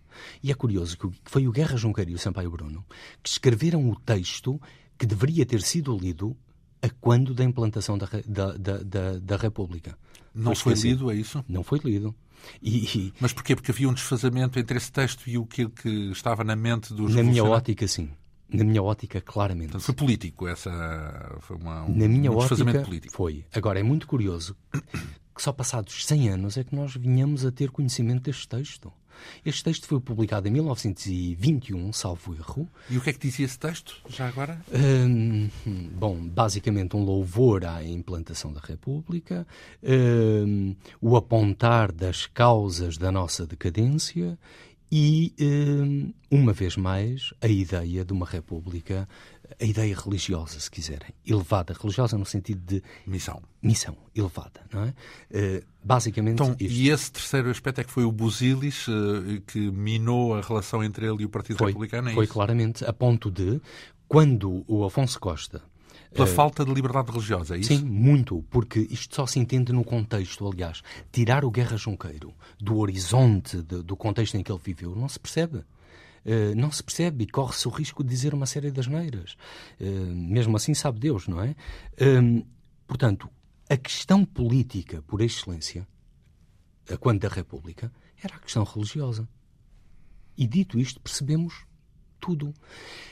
E 0.44 0.52
é 0.52 0.54
curioso 0.54 0.98
que 0.98 1.10
foi 1.26 1.48
o 1.48 1.52
Guerra 1.52 1.78
Junqueiro 1.78 2.12
e 2.12 2.16
o 2.16 2.20
Sampaio 2.20 2.52
Bruno 2.52 2.86
que 3.22 3.30
escreveram 3.30 3.90
o 3.90 3.96
texto 3.96 4.60
que 4.98 5.06
deveria 5.06 5.46
ter 5.46 5.62
sido 5.62 5.98
lido 5.98 6.36
a 6.82 6.90
quando 6.90 7.34
da 7.34 7.44
implantação 7.44 7.98
da, 7.98 8.08
da, 8.28 8.78
da, 8.84 9.20
da 9.20 9.38
República. 9.38 9.98
Não 10.34 10.56
foi, 10.56 10.76
foi 10.76 10.90
lido, 10.90 11.12
é 11.12 11.16
isso? 11.16 11.44
Não 11.48 11.64
foi 11.64 11.80
lido. 11.84 12.16
E... 12.62 13.14
Mas 13.20 13.34
porquê? 13.34 13.56
Porque 13.56 13.72
havia 13.72 13.88
um 13.88 13.94
desfazamento 13.94 14.58
entre 14.58 14.78
esse 14.78 14.92
texto 14.92 15.30
e 15.30 15.38
o 15.38 15.46
que, 15.46 15.70
que 15.70 16.12
estava 16.12 16.44
na 16.44 16.56
mente 16.56 16.94
dos 16.94 17.16
Na 17.16 17.24
minha 17.24 17.44
ótica, 17.44 17.88
sim. 17.88 18.10
Na 18.54 18.64
minha 18.64 18.84
ótica, 18.84 19.22
claramente. 19.22 19.80
Foi 19.80 19.96
político, 19.96 20.48
essa 20.48 21.38
foi 21.40 21.58
uma, 21.58 21.84
um, 21.84 21.96
Na 21.96 22.08
minha 22.08 22.32
um 22.32 22.38
ótica, 22.38 22.82
político. 22.82 23.16
Foi. 23.16 23.46
Agora, 23.54 23.80
é 23.80 23.84
muito 23.84 24.08
curioso 24.08 24.56
que 25.36 25.42
só 25.42 25.52
passados 25.52 26.06
100 26.06 26.30
anos 26.30 26.58
é 26.58 26.64
que 26.64 26.76
nós 26.76 26.96
vinhamos 26.96 27.46
a 27.46 27.52
ter 27.52 27.72
conhecimento 27.72 28.24
deste 28.24 28.48
texto. 28.48 28.92
Este 29.46 29.64
texto 29.64 29.88
foi 29.88 30.00
publicado 30.00 30.48
em 30.48 30.52
1921, 30.52 31.94
salvo 31.94 32.34
erro. 32.34 32.68
E 32.90 32.98
o 32.98 33.02
que 33.02 33.10
é 33.10 33.14
que 33.14 33.20
dizia 33.20 33.46
esse 33.46 33.58
texto, 33.58 34.02
já 34.10 34.28
agora? 34.28 34.60
Hum, 34.74 35.50
bom, 35.94 36.28
basicamente 36.28 36.96
um 36.96 37.04
louvor 37.04 37.66
à 37.66 37.84
implantação 37.84 38.52
da 38.52 38.60
República, 38.60 39.46
hum, 39.84 40.76
o 41.00 41.16
apontar 41.16 41.92
das 41.92 42.26
causas 42.26 42.98
da 42.98 43.12
nossa 43.12 43.46
decadência 43.46 44.38
e, 44.92 45.34
hum, 45.40 46.14
uma 46.30 46.52
vez 46.52 46.76
mais, 46.76 47.34
a 47.42 47.48
ideia 47.48 48.04
de 48.04 48.12
uma 48.12 48.26
república, 48.26 49.08
a 49.60 49.64
ideia 49.64 49.96
religiosa, 49.96 50.60
se 50.60 50.70
quiserem, 50.70 51.10
elevada, 51.26 51.74
religiosa 51.74 52.18
no 52.18 52.26
sentido 52.26 52.62
de 52.66 52.84
missão, 53.08 53.42
missão 53.62 53.96
elevada, 54.14 54.60
não 54.74 54.84
é? 54.84 54.90
Uh, 54.90 55.64
basicamente. 55.82 56.34
Então, 56.34 56.56
isto. 56.60 56.78
e 56.78 56.90
esse 56.90 57.12
terceiro 57.12 57.50
aspecto 57.50 57.80
é 57.80 57.84
que 57.86 57.92
foi 57.92 58.04
o 58.04 58.12
Busilis 58.12 58.86
uh, 58.90 59.42
que 59.48 59.72
minou 59.72 60.36
a 60.36 60.42
relação 60.42 60.84
entre 60.84 61.06
ele 61.06 61.24
e 61.24 61.26
o 61.26 61.30
Partido 61.30 61.58
foi, 61.58 61.68
Republicano. 61.68 62.10
É 62.10 62.14
foi 62.14 62.26
isso? 62.26 62.34
claramente 62.34 62.84
a 62.84 62.92
ponto 62.92 63.32
de 63.32 63.62
quando 64.10 64.66
o 64.68 64.84
Afonso 64.84 65.18
Costa 65.22 65.62
pela 66.14 66.28
uh, 66.28 66.32
falta 66.32 66.66
de 66.66 66.74
liberdade 66.74 67.12
religiosa, 67.12 67.56
é 67.56 67.60
isso? 67.60 67.76
Sim, 67.76 67.84
muito, 67.86 68.44
porque 68.50 68.80
isto 68.90 69.16
só 69.16 69.26
se 69.26 69.40
entende 69.40 69.72
no 69.72 69.84
contexto. 69.84 70.48
Aliás, 70.48 70.82
tirar 71.12 71.46
o 71.46 71.52
Guerra 71.52 71.78
Junqueiro 71.78 72.34
do 72.60 72.78
horizonte 72.78 73.62
de, 73.62 73.82
do 73.82 73.96
contexto 73.96 74.36
em 74.36 74.44
que 74.44 74.52
ele 74.52 74.62
viveu 74.64 74.96
não 74.96 75.08
se 75.08 75.20
percebe. 75.20 75.64
Uh, 76.24 76.54
não 76.56 76.72
se 76.72 76.84
percebe 76.84 77.24
e 77.24 77.28
corre-se 77.28 77.68
o 77.68 77.72
risco 77.72 78.04
de 78.04 78.10
dizer 78.10 78.34
uma 78.34 78.46
série 78.46 78.70
de 78.70 78.80
asneiras. 78.80 79.36
Uh, 79.80 80.14
mesmo 80.14 80.56
assim, 80.56 80.74
sabe 80.74 81.00
Deus, 81.00 81.28
não 81.28 81.42
é? 81.42 81.56
Uh, 82.00 82.46
portanto, 82.86 83.28
a 83.70 83.78
questão 83.78 84.24
política, 84.26 85.02
por 85.04 85.22
excelência, 85.22 85.88
a 86.92 86.98
quando 86.98 87.22
da 87.22 87.30
República, 87.30 87.92
era 88.22 88.36
a 88.36 88.40
questão 88.40 88.64
religiosa. 88.64 89.28
E 90.38 90.46
dito 90.46 90.80
isto, 90.80 91.00
percebemos 91.00 91.66
tudo. 92.22 92.54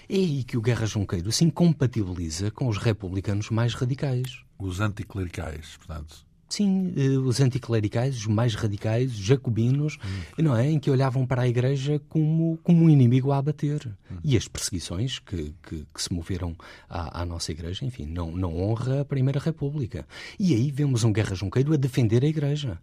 É 0.08 0.16
aí 0.16 0.44
que 0.44 0.58
o 0.58 0.62
Guerra 0.62 0.86
Junqueiro 0.86 1.32
se 1.32 1.44
incompatibiliza 1.44 2.52
com 2.52 2.68
os 2.68 2.78
republicanos 2.78 3.50
mais 3.50 3.74
radicais. 3.74 4.44
Os 4.58 4.80
anticlericais, 4.80 5.76
portanto. 5.78 6.30
Sim, 6.50 6.94
eh, 6.98 7.10
os 7.20 7.40
anticlericais, 7.40 8.18
os 8.18 8.26
mais 8.26 8.56
radicais, 8.56 9.12
os 9.12 9.20
jacobinos, 9.20 10.00
hum. 10.04 10.44
não 10.44 10.56
é? 10.56 10.68
em 10.68 10.80
que 10.80 10.90
olhavam 10.90 11.26
para 11.26 11.44
a 11.44 11.48
Igreja 11.48 12.02
como, 12.10 12.58
como 12.64 12.86
um 12.86 12.90
inimigo 12.90 13.32
a 13.32 13.38
abater. 13.38 13.88
Hum. 14.12 14.18
E 14.24 14.36
as 14.36 14.48
perseguições 14.48 15.20
que, 15.20 15.54
que, 15.62 15.86
que 15.94 16.02
se 16.02 16.12
moveram 16.12 16.56
à, 16.90 17.22
à, 17.22 17.26
nossa 17.26 17.52
Igreja, 17.52 17.86
enfim, 17.86 18.08
não, 18.08 18.32
não 18.32 18.58
honra 18.58 19.02
a 19.02 19.06
Primeira 19.06 19.40
República. 19.40 20.08
E 20.40 20.56
aí 20.56 20.72
vemos 20.72 21.04
um 21.04 21.14
Guerra 21.14 21.36
Junqueiro 21.36 21.72
a 21.72 21.78
defender 21.78 22.24
a 22.24 22.28
Igreja. 22.28 22.80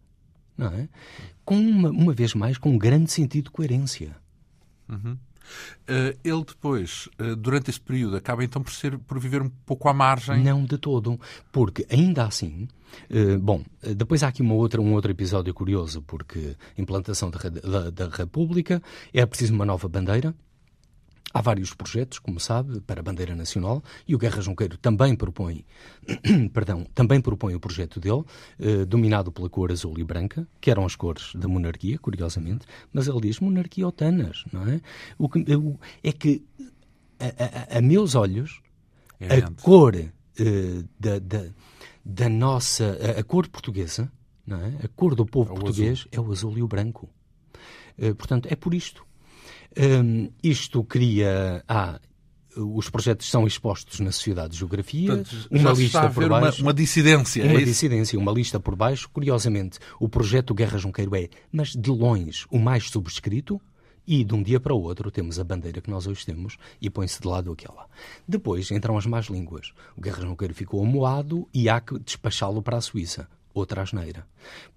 Não 0.56 0.68
é? 0.68 0.88
Com 1.44 1.58
uma, 1.58 1.90
uma 1.90 2.12
vez 2.12 2.34
mais, 2.34 2.56
com 2.56 2.70
um 2.70 2.78
grande 2.78 3.10
sentido 3.10 3.46
de 3.46 3.50
coerência. 3.50 4.16
Uhum. 4.88 5.18
Uh, 5.88 6.16
ele 6.24 6.44
depois, 6.44 7.09
uh, 7.20 7.36
durante 7.36 7.70
esse 7.70 7.80
período, 7.80 8.16
acaba 8.16 8.44
então 8.44 8.62
por, 8.62 8.72
ser, 8.72 8.99
por 8.99 9.18
viver 9.18 9.42
um 9.42 9.49
pouco 9.64 9.88
à 9.88 9.94
margem? 9.94 10.42
Não 10.42 10.64
de 10.64 10.78
todo, 10.78 11.18
porque 11.53 11.86
ainda 11.90 12.24
assim, 12.24 12.68
uh, 13.11 13.38
bom, 13.38 13.64
depois 13.97 14.22
há 14.22 14.28
aqui 14.28 14.42
uma 14.42 14.55
outra, 14.55 14.80
um 14.80 14.92
outro 14.92 15.11
episódio 15.11 15.53
curioso, 15.55 16.03
porque 16.03 16.57
implantação 16.76 17.30
da, 17.30 17.38
da, 17.49 17.90
da 17.90 18.09
República, 18.09 18.82
é 19.12 19.24
preciso 19.24 19.55
uma 19.55 19.64
nova 19.64 19.88
bandeira, 19.88 20.34
Há 21.37 21.43
vários 21.43 21.74
projetos, 21.74 22.18
como 22.18 22.41
sabe, 22.41 22.80
para 22.80 23.01
a 23.01 23.03
bandeira 23.03 23.37
nacional 23.37 23.84
e 24.09 24.14
o 24.14 24.18
Guerra 24.18 24.41
Junqueiro 24.41 24.78
também 24.78 25.14
propõe, 25.14 25.66
perdão, 26.51 26.87
também 26.95 27.20
propõe 27.20 27.55
o 27.55 27.61
projeto 27.61 28.01
dele, 28.01 28.24
eh, 28.59 28.87
dominado 28.87 29.30
pela 29.30 29.51
cor 29.51 29.70
azul 29.70 29.99
e 29.99 30.03
branca, 30.03 30.49
que 30.62 30.70
eram 30.70 30.87
as 30.87 30.97
cores 30.97 31.34
da 31.34 31.47
monarquia, 31.47 31.99
curiosamente, 31.99 32.64
mas 32.91 33.07
ele 33.07 33.20
diz 33.20 33.39
monarquia 33.39 33.87
otanas, 33.87 34.47
não 34.51 34.66
é? 34.66 34.80
O 35.18 35.28
que, 35.28 35.41
o, 35.55 35.78
é 36.03 36.11
que, 36.11 36.43
a, 37.20 37.74
a, 37.74 37.78
a 37.78 37.82
meus 37.82 38.14
olhos, 38.14 38.62
é 39.20 39.37
a 39.37 39.51
cor 39.61 39.95
uh, 39.95 40.89
da, 40.99 41.18
da, 41.18 41.45
da, 42.03 42.28
nossa. 42.30 42.97
A, 43.14 43.20
a, 43.20 43.22
cor 43.22 43.47
portuguesa, 43.49 44.11
não 44.47 44.57
é? 44.57 44.68
a 44.82 44.89
cor 44.89 45.14
do 45.14 45.26
povo 45.26 45.53
é 45.53 45.55
português 45.55 46.01
azul. 46.01 46.09
é 46.12 46.18
o 46.18 46.32
azul 46.32 46.57
e 46.57 46.62
o 46.62 46.66
branco. 46.66 47.11
Uh, 47.99 48.14
portanto, 48.14 48.49
é 48.51 48.57
por 48.57 48.72
isto. 48.72 49.05
Um, 49.76 50.30
isto 50.42 50.82
cria. 50.84 51.62
Ah, 51.68 52.00
os 52.56 52.88
projetos 52.88 53.28
são 53.28 53.46
expostos 53.46 54.00
na 54.00 54.10
Sociedade 54.10 54.52
de 54.52 54.58
Geografia, 54.58 55.08
Portanto, 55.08 55.48
uma 55.50 55.72
lista 55.72 56.08
por 56.08 56.28
baixo. 56.28 56.62
Uma, 56.62 56.68
uma 56.68 56.74
dissidência, 56.74 57.44
Uma 57.44 57.60
é 57.60 57.64
dissidência, 57.64 58.18
uma 58.18 58.32
lista 58.32 58.58
por 58.58 58.74
baixo. 58.74 59.10
Curiosamente, 59.10 59.78
o 60.00 60.08
projeto 60.08 60.54
Guerra 60.54 60.78
Junqueiro 60.78 61.14
é, 61.14 61.28
mas 61.52 61.70
de 61.70 61.90
longe, 61.90 62.46
o 62.50 62.58
mais 62.58 62.88
subscrito, 62.88 63.60
e 64.06 64.24
de 64.24 64.34
um 64.34 64.42
dia 64.42 64.60
para 64.60 64.72
o 64.72 64.80
outro 64.80 65.10
temos 65.10 65.38
a 65.38 65.44
bandeira 65.44 65.80
que 65.80 65.90
nós 65.90 66.06
hoje 66.06 66.24
temos 66.24 66.56
e 66.80 66.88
põe-se 66.88 67.20
de 67.20 67.26
lado 67.26 67.52
aquela. 67.52 67.86
Depois 68.26 68.70
entram 68.70 68.96
as 68.96 69.04
más 69.04 69.26
línguas. 69.26 69.72
O 69.96 70.00
Guerra 70.00 70.22
Junqueiro 70.22 70.54
ficou 70.54 70.82
amoado 70.82 71.48
e 71.52 71.68
há 71.68 71.80
que 71.80 71.98
despachá-lo 71.98 72.62
para 72.62 72.76
a 72.76 72.80
Suíça 72.80 73.28
outra 73.59 73.82
asneira. 73.82 74.26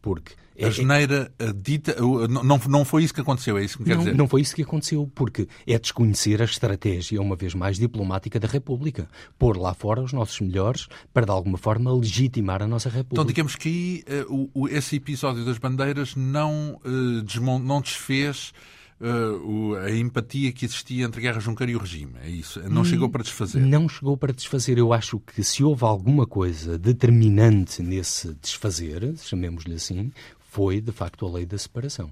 Porque 0.01 0.34
a 0.61 0.67
asneira 0.67 1.32
é, 1.39 1.51
dita. 1.53 1.95
Não, 1.99 2.57
não 2.57 2.86
foi 2.86 3.03
isso 3.03 3.13
que 3.13 3.21
aconteceu, 3.21 3.57
é 3.57 3.63
isso 3.63 3.77
que 3.77 3.84
me 3.84 3.89
quer 3.89 3.95
não, 3.95 4.03
dizer? 4.03 4.17
Não 4.17 4.27
foi 4.27 4.41
isso 4.41 4.55
que 4.55 4.63
aconteceu, 4.63 5.09
porque 5.13 5.47
é 5.65 5.77
desconhecer 5.77 6.41
a 6.41 6.45
estratégia, 6.45 7.21
uma 7.21 7.36
vez 7.36 7.53
mais, 7.53 7.77
diplomática 7.77 8.39
da 8.39 8.47
República. 8.47 9.07
Pôr 9.38 9.57
lá 9.57 9.73
fora 9.73 10.01
os 10.01 10.13
nossos 10.13 10.39
melhores 10.41 10.88
para, 11.13 11.25
de 11.25 11.32
alguma 11.32 11.57
forma, 11.57 11.93
legitimar 11.93 12.61
a 12.61 12.67
nossa 12.67 12.89
República. 12.89 13.13
Então, 13.13 13.25
digamos 13.25 13.55
que 13.55 14.03
aí 14.07 14.25
o, 14.27 14.67
esse 14.67 14.95
episódio 14.95 15.45
das 15.45 15.57
bandeiras 15.57 16.15
não, 16.15 16.80
uh, 16.86 17.59
não 17.59 17.82
desfez 17.82 18.53
uh, 19.01 19.75
a 19.75 19.91
empatia 19.91 20.51
que 20.51 20.65
existia 20.65 21.05
entre 21.05 21.21
Guerra 21.21 21.39
Junqueira 21.39 21.71
e 21.71 21.75
o 21.75 21.79
regime. 21.79 22.13
É 22.21 22.29
isso. 22.29 22.59
Não 22.69 22.83
chegou 22.83 23.09
para 23.09 23.23
desfazer. 23.23 23.59
Não 23.59 23.87
chegou 23.87 24.17
para 24.17 24.33
desfazer. 24.33 24.77
Eu 24.77 24.93
acho 24.93 25.19
que 25.19 25.43
se 25.43 25.63
houve 25.63 25.83
alguma 25.83 26.25
coisa 26.25 26.77
determinante 26.77 27.81
nesse 27.81 28.33
desfazer, 28.35 29.15
chamemos-lhe 29.17 29.75
assim, 29.75 30.11
foi 30.49 30.81
de 30.81 30.91
facto 30.91 31.25
a 31.25 31.31
lei 31.31 31.45
da 31.45 31.57
separação. 31.57 32.11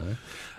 É? 0.00 0.16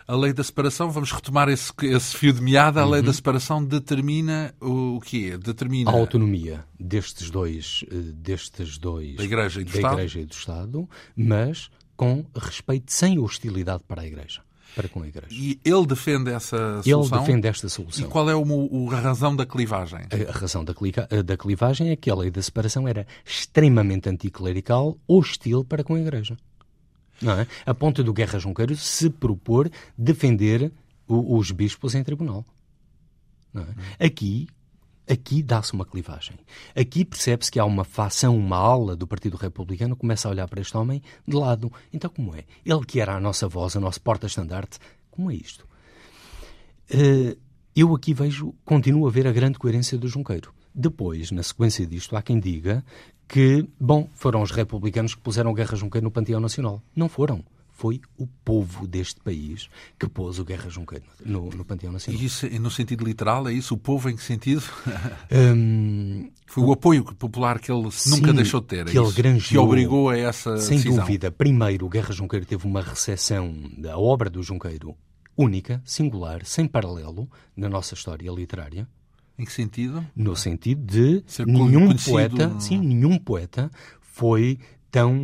A 0.08 0.16
lei 0.16 0.34
da 0.34 0.44
separação, 0.44 0.92
vamos 0.92 1.10
retomar 1.10 1.48
esse, 1.48 1.72
esse 1.84 2.18
fio 2.18 2.34
de 2.34 2.42
meada, 2.42 2.82
a 2.82 2.86
lei 2.86 3.02
da 3.02 3.08
uhum. 3.08 3.14
separação 3.14 3.64
determina 3.64 4.54
o, 4.60 4.98
o 4.98 5.00
quê? 5.00 5.38
Determina 5.38 5.90
a 5.90 5.94
autonomia 5.94 6.66
destes 6.78 7.30
dois, 7.30 7.86
eh, 7.90 7.96
destes 8.14 8.78
dois 8.78 9.16
da 9.16 9.24
Igreja 9.24 9.62
e 9.62 9.64
do, 9.64 9.72
da 9.72 9.78
Estado. 9.78 9.94
Igreja 9.94 10.20
e 10.20 10.26
do 10.26 10.34
Estado, 10.34 10.90
mas 11.16 11.72
com 11.96 12.26
respeito, 12.36 12.92
sem 12.92 13.20
hostilidade 13.20 13.84
para 13.88 14.02
a 14.02 14.06
Igreja 14.06 14.42
para 14.76 14.88
com 14.88 15.02
a 15.02 15.08
Igreja. 15.08 15.28
E 15.32 15.60
ele 15.64 15.86
defende 15.86 16.32
essa 16.32 16.82
solução? 16.84 17.18
Ele 17.18 17.26
defende 17.26 17.48
esta 17.48 17.70
solução. 17.70 18.06
E 18.06 18.10
qual 18.10 18.30
é 18.30 18.36
o, 18.36 18.44
o, 18.44 18.92
a 18.92 19.00
razão 19.00 19.36
da 19.36 19.46
clivagem? 19.46 20.02
A, 20.30 20.32
razão 20.32 20.64
da, 20.64 20.74
da 21.24 21.38
clivagem 21.38 21.90
é 21.90 21.96
que 21.96 22.10
a 22.10 22.16
lei 22.16 22.32
da 22.32 22.42
separação 22.42 22.88
era 22.88 23.06
extremamente 23.26 24.10
anticlerical, 24.10 24.98
hostil 25.08 25.64
para 25.64 25.84
com 25.84 25.96
a 25.96 26.00
Igreja. 26.00 26.38
Não 27.22 27.34
é? 27.34 27.48
A 27.66 27.74
ponto 27.74 28.04
do 28.04 28.14
Guerra 28.14 28.40
Junqueiro 28.40 28.76
se 28.76 29.10
propor 29.10 29.70
defender 29.98 30.72
o, 31.08 31.38
os 31.38 31.52
bispos 31.52 31.94
em 31.94 32.04
tribunal. 32.04 32.46
É? 34.00 34.06
Aqui, 34.06 34.48
Aqui 35.12 35.44
dá-se 35.44 35.74
uma 35.74 35.86
clivagem. 35.86 36.38
Aqui 36.74 37.04
percebe-se 37.04 37.52
que 37.52 37.60
há 37.60 37.66
uma 37.66 37.84
facção, 37.84 38.38
uma 38.38 38.56
ala 38.56 38.96
do 38.96 39.06
Partido 39.06 39.36
Republicano 39.36 39.94
começa 39.94 40.30
a 40.30 40.32
olhar 40.32 40.48
para 40.48 40.62
este 40.62 40.78
homem 40.78 41.02
de 41.28 41.36
lado. 41.36 41.70
Então, 41.92 42.10
como 42.10 42.34
é? 42.34 42.46
Ele 42.66 42.86
que 42.86 43.02
era 43.02 43.16
a 43.16 43.20
nossa 43.20 43.46
voz, 43.46 43.76
a 43.76 43.80
nosso 43.82 44.00
porta-estandarte, 44.00 44.80
como 45.10 45.30
é 45.30 45.36
isto? 45.36 45.68
Uh, 46.94 47.38
eu 47.76 47.94
aqui 47.94 48.14
vejo, 48.14 48.54
continuo 48.64 49.06
a 49.06 49.12
ver 49.12 49.28
a 49.28 49.34
grande 49.34 49.60
coerência 49.60 49.98
do 49.98 50.08
Junqueiro. 50.08 50.54
Depois, 50.74 51.30
na 51.32 51.44
sequência 51.44 51.86
disto, 51.86 52.16
há 52.16 52.22
quem 52.22 52.40
diga 52.40 52.82
que, 53.28 53.68
bom, 53.78 54.08
foram 54.16 54.42
os 54.42 54.52
republicanos 54.52 55.14
que 55.14 55.22
puseram 55.22 55.54
Guerra 55.54 55.76
Junqueiro 55.76 56.06
no 56.06 56.12
Panteão 56.12 56.40
Nacional. 56.40 56.82
Não 56.96 57.10
foram 57.10 57.44
foi 57.82 58.00
o 58.16 58.28
povo 58.28 58.86
deste 58.86 59.20
país 59.22 59.68
que 59.98 60.08
pôs 60.08 60.38
o 60.38 60.46
Guerra 60.46 60.70
Junqueiro 60.70 61.06
no, 61.26 61.50
no 61.50 61.66
Panteão 61.66 61.92
Nacional. 61.92 62.22
E 62.22 62.26
isso 62.26 62.48
no 62.60 62.70
sentido 62.70 63.04
literal, 63.04 63.48
é 63.48 63.54
isso? 63.54 63.74
O 63.74 63.78
povo 63.78 64.08
em 64.08 64.16
que 64.16 64.22
sentido? 64.22 64.62
Um, 65.32 66.30
foi 66.46 66.64
o 66.64 66.72
apoio 66.74 67.04
popular 67.16 67.58
que 67.58 67.72
ele 67.72 67.90
sim, 67.92 68.10
nunca 68.10 68.34
deixou 68.34 68.60
de 68.60 68.68
ter, 68.68 68.88
é 68.88 68.92
que, 68.92 68.98
ele 68.98 69.12
granjeou, 69.14 69.48
que 69.50 69.58
obrigou 69.58 70.10
a 70.10 70.18
essa 70.18 70.58
Sem 70.58 70.78
decisão. 70.78 71.00
dúvida. 71.00 71.32
Primeiro, 71.32 71.86
o 71.86 71.90
Guerra 71.90 72.12
Junqueiro 72.12 72.46
teve 72.46 72.68
uma 72.68 72.82
recepção 72.82 73.54
da 73.78 73.98
obra 73.98 74.30
do 74.30 74.44
Junqueiro 74.44 74.96
única, 75.38 75.82
singular, 75.86 76.46
sem 76.46 76.68
paralelo 76.68 77.30
na 77.56 77.70
nossa 77.70 77.94
história 77.94 78.30
literária. 78.30 78.88
Em 79.40 79.46
que 79.46 79.54
sentido? 79.54 80.06
No 80.16 80.36
sentido 80.36 80.84
de 80.86 81.24
Ser 81.26 81.48
nenhum 81.48 81.96
poeta, 81.96 82.60
sim, 82.60 82.78
nenhum 82.78 83.18
poeta 83.18 83.72
foi 84.02 84.60
tão 84.92 85.16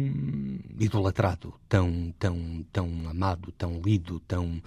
idolatrado, 0.80 1.54
tão, 1.68 2.14
tão, 2.18 2.66
tão 2.72 3.10
amado, 3.10 3.52
tão 3.58 3.82
lido, 3.82 4.20
tão 4.22 4.62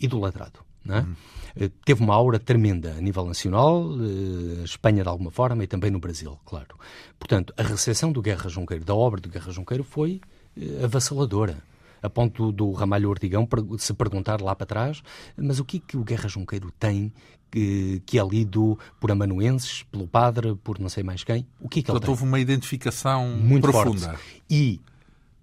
idolatrado. 0.00 0.64
É? 0.88 1.00
Uhum. 1.00 1.70
Teve 1.84 2.00
uma 2.00 2.14
aura 2.14 2.38
tremenda 2.38 2.92
a 2.92 3.00
nível 3.00 3.26
nacional, 3.26 3.90
eh, 4.00 4.62
Espanha 4.62 5.02
de 5.02 5.08
alguma 5.08 5.32
forma 5.32 5.64
e 5.64 5.66
também 5.66 5.90
no 5.90 5.98
Brasil, 5.98 6.38
claro. 6.44 6.78
Portanto, 7.18 7.52
a 7.56 7.62
recepção 7.64 8.12
do 8.12 8.22
Guerra 8.22 8.48
Junqueiro, 8.48 8.84
da 8.84 8.94
obra 8.94 9.20
do 9.20 9.28
Guerra 9.28 9.50
Junqueiro, 9.50 9.82
foi 9.82 10.20
eh, 10.56 10.84
avassaladora 10.84 11.60
a 12.06 12.10
ponto 12.10 12.52
do 12.52 12.70
Ramalho 12.70 13.10
Ortigão 13.10 13.48
se 13.78 13.92
perguntar 13.92 14.40
lá 14.40 14.54
para 14.54 14.66
trás, 14.66 15.02
mas 15.36 15.58
o 15.58 15.64
que 15.64 15.78
é 15.78 15.80
que 15.80 15.96
o 15.96 16.04
Guerra 16.04 16.28
Junqueiro 16.28 16.70
tem 16.78 17.12
que, 17.50 18.02
que 18.06 18.18
é 18.18 18.24
lido 18.24 18.78
por 19.00 19.10
amanuenses, 19.10 19.82
pelo 19.84 20.06
padre, 20.06 20.54
por 20.56 20.78
não 20.78 20.88
sei 20.88 21.02
mais 21.02 21.24
quem? 21.24 21.46
O 21.60 21.68
que 21.68 21.80
é 21.80 21.82
que 21.82 21.86
Portanto, 21.86 22.02
ele 22.02 22.06
tem? 22.06 22.10
houve 22.10 22.22
uma 22.22 22.38
identificação 22.38 23.28
Muito 23.28 23.62
profunda. 23.62 24.10
Forte. 24.10 24.42
E 24.48 24.80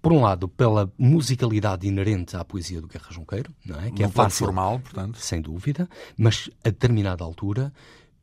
por 0.00 0.12
um 0.12 0.20
lado, 0.20 0.48
pela 0.48 0.92
musicalidade 0.98 1.86
inerente 1.86 2.36
à 2.36 2.44
poesia 2.44 2.80
do 2.80 2.86
Guerra 2.86 3.10
Junqueiro, 3.10 3.54
não 3.64 3.80
é? 3.80 3.90
Que 3.90 4.02
é 4.02 4.08
fácil, 4.08 4.46
formal, 4.46 4.78
portanto. 4.80 5.18
Sem 5.18 5.40
dúvida, 5.40 5.88
mas 6.16 6.50
a 6.62 6.68
determinada 6.68 7.24
altura, 7.24 7.72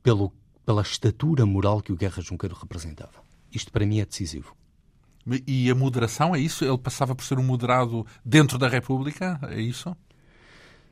pelo, 0.02 0.32
pela 0.66 0.82
estatura 0.82 1.46
moral 1.46 1.82
que 1.82 1.92
o 1.92 1.96
Guerra 1.96 2.22
Junqueiro 2.22 2.56
representava. 2.56 3.24
Isto 3.52 3.72
para 3.72 3.86
mim 3.86 4.00
é 4.00 4.06
decisivo. 4.06 4.56
E 5.48 5.70
a 5.70 5.76
moderação, 5.76 6.36
é 6.36 6.40
isso? 6.40 6.66
Ele 6.66 6.78
passava 6.78 7.16
por 7.16 7.24
ser 7.24 7.38
um 7.38 7.44
moderado 7.44 8.06
dentro 8.26 8.58
da 8.58 8.68
República? 8.68 9.40
É 9.50 9.60
isso? 9.60 9.96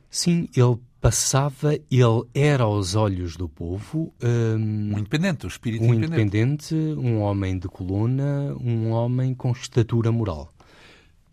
Sim, 0.08 0.48
ele 0.56 0.78
passava, 1.00 1.74
ele 1.74 2.24
era 2.34 2.64
aos 2.64 2.94
olhos 2.94 3.36
do 3.36 3.48
povo 3.48 4.12
um, 4.22 4.94
um 4.94 4.98
independente, 4.98 5.46
o 5.46 5.48
espírito 5.48 5.84
um 5.84 5.94
independente, 5.94 6.74
um 6.74 7.20
homem 7.20 7.58
de 7.58 7.68
coluna, 7.68 8.54
um 8.60 8.90
homem 8.90 9.34
com 9.34 9.52
estatura 9.52 10.12
moral. 10.12 10.52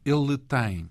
Ele 0.05 0.37
tem 0.37 0.87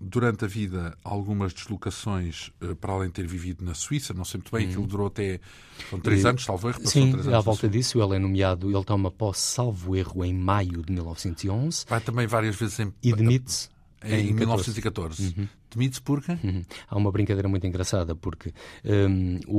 durante 0.00 0.44
a 0.44 0.48
vida 0.48 0.96
algumas 1.02 1.54
deslocações 1.54 2.50
uh, 2.62 2.76
para 2.76 2.92
além 2.92 3.08
de 3.08 3.14
ter 3.14 3.26
vivido 3.26 3.64
na 3.64 3.74
Suíça, 3.74 4.12
não 4.12 4.24
sei 4.24 4.38
muito 4.38 4.54
bem, 4.54 4.66
aquilo 4.66 4.82
hum. 4.82 4.86
durou 4.86 5.06
até 5.06 5.40
são 5.88 5.98
três 5.98 6.24
anos, 6.24 6.44
salvo 6.44 6.68
erro. 6.68 6.80
Sim, 6.84 7.12
três 7.12 7.26
anos 7.26 7.38
à 7.38 7.40
volta 7.40 7.68
disso 7.68 8.02
ele 8.02 8.16
é 8.16 8.18
nomeado, 8.18 8.70
ele 8.70 8.84
toma 8.84 9.10
posse, 9.10 9.40
salvo 9.40 9.96
erro, 9.96 10.24
em 10.24 10.34
maio 10.34 10.82
de 10.82 10.92
1911. 10.92 11.86
Vai 11.88 12.00
também 12.00 12.26
várias 12.26 12.56
vezes 12.56 12.78
em... 12.80 12.92
E 13.02 13.12
demite-se 13.12 13.70
em, 14.04 14.30
em 14.30 14.32
1914. 14.32 15.34
Uhum. 15.36 15.48
Demite-se 15.70 16.00
porque? 16.00 16.32
Uhum. 16.32 16.64
Há 16.88 16.96
uma 16.96 17.10
brincadeira 17.10 17.48
muito 17.48 17.66
engraçada, 17.66 18.14
porque 18.14 18.52
um, 18.84 19.38
o, 19.46 19.58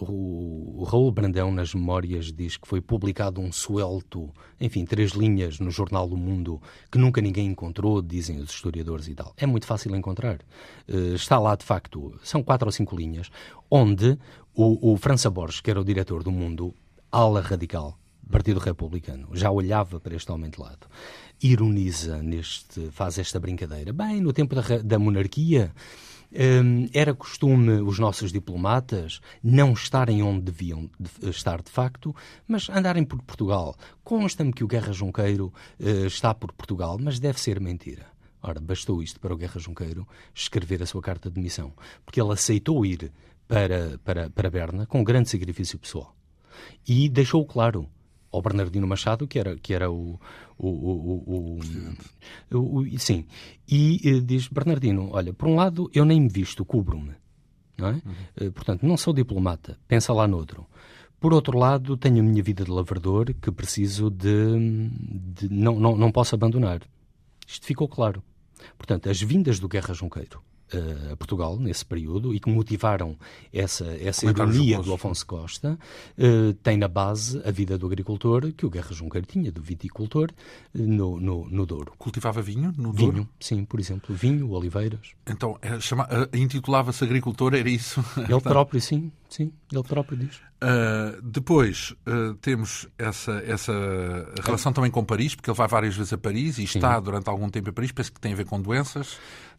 o, 0.00 0.80
o, 0.80 0.84
Raul 0.84 1.12
Brandão, 1.12 1.52
nas 1.52 1.74
memórias, 1.74 2.32
diz 2.32 2.56
que 2.56 2.66
foi 2.66 2.80
publicado 2.80 3.40
um 3.40 3.52
suelto, 3.52 4.30
enfim, 4.60 4.84
três 4.84 5.12
linhas 5.12 5.60
no 5.60 5.70
jornal 5.70 6.08
do 6.08 6.16
Mundo, 6.16 6.60
que 6.90 6.98
nunca 6.98 7.20
ninguém 7.20 7.46
encontrou, 7.46 8.02
dizem 8.02 8.38
os 8.38 8.50
historiadores 8.50 9.08
e 9.08 9.14
tal. 9.14 9.32
É 9.36 9.46
muito 9.46 9.66
fácil 9.66 9.94
encontrar. 9.94 10.40
Uh, 10.88 11.14
está 11.14 11.38
lá, 11.38 11.54
de 11.54 11.64
facto, 11.64 12.18
são 12.22 12.42
quatro 12.42 12.66
ou 12.66 12.72
cinco 12.72 12.96
linhas, 12.96 13.30
onde 13.70 14.18
o, 14.54 14.92
o 14.92 14.96
França 14.96 15.30
Borges, 15.30 15.60
que 15.60 15.70
era 15.70 15.80
o 15.80 15.84
diretor 15.84 16.22
do 16.22 16.32
Mundo, 16.32 16.74
ala 17.10 17.40
radical, 17.40 17.98
Partido 18.30 18.58
Republicano, 18.58 19.28
já 19.32 19.50
olhava 19.50 20.00
para 20.00 20.16
este 20.16 20.32
homem 20.32 20.50
de 20.50 20.58
lado 20.58 20.88
ironiza 21.42 22.22
neste, 22.22 22.90
faz 22.90 23.18
esta 23.18 23.40
brincadeira. 23.40 23.92
Bem, 23.92 24.20
no 24.20 24.32
tempo 24.32 24.54
da, 24.54 24.62
da 24.78 24.98
monarquia 24.98 25.72
hum, 26.32 26.88
era 26.92 27.14
costume 27.14 27.80
os 27.80 27.98
nossos 27.98 28.32
diplomatas 28.32 29.20
não 29.42 29.72
estarem 29.72 30.22
onde 30.22 30.42
deviam 30.42 30.88
de, 30.98 31.28
estar 31.28 31.60
de 31.60 31.70
facto, 31.70 32.14
mas 32.46 32.70
andarem 32.70 33.04
por 33.04 33.20
Portugal. 33.22 33.76
Consta-me 34.04 34.52
que 34.52 34.64
o 34.64 34.68
Guerra 34.68 34.92
Junqueiro 34.92 35.52
uh, 35.80 36.06
está 36.06 36.32
por 36.32 36.52
Portugal, 36.52 36.96
mas 37.00 37.18
deve 37.18 37.40
ser 37.40 37.60
mentira. 37.60 38.06
Ora, 38.42 38.60
bastou 38.60 39.02
isto 39.02 39.20
para 39.20 39.32
o 39.32 39.36
Guerra 39.36 39.60
Junqueiro 39.60 40.06
escrever 40.34 40.82
a 40.82 40.86
sua 40.86 41.00
carta 41.00 41.28
de 41.28 41.36
demissão, 41.36 41.72
porque 42.04 42.20
ele 42.20 42.32
aceitou 42.32 42.84
ir 42.84 43.12
para, 43.46 43.98
para, 44.04 44.30
para 44.30 44.50
Berna 44.50 44.86
com 44.86 45.04
grande 45.04 45.28
sacrifício 45.28 45.78
pessoal. 45.78 46.16
E 46.86 47.08
deixou 47.08 47.44
claro 47.46 47.88
ao 48.32 48.42
Bernardino 48.42 48.86
Machado, 48.86 49.28
que 49.28 49.38
era, 49.38 49.56
que 49.56 49.74
era 49.74 49.90
o, 49.90 50.18
o, 50.58 50.68
o, 50.68 51.58
o, 52.50 52.78
o 52.78 52.98
sim. 52.98 53.26
E 53.68 54.00
uh, 54.10 54.20
diz 54.22 54.48
Bernardino: 54.48 55.10
Olha, 55.12 55.32
por 55.32 55.48
um 55.48 55.54
lado, 55.54 55.90
eu 55.94 56.04
nem 56.04 56.20
me 56.20 56.28
visto, 56.28 56.64
cubro-me. 56.64 57.12
Não 57.76 57.88
é? 57.88 57.92
Uhum. 57.92 58.48
Uh, 58.48 58.52
portanto, 58.52 58.84
não 58.84 58.96
sou 58.96 59.12
diplomata, 59.12 59.78
pensa 59.86 60.12
lá 60.12 60.26
noutro. 60.26 60.66
Por 61.20 61.32
outro 61.32 61.56
lado, 61.56 61.96
tenho 61.96 62.18
a 62.18 62.22
minha 62.22 62.42
vida 62.42 62.64
de 62.64 62.70
lavrador 62.70 63.32
que 63.34 63.52
preciso 63.52 64.10
de. 64.10 64.88
de 65.34 65.48
não, 65.48 65.78
não, 65.78 65.96
não 65.96 66.10
posso 66.10 66.34
abandonar. 66.34 66.80
Isto 67.46 67.66
ficou 67.66 67.86
claro. 67.86 68.22
Portanto, 68.76 69.08
as 69.08 69.20
vindas 69.20 69.60
do 69.60 69.68
Guerra 69.68 69.94
Junqueiro 69.94 70.42
a 71.12 71.16
Portugal 71.16 71.58
nesse 71.58 71.84
período 71.84 72.34
e 72.34 72.40
que 72.40 72.50
motivaram 72.50 73.16
essa, 73.52 73.84
essa 74.00 74.26
ironia 74.26 74.80
do 74.80 74.92
Afonso 74.92 75.26
Costa, 75.26 75.78
uh, 76.18 76.52
tem 76.54 76.76
na 76.76 76.88
base 76.88 77.40
a 77.44 77.50
vida 77.50 77.76
do 77.78 77.86
agricultor 77.86 78.52
que 78.52 78.66
o 78.66 78.70
Guerra 78.70 78.92
Junqueiro 78.92 79.26
tinha, 79.26 79.50
do 79.50 79.62
viticultor, 79.62 80.30
no, 80.74 81.20
no, 81.20 81.48
no 81.48 81.66
Douro. 81.66 81.92
Cultivava 81.98 82.42
vinho 82.42 82.72
no 82.76 82.92
Douro? 82.92 83.12
Vinho, 83.12 83.28
sim, 83.40 83.64
por 83.64 83.80
exemplo, 83.80 84.14
vinho, 84.14 84.50
oliveiras. 84.50 85.12
Então, 85.26 85.58
intitulava-se 86.32 87.04
agricultor, 87.04 87.54
era 87.54 87.68
isso? 87.68 88.04
Ele 88.28 88.40
próprio, 88.40 88.80
sim, 88.80 89.12
sim, 89.28 89.52
ele 89.70 89.82
próprio 89.82 90.18
diz. 90.18 90.36
Uh, 90.62 91.20
depois 91.22 91.94
uh, 92.06 92.34
temos 92.40 92.86
essa, 92.96 93.32
essa 93.44 93.72
relação 94.44 94.72
também 94.72 94.90
com 94.90 95.04
Paris, 95.04 95.34
porque 95.34 95.50
ele 95.50 95.56
vai 95.56 95.66
várias 95.66 95.96
vezes 95.96 96.12
a 96.12 96.18
Paris 96.18 96.58
e 96.58 96.66
Sim. 96.66 96.78
está 96.78 97.00
durante 97.00 97.28
algum 97.28 97.48
tempo 97.48 97.70
em 97.70 97.72
Paris, 97.72 97.90
penso 97.90 98.12
que 98.12 98.20
tem 98.20 98.32
a 98.32 98.36
ver 98.36 98.44
com 98.44 98.60
doenças. 98.60 99.18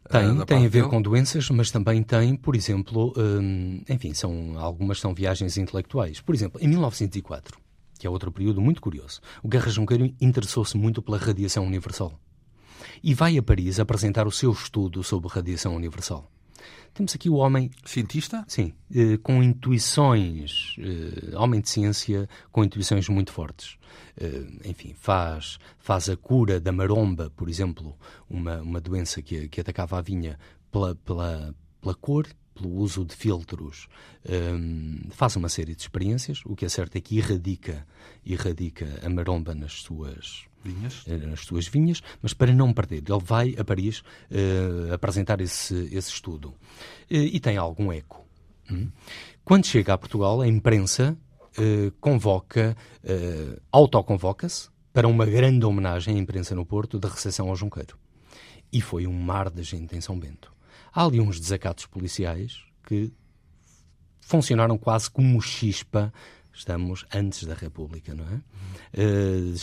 Tem, 0.10 0.30
uh, 0.30 0.46
tem 0.46 0.58
a 0.58 0.62
ver 0.62 0.70
dele. 0.70 0.90
com 0.90 1.02
doenças, 1.02 1.50
mas 1.50 1.72
também 1.72 2.04
tem, 2.04 2.36
por 2.36 2.56
exemplo, 2.56 3.14
um, 3.18 3.82
enfim, 3.90 4.14
são, 4.14 4.58
algumas 4.58 5.00
são 5.00 5.14
viagens 5.14 5.58
intelectuais. 5.58 6.20
Por 6.20 6.36
exemplo, 6.36 6.60
em 6.62 6.68
1904, 6.68 7.58
que 7.98 8.06
é 8.06 8.10
outro 8.10 8.32
período 8.32 8.60
muito 8.60 8.82
curioso, 8.82 9.22
o 9.42 9.48
Guerra 9.48 9.70
Junqueiro 9.70 10.14
interessou-se 10.20 10.78
muito 10.78 11.02
pela 11.02 11.18
radiação 11.18 11.66
universal. 11.66 12.20
E 13.02 13.14
vai 13.14 13.38
a 13.38 13.44
Paris 13.44 13.80
apresentar 13.80 14.28
o 14.28 14.32
seu 14.32 14.52
estudo 14.52 15.04
sobre 15.04 15.30
radiação 15.30 15.76
universal. 15.76 16.30
Temos 16.94 17.16
aqui 17.16 17.30
o 17.30 17.36
homem. 17.36 17.72
Cientista? 17.84 18.46
Sim, 18.48 18.72
eh, 18.94 19.18
com 19.18 19.42
intuições, 19.42 20.76
eh, 20.78 21.36
homem 21.36 21.60
de 21.60 21.70
ciência 21.70 22.30
com 22.52 22.64
intuições 22.64 23.10
muito 23.10 23.32
fortes. 23.32 23.78
Eh, 24.16 24.46
enfim, 24.66 24.94
faz, 24.94 25.58
faz 25.80 26.08
a 26.08 26.16
cura 26.16 26.60
da 26.60 26.72
maromba, 26.72 27.32
por 27.36 27.50
exemplo, 27.50 27.98
uma, 28.30 28.62
uma 28.62 28.80
doença 28.80 29.22
que, 29.24 29.48
que 29.48 29.60
atacava 29.60 29.98
a 29.98 30.02
vinha 30.02 30.38
pela, 30.72 30.94
pela, 30.96 31.56
pela 31.82 31.96
cor 31.96 32.28
pelo 32.54 32.70
uso 32.76 33.04
de 33.04 33.16
filtros, 33.16 33.88
um, 34.30 35.10
faz 35.10 35.36
uma 35.36 35.50
série 35.50 35.74
de 35.74 35.82
experiências. 35.82 36.42
O 36.46 36.56
que 36.56 36.66
é 36.66 36.70
certo 36.70 36.96
é 36.96 37.02
que 37.02 37.18
erradica, 37.18 37.84
erradica 38.24 39.00
a 39.04 39.10
maromba 39.10 39.56
nas 39.56 39.82
suas 39.82 40.46
vinhas, 40.64 41.04
eh, 41.08 41.18
nas 41.18 41.42
suas 41.42 41.68
vinhas 41.68 42.02
mas 42.22 42.34
para 42.34 42.54
não 42.54 42.74
perder, 42.74 43.04
ele 43.08 43.24
vai 43.24 43.56
a 43.58 43.64
Paris 43.64 44.00
uh, 44.00 44.94
apresentar 44.94 45.42
esse, 45.42 45.76
esse 45.92 46.10
estudo. 46.10 46.50
Uh, 46.50 46.56
e 47.10 47.40
tem 47.40 47.58
algum 47.58 47.92
eco. 47.92 48.26
Hum? 48.72 48.90
Quando 49.44 49.66
chega 49.66 49.94
a 49.94 49.98
Portugal, 49.98 50.42
a 50.42 50.48
imprensa 50.48 51.18
uh, 51.58 51.92
convoca, 52.00 52.78
autoconvoca-se 53.72 54.70
para 54.94 55.08
uma 55.08 55.26
grande 55.26 55.66
homenagem 55.66 56.16
à 56.16 56.18
imprensa 56.18 56.56
no 56.56 56.66
Porto 56.66 57.00
da 57.00 57.10
recepção 57.10 57.50
ao 57.50 57.56
Junqueiro. 57.56 57.98
E 58.72 58.80
foi 58.80 59.06
um 59.06 59.14
mar 59.14 59.50
de 59.50 59.64
gente 59.64 59.96
em 59.96 60.02
São 60.02 60.18
Bento. 60.18 60.54
Há 60.94 61.06
ali 61.06 61.20
uns 61.20 61.40
desacatos 61.40 61.86
policiais 61.86 62.64
que 62.88 63.12
funcionaram 64.22 64.78
quase 64.78 65.10
como 65.10 65.42
chispa. 65.42 66.14
Estamos 66.54 67.04
antes 67.14 67.46
da 67.46 67.56
República, 67.56 68.14
não 68.14 68.26
é? 68.26 68.40
Uh, 68.96 69.56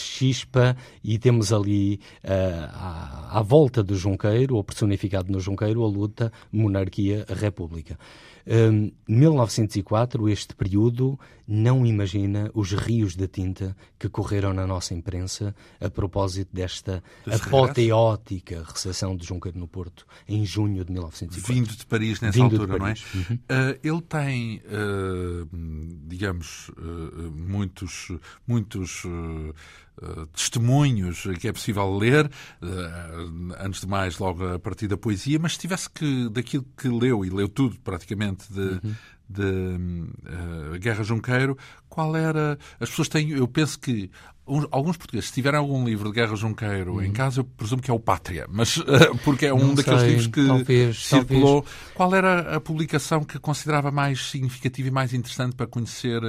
e 1.05 1.19
temos 1.19 1.53
ali 1.53 2.01
uh, 2.25 2.69
à, 2.73 3.39
à, 3.39 3.43
volta 3.43 3.81
do 3.81 3.95
Junqueiro, 3.95 4.57
ou 4.57 4.65
personificado 4.65 5.31
no 5.31 5.39
Junqueiro, 5.39 5.85
a 5.85 5.89
luta 5.89 6.33
monarquia-república. 6.51 7.97
Um, 8.47 8.91
1904, 9.09 10.29
este 10.29 10.55
período, 10.55 11.19
não 11.47 11.85
imagina 11.85 12.51
os 12.55 12.73
rios 12.73 13.17
de 13.17 13.27
tinta 13.27 13.77
que 13.99 14.09
correram 14.09 14.53
na 14.53 14.67
nossa 14.67 14.95
imprensa 14.95 15.55
a 15.81 15.91
propósito 15.91 16.49
desta 16.53 17.03
apoteótica 17.27 18.65
recepção 18.67 19.17
de 19.17 19.27
Junqueiro 19.27 19.59
no 19.59 19.67
Porto, 19.67 20.07
em 20.29 20.45
junho 20.45 20.85
de 20.85 20.93
1904. 20.93 21.55
Vindo 21.55 21.77
de 21.77 21.87
Paris 21.87 22.21
nessa 22.21 22.39
Vindo 22.39 22.57
altura, 22.57 22.79
não 22.79 22.87
é? 22.87 22.95
Uhum. 23.15 23.35
Uh, 23.35 23.81
ele 23.83 24.03
tem, 24.03 24.63
uh, 24.67 25.49
digamos, 26.07 26.69
uh, 26.71 27.33
muitos, 27.33 28.13
muitos 28.47 29.03
testemunhos 30.33 31.27
que 31.39 31.49
é 31.49 31.53
possível 31.53 31.97
ler, 31.97 32.27
uh, 32.27 33.55
antes 33.61 33.81
de 33.83 33.87
mais, 33.87 34.19
logo 34.19 34.47
a 34.47 34.59
partir 34.59 34.89
da 34.89 34.97
poesia, 34.97 35.39
mas 35.39 35.53
se 35.53 35.59
tivesse 35.59 35.91
que, 35.91 36.29
daquilo 36.31 36.65
que 36.77 36.89
leu, 36.89 37.25
e 37.25 37.31
leu 37.31 37.49
tudo 37.49 37.79
praticamente 37.81 38.51
de, 38.53 38.61
uhum. 38.61 38.95
de 39.29 39.43
uh, 39.43 40.79
Guerra 40.79 41.03
Junqueiro, 41.03 41.57
qual 41.89 42.17
era. 42.17 42.59
As 42.79 42.89
pessoas 42.89 43.09
têm. 43.09 43.31
Eu 43.31 43.47
penso 43.47 43.79
que 43.79 44.11
alguns 44.71 44.97
portugueses, 44.97 45.29
se 45.29 45.35
tiverem 45.35 45.59
algum 45.59 45.85
livro 45.85 46.09
de 46.09 46.15
Guerra 46.15 46.35
Junqueiro 46.35 46.95
uhum. 46.95 47.03
em 47.03 47.13
casa, 47.13 47.41
eu 47.41 47.45
presumo 47.45 47.83
que 47.83 47.91
é 47.91 47.95
o 47.95 48.01
Pátria, 48.01 48.47
mas 48.49 48.79
porque 49.23 49.47
é 49.47 49.55
um 49.55 49.59
Não 49.59 49.75
daqueles 49.75 50.01
sei, 50.01 50.09
livros 50.09 50.27
que 50.29 50.47
talvez, 50.47 51.07
circulou. 51.07 51.63
Talvez. 51.63 51.93
Qual 51.95 52.15
era 52.15 52.57
a 52.57 52.61
publicação 52.61 53.23
que 53.23 53.39
considerava 53.39 53.91
mais 53.91 54.31
significativa 54.31 54.89
e 54.89 54.91
mais 54.91 55.13
interessante 55.13 55.55
para 55.55 55.67
conhecer 55.67 56.23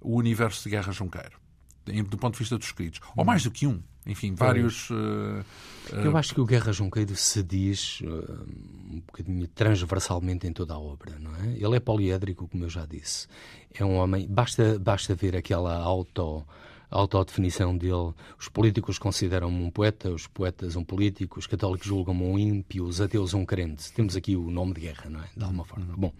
o 0.00 0.16
universo 0.16 0.64
de 0.64 0.70
Guerra 0.70 0.92
Junqueiro? 0.92 1.41
Do 1.84 2.16
ponto 2.16 2.34
de 2.34 2.38
vista 2.38 2.56
dos 2.56 2.66
escritos. 2.66 3.00
Ou 3.16 3.24
mais 3.24 3.42
do 3.42 3.50
que 3.50 3.66
um. 3.66 3.82
Enfim, 4.06 4.34
vários. 4.34 4.90
Uh, 4.90 5.44
uh... 5.92 5.96
Eu 5.96 6.16
acho 6.16 6.34
que 6.34 6.40
o 6.40 6.44
Guerra 6.44 6.72
Junqueiro 6.72 7.14
se 7.14 7.42
diz 7.42 8.00
uh, 8.00 8.46
um 8.90 9.00
bocadinho 9.06 9.46
transversalmente 9.48 10.46
em 10.46 10.52
toda 10.52 10.74
a 10.74 10.78
obra, 10.78 11.18
não 11.18 11.34
é? 11.36 11.54
Ele 11.56 11.76
é 11.76 11.80
poliédrico, 11.80 12.48
como 12.48 12.64
eu 12.64 12.68
já 12.68 12.84
disse. 12.84 13.28
É 13.72 13.84
um 13.84 13.96
homem. 13.96 14.26
Basta, 14.28 14.78
basta 14.78 15.14
ver 15.14 15.36
aquela 15.36 15.76
auto 15.76 16.44
autodefinição 16.92 17.76
dele. 17.76 18.12
Os 18.38 18.48
políticos 18.48 18.98
consideram-me 18.98 19.64
um 19.64 19.70
poeta, 19.70 20.10
os 20.10 20.26
poetas 20.26 20.76
um 20.76 20.84
político, 20.84 21.38
os 21.38 21.46
católicos 21.46 21.86
julgam-me 21.86 22.22
um 22.22 22.38
ímpio, 22.38 22.84
os 22.84 23.00
ateus 23.00 23.34
um 23.34 23.44
crente. 23.44 23.92
Temos 23.92 24.14
aqui 24.14 24.36
o 24.36 24.50
nome 24.50 24.74
de 24.74 24.82
guerra, 24.82 25.08
não 25.08 25.20
é? 25.20 25.28
De 25.36 25.42
alguma 25.42 25.64
forma. 25.64 25.86
Uhum. 25.86 25.96
Bom, 25.96 26.12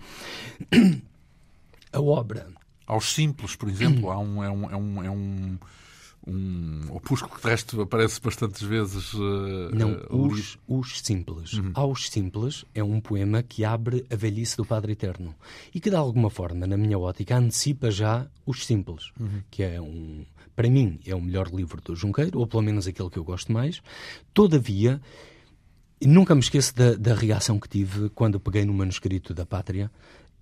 a 1.93 2.01
obra 2.01 2.49
aos 2.87 3.13
simples, 3.13 3.57
por 3.57 3.69
exemplo, 3.69 4.11
há 4.11 4.19
um, 4.19 4.43
é 4.43 4.51
um, 4.51 4.71
é 4.71 4.77
um, 4.77 5.05
é 5.05 5.11
um, 5.11 5.59
um 6.27 6.87
opúsculo 6.91 7.35
que 7.35 7.43
de 7.43 7.49
resto 7.49 7.81
aparece 7.81 8.21
bastantes 8.21 8.63
vezes. 8.63 9.13
Uh, 9.15 9.71
Não, 9.73 9.93
uh, 10.11 10.27
os, 10.27 10.59
os 10.67 11.01
Simples. 11.01 11.55
Uhum. 11.55 11.73
Aos 11.75 12.09
Simples 12.09 12.65
é 12.75 12.83
um 12.83 13.01
poema 13.01 13.43
que 13.43 13.65
abre 13.65 14.05
a 14.11 14.17
velhice 14.17 14.57
do 14.57 14.65
Padre 14.65 14.93
Eterno 14.93 15.35
e 15.75 15.81
que, 15.81 15.91
de 15.91 15.97
alguma 15.97 16.31
forma, 16.31 16.67
na 16.67 16.77
minha 16.77 16.99
ótica, 16.99 17.37
antecipa 17.37 17.91
já 17.91 18.27
os 18.47 18.65
Simples, 18.67 19.11
uhum. 19.19 19.43
que 19.51 19.63
é 19.63 19.81
um. 19.81 20.25
Para 20.55 20.69
mim, 20.69 21.01
é 21.07 21.15
o 21.15 21.21
melhor 21.21 21.49
livro 21.49 21.81
do 21.81 21.97
Junqueiro, 21.97 22.39
ou 22.39 22.47
pelo 22.47 22.63
menos 22.63 22.87
aquele 22.87 23.09
que 23.09 23.19
eu 23.19 23.25
gosto 23.25 23.51
mais. 23.51 23.81
Todavia, 24.35 25.01
nunca 26.01 26.35
me 26.35 26.43
esqueço 26.43 26.75
da, 26.77 26.95
da 26.95 27.15
reação 27.15 27.59
que 27.59 27.69
tive 27.69 28.11
quando 28.11 28.39
peguei 28.39 28.65
no 28.65 28.75
manuscrito 28.75 29.33
da 29.33 29.47
Pátria 29.47 29.91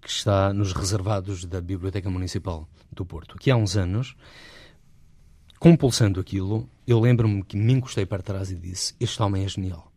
que 0.01 0.09
está 0.09 0.53
nos 0.53 0.73
reservados 0.73 1.45
da 1.45 1.61
Biblioteca 1.61 2.09
Municipal 2.09 2.69
do 2.91 3.05
Porto. 3.05 3.37
Que 3.37 3.51
há 3.51 3.57
uns 3.57 3.77
anos, 3.77 4.17
compulsando 5.59 6.19
aquilo, 6.19 6.69
eu 6.87 6.99
lembro-me 6.99 7.43
que 7.43 7.57
me 7.57 7.73
encostei 7.73 8.07
para 8.07 8.23
trás 8.23 8.51
e 8.51 8.57
disse: 8.57 8.95
Este 8.99 9.23
homem 9.23 9.45
é 9.45 9.49
genial. 9.49 9.91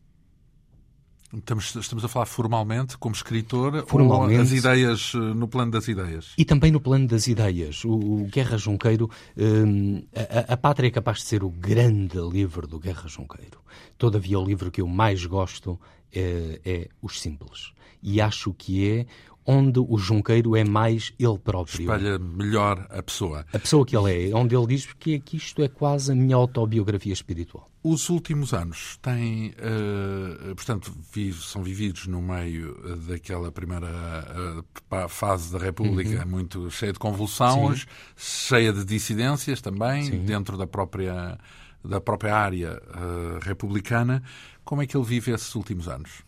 Estamos, 1.36 1.74
estamos 1.76 2.06
a 2.06 2.08
falar 2.08 2.28
formalmente, 2.28 2.96
como 2.96 3.16
escritor, 3.16 3.84
formalmente, 3.88 4.36
ou 4.36 4.42
as 4.44 4.52
ideias, 4.52 5.14
eh, 5.16 5.18
no 5.18 5.48
plano 5.48 5.72
das 5.72 5.88
ideias? 5.88 6.34
E 6.38 6.46
também 6.46 6.72
no 6.72 6.80
plano 6.80 7.08
das 7.08 7.26
ideias. 7.26 7.84
O, 7.84 7.92
o 7.92 8.28
Guerra 8.32 8.56
Junqueiro, 8.56 9.10
um, 9.36 10.04
a, 10.16 10.54
a 10.54 10.58
Pátria 10.58 10.90
é 10.90 10.92
capaz 10.92 11.20
de 11.20 11.24
ser 11.24 11.44
o 11.44 11.50
grande 11.50 12.20
livro 12.20 12.68
do 12.68 12.78
Guerra 12.78 13.08
Junqueiro. 13.08 13.60
Todavia, 13.98 14.40
o 14.40 14.46
livro 14.46 14.70
que 14.70 14.82
eu 14.82 14.88
mais 14.88 15.26
gosto 15.26 15.80
é, 16.14 16.62
é 16.64 16.90
Os 17.02 17.20
Simples. 17.20 17.74
E 18.04 18.22
acho 18.22 18.54
que 18.54 18.88
é 18.88 19.06
onde 19.46 19.80
o 19.80 19.98
Junqueiro 19.98 20.56
é 20.56 20.64
mais 20.64 21.14
ele 21.20 21.38
próprio. 21.38 21.82
Espalha 21.82 22.18
melhor 22.20 22.88
a 22.90 23.02
pessoa. 23.02 23.46
A 23.54 23.60
pessoa 23.60 23.86
que 23.86 23.96
ele 23.96 24.30
é, 24.30 24.36
onde 24.36 24.56
ele 24.56 24.68
diz 24.68 24.92
que, 24.94 25.20
que 25.20 25.38
isto 25.38 25.62
é 25.62 25.68
quase 25.68 26.12
a 26.12 26.16
minha 26.16 26.36
autobiografia 26.36 27.14
espiritual. 27.14 27.70
Os 27.84 28.08
últimos 28.10 28.54
anos 28.54 28.98
têm, 29.02 29.50
uh, 29.50 30.56
portanto, 30.56 30.94
vive, 31.14 31.42
são 31.44 31.62
vividos 31.62 32.08
no 32.08 32.22
meio 32.22 32.78
daquela 33.10 33.52
primeira 33.52 33.90
uh, 33.90 35.10
fase 35.10 35.52
da 35.52 35.60
República, 35.60 36.24
uhum. 36.24 36.32
muito 36.32 36.72
cheia 36.72 36.94
de 36.94 37.00
convulsões, 37.00 37.82
Sim. 38.16 38.48
cheia 38.48 38.72
de 38.72 38.86
dissidências 38.86 39.60
também, 39.60 40.06
Sim. 40.06 40.24
dentro 40.24 40.58
da 40.58 40.66
própria, 40.66 41.38
da 41.84 42.00
própria 42.00 42.34
área 42.34 42.82
uh, 42.88 43.40
republicana. 43.42 44.24
Como 44.64 44.82
é 44.82 44.88
que 44.88 44.96
ele 44.96 45.06
vive 45.06 45.32
esses 45.34 45.54
últimos 45.54 45.90
anos? 45.90 46.24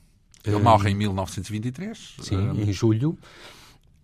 Ele 0.46 0.58
morre 0.60 0.92
em 0.92 0.96
1923. 0.96 2.16
Sim, 2.22 2.38
um, 2.38 2.62
em 2.62 2.72
julho. 2.72 3.18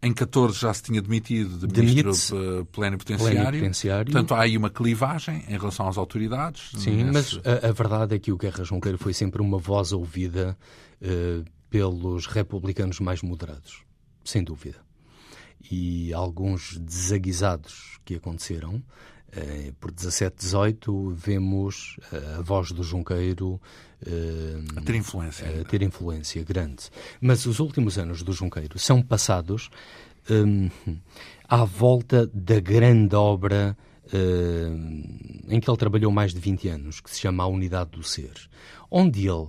Em 0.04 0.12
14 0.12 0.60
já 0.60 0.74
se 0.74 0.82
tinha 0.82 1.00
demitido 1.00 1.68
de 1.68 1.82
ministro 1.82 2.66
plenipotenciário. 2.72 3.38
plenipotenciário. 3.38 4.12
Portanto, 4.12 4.34
há 4.34 4.42
aí 4.42 4.58
uma 4.58 4.70
clivagem 4.72 5.44
em 5.48 5.58
relação 5.58 5.88
às 5.88 5.96
autoridades. 5.98 6.72
Sim, 6.76 7.04
nesse... 7.04 7.36
mas 7.36 7.40
a, 7.46 7.68
a, 7.68 7.72
verdade 7.72 8.16
é 8.16 8.20
que 8.20 8.32
o 8.32 8.38
Guerra 8.38 8.64
Junqueiro 8.64 8.98
foi 8.98 9.14
sempre 9.14 9.44
uma 9.44 9.60
voz 9.60 9.92
ouvida 9.92 10.58
uh, 11.02 11.46
pelos 11.70 12.26
republicanos 12.26 13.00
mais 13.00 13.22
moderados, 13.22 13.84
sem 14.24 14.44
dúvida. 14.44 14.80
e 15.70 16.12
alguns 16.14 16.78
desaguisados 16.78 18.00
que 18.04 18.16
aconteceram. 18.16 18.82
Eh, 19.34 19.72
por 19.80 19.92
17, 19.92 20.36
18, 20.38 21.12
vemos 21.16 21.98
eh, 22.12 22.36
a 22.38 22.42
voz 22.42 22.72
do 22.72 22.84
Junqueiro 22.84 23.62
a 24.76 24.82
ter 24.82 24.96
influência. 24.96 25.62
A 25.62 25.64
ter 25.64 25.82
influência 25.84 26.44
grande. 26.44 26.90
Mas 27.22 27.46
os 27.46 27.60
últimos 27.60 27.98
anos 27.98 28.24
do 28.24 28.34
Junqueiro 28.34 28.80
são 28.80 29.02
passados 29.02 29.70
um, 30.30 30.70
à 31.48 31.64
volta 31.64 32.30
da 32.34 32.60
grande 32.60 33.16
obra 33.16 33.78
uh, 34.08 35.48
em 35.48 35.60
que 35.60 35.70
ele 35.70 35.78
trabalhou 35.78 36.12
mais 36.12 36.34
de 36.34 36.40
20 36.40 36.68
anos, 36.70 37.02
que 37.02 37.10
se 37.10 37.20
chama 37.20 37.44
A 37.44 37.48
Unidade 37.48 37.92
do 37.92 38.04
Ser, 38.04 38.34
onde 38.90 39.28
ele 39.28 39.48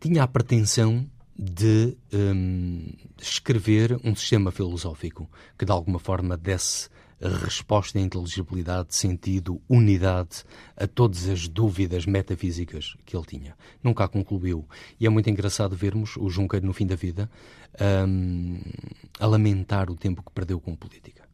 tinha 0.00 0.22
a 0.22 0.28
pretensão 0.28 1.08
de 1.38 1.96
um, 2.12 2.92
escrever 3.20 3.98
um 4.04 4.14
sistema 4.14 4.50
filosófico 4.50 5.28
que 5.58 5.64
de 5.64 5.72
alguma 5.72 5.98
forma 5.98 6.36
desse 6.36 6.88
resposta 7.28 7.98
à 7.98 8.02
inteligibilidade, 8.02 8.94
sentido, 8.94 9.60
unidade 9.68 10.44
a 10.76 10.86
todas 10.86 11.28
as 11.28 11.46
dúvidas 11.46 12.06
metafísicas 12.06 12.96
que 13.04 13.16
ele 13.16 13.26
tinha. 13.26 13.56
Nunca 13.82 14.04
a 14.04 14.08
concluiu. 14.08 14.66
E 14.98 15.06
é 15.06 15.10
muito 15.10 15.28
engraçado 15.28 15.76
vermos 15.76 16.16
o 16.16 16.30
Junqueiro 16.30 16.66
no 16.66 16.72
fim 16.72 16.86
da 16.86 16.96
vida 16.96 17.30
um, 18.08 18.60
a 19.18 19.26
lamentar 19.26 19.90
o 19.90 19.96
tempo 19.96 20.22
que 20.22 20.32
perdeu 20.32 20.60
com 20.60 20.74
política. 20.74 21.28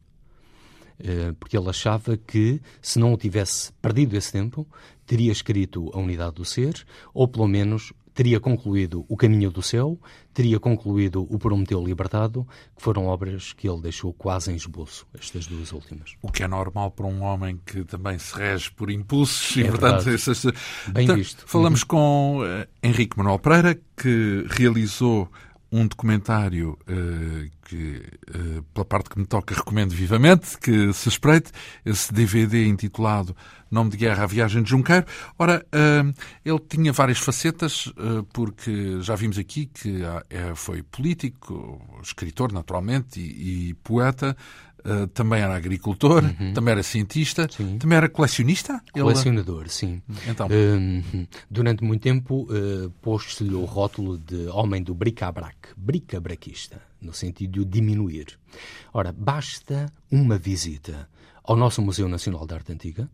Uh, 0.99 1.33
porque 1.35 1.55
ele 1.55 1.69
achava 1.69 2.17
que, 2.17 2.59
se 2.81 2.97
não 2.97 3.15
tivesse 3.15 3.71
perdido 3.73 4.17
esse 4.17 4.31
tempo, 4.31 4.67
teria 5.05 5.31
escrito 5.31 5.91
A 5.93 5.99
Unidade 5.99 6.35
do 6.35 6.45
Ser, 6.45 6.85
ou 7.13 7.27
pelo 7.27 7.47
menos 7.47 7.93
teria 8.17 8.39
concluído 8.39 9.05
O 9.07 9.15
Caminho 9.15 9.51
do 9.51 9.61
Céu, 9.61 9.95
teria 10.33 10.59
concluído 10.59 11.27
O 11.29 11.37
Prometeu 11.37 11.85
Libertado, 11.85 12.47
que 12.75 12.81
foram 12.81 13.05
obras 13.05 13.53
que 13.53 13.69
ele 13.69 13.79
deixou 13.79 14.11
quase 14.11 14.51
em 14.51 14.55
esboço, 14.55 15.05
estas 15.13 15.45
duas 15.45 15.71
últimas. 15.71 16.15
O 16.23 16.31
que 16.31 16.41
é 16.41 16.47
normal 16.47 16.89
para 16.89 17.05
um 17.05 17.21
homem 17.21 17.61
que 17.63 17.83
também 17.83 18.17
se 18.17 18.35
rege 18.35 18.71
por 18.71 18.89
impulsos 18.89 19.55
é 19.57 19.59
e, 19.59 19.65
portanto, 19.65 20.09
essas... 20.09 20.45
Bem 20.87 21.03
então, 21.03 21.15
visto. 21.15 21.43
Falamos 21.45 21.81
uhum. 21.81 21.87
com 21.87 22.39
uh, 22.39 22.67
Henrique 22.81 23.15
Manuel 23.15 23.37
Pereira, 23.37 23.79
que 23.95 24.47
realizou 24.49 25.29
um 25.71 25.87
documentário 25.87 26.77
uh, 26.87 27.49
que, 27.65 28.01
uh, 28.29 28.63
pela 28.73 28.85
parte 28.85 29.09
que 29.09 29.19
me 29.19 29.25
toca, 29.25 29.53
recomendo 29.53 29.91
vivamente 29.91 30.57
que 30.57 30.93
se 30.93 31.09
espreite, 31.09 31.51
esse 31.85 32.13
DVD 32.13 32.65
intitulado 32.65 33.35
Nome 33.69 33.89
de 33.89 33.97
Guerra, 33.97 34.23
A 34.23 34.27
Viagem 34.27 34.63
de 34.63 34.69
Junqueiro. 34.69 35.05
Ora, 35.37 35.65
uh, 35.73 36.13
ele 36.45 36.59
tinha 36.69 36.93
várias 36.93 37.17
facetas, 37.17 37.91
porque 38.31 39.01
já 39.01 39.15
vimos 39.15 39.37
aqui 39.37 39.65
que 39.65 40.01
é, 40.29 40.55
foi 40.55 40.81
político, 40.83 41.81
escritor, 42.01 42.53
naturalmente, 42.53 43.19
e, 43.19 43.69
e 43.69 43.73
poeta, 43.75 44.37
Uh, 44.85 45.07
também 45.07 45.41
era 45.41 45.55
agricultor, 45.55 46.23
uhum. 46.23 46.53
também 46.53 46.71
era 46.71 46.83
cientista, 46.83 47.47
sim. 47.49 47.77
também 47.77 47.97
era 47.97 48.07
colecionista? 48.07 48.81
Colecionador, 48.93 49.61
Ele... 49.61 49.69
sim. 49.69 50.01
Então. 50.27 50.47
Uh, 50.47 51.27
durante 51.49 51.83
muito 51.83 52.01
tempo 52.01 52.47
uh, 52.49 52.89
pôs-se-lhe 53.01 53.53
o 53.53 53.65
rótulo 53.65 54.17
de 54.17 54.47
homem 54.47 54.81
do 54.81 54.93
bric-a-brac, 54.93 55.57
bric-a-braquista, 55.75 56.81
no 57.01 57.13
sentido 57.13 57.53
de 57.53 57.59
o 57.61 57.65
diminuir. 57.65 58.39
Ora, 58.93 59.11
basta 59.11 59.91
uma 60.11 60.37
visita 60.37 61.09
ao 61.43 61.55
nosso 61.55 61.81
Museu 61.81 62.07
Nacional 62.07 62.45
de 62.45 62.53
Arte 62.53 62.71
Antiga 62.71 63.09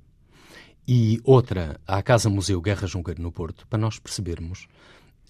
e 0.88 1.20
outra 1.24 1.80
à 1.88 2.01
Casa 2.03 2.30
Museu 2.30 2.61
Guerra 2.61 2.88
Junqueiro 2.88 3.22
no 3.22 3.32
Porto 3.32 3.66
para 3.68 3.80
nós 3.80 3.99
percebermos 3.99 4.68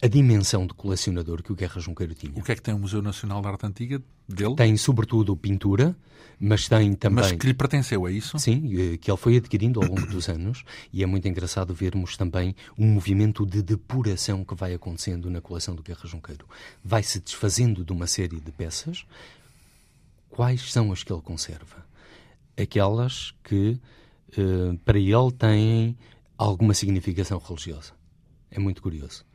a 0.01 0.07
dimensão 0.07 0.67
de 0.67 0.73
colecionador 0.73 1.41
que 1.41 1.51
o 1.51 1.55
Guerra 1.55 1.79
Junqueiro 1.79 2.13
tinha. 2.13 2.33
O 2.35 2.43
que 2.43 2.51
é 2.51 2.55
que 2.55 2.61
tem 2.61 2.73
o 2.73 2.79
Museu 2.79 3.01
Nacional 3.01 3.41
de 3.41 3.47
Arte 3.47 3.65
Antiga 3.65 4.01
dele? 4.27 4.55
Tem, 4.55 4.75
sobretudo, 4.75 5.35
pintura, 5.35 5.95
mas 6.39 6.67
tem 6.67 6.93
também... 6.93 7.23
Mas 7.23 7.31
que 7.31 7.47
lhe 7.47 7.53
pertenceu, 7.53 8.05
é 8.05 8.11
isso? 8.11 8.37
Sim, 8.37 8.69
eh, 8.77 8.97
que 8.97 9.09
ele 9.09 9.17
foi 9.17 9.37
adquirindo 9.37 9.81
ao 9.81 9.87
longo 9.87 10.05
dos 10.07 10.27
anos 10.27 10.65
e 10.91 11.03
é 11.03 11.05
muito 11.05 11.25
engraçado 11.27 11.73
vermos 11.73 12.17
também 12.17 12.53
um 12.77 12.85
movimento 12.87 13.45
de 13.45 13.61
depuração 13.61 14.43
que 14.43 14.55
vai 14.55 14.73
acontecendo 14.73 15.29
na 15.29 15.39
coleção 15.39 15.73
do 15.73 15.81
Guerra 15.81 16.05
Junqueiro. 16.05 16.45
Vai-se 16.83 17.21
desfazendo 17.21 17.85
de 17.85 17.93
uma 17.93 18.07
série 18.07 18.41
de 18.41 18.51
peças. 18.51 19.05
Quais 20.29 20.71
são 20.71 20.91
as 20.91 21.01
que 21.03 21.13
ele 21.13 21.21
conserva? 21.21 21.85
Aquelas 22.57 23.33
que, 23.41 23.79
eh, 24.37 24.77
para 24.83 24.99
ele, 24.99 25.31
têm 25.37 25.97
alguma 26.37 26.73
significação 26.73 27.37
religiosa. 27.37 27.93
É 28.51 28.59
muito 28.59 28.81
curioso. 28.81 29.25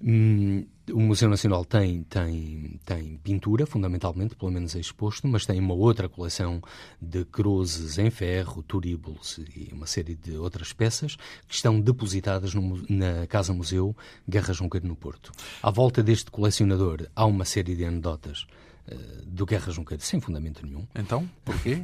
Hum, 0.00 0.64
o 0.92 1.00
Museu 1.00 1.28
Nacional 1.28 1.64
tem, 1.64 2.02
tem, 2.04 2.80
tem 2.84 3.16
pintura, 3.18 3.66
fundamentalmente, 3.66 4.36
pelo 4.36 4.50
menos 4.50 4.74
é 4.76 4.78
exposto, 4.78 5.26
mas 5.26 5.44
tem 5.44 5.58
uma 5.58 5.74
outra 5.74 6.08
coleção 6.08 6.62
de 7.00 7.24
cruzes 7.24 7.98
em 7.98 8.10
ferro, 8.10 8.62
turíbulos 8.62 9.38
e 9.54 9.68
uma 9.72 9.86
série 9.86 10.14
de 10.14 10.36
outras 10.36 10.72
peças 10.72 11.16
que 11.46 11.54
estão 11.54 11.80
depositadas 11.80 12.54
no, 12.54 12.84
na 12.88 13.26
Casa 13.26 13.52
Museu 13.52 13.94
Guerra 14.28 14.54
Junqueiro 14.54 14.86
no 14.86 14.96
Porto. 14.96 15.32
À 15.62 15.70
volta 15.70 16.02
deste 16.02 16.30
colecionador 16.30 17.06
há 17.14 17.26
uma 17.26 17.44
série 17.44 17.74
de 17.74 17.84
anedotas 17.84 18.46
do 19.26 19.46
Guerra 19.46 19.70
Junqueiro, 19.70 20.02
sem 20.02 20.20
fundamento 20.20 20.66
nenhum. 20.66 20.84
Então, 20.94 21.28
porquê? 21.44 21.82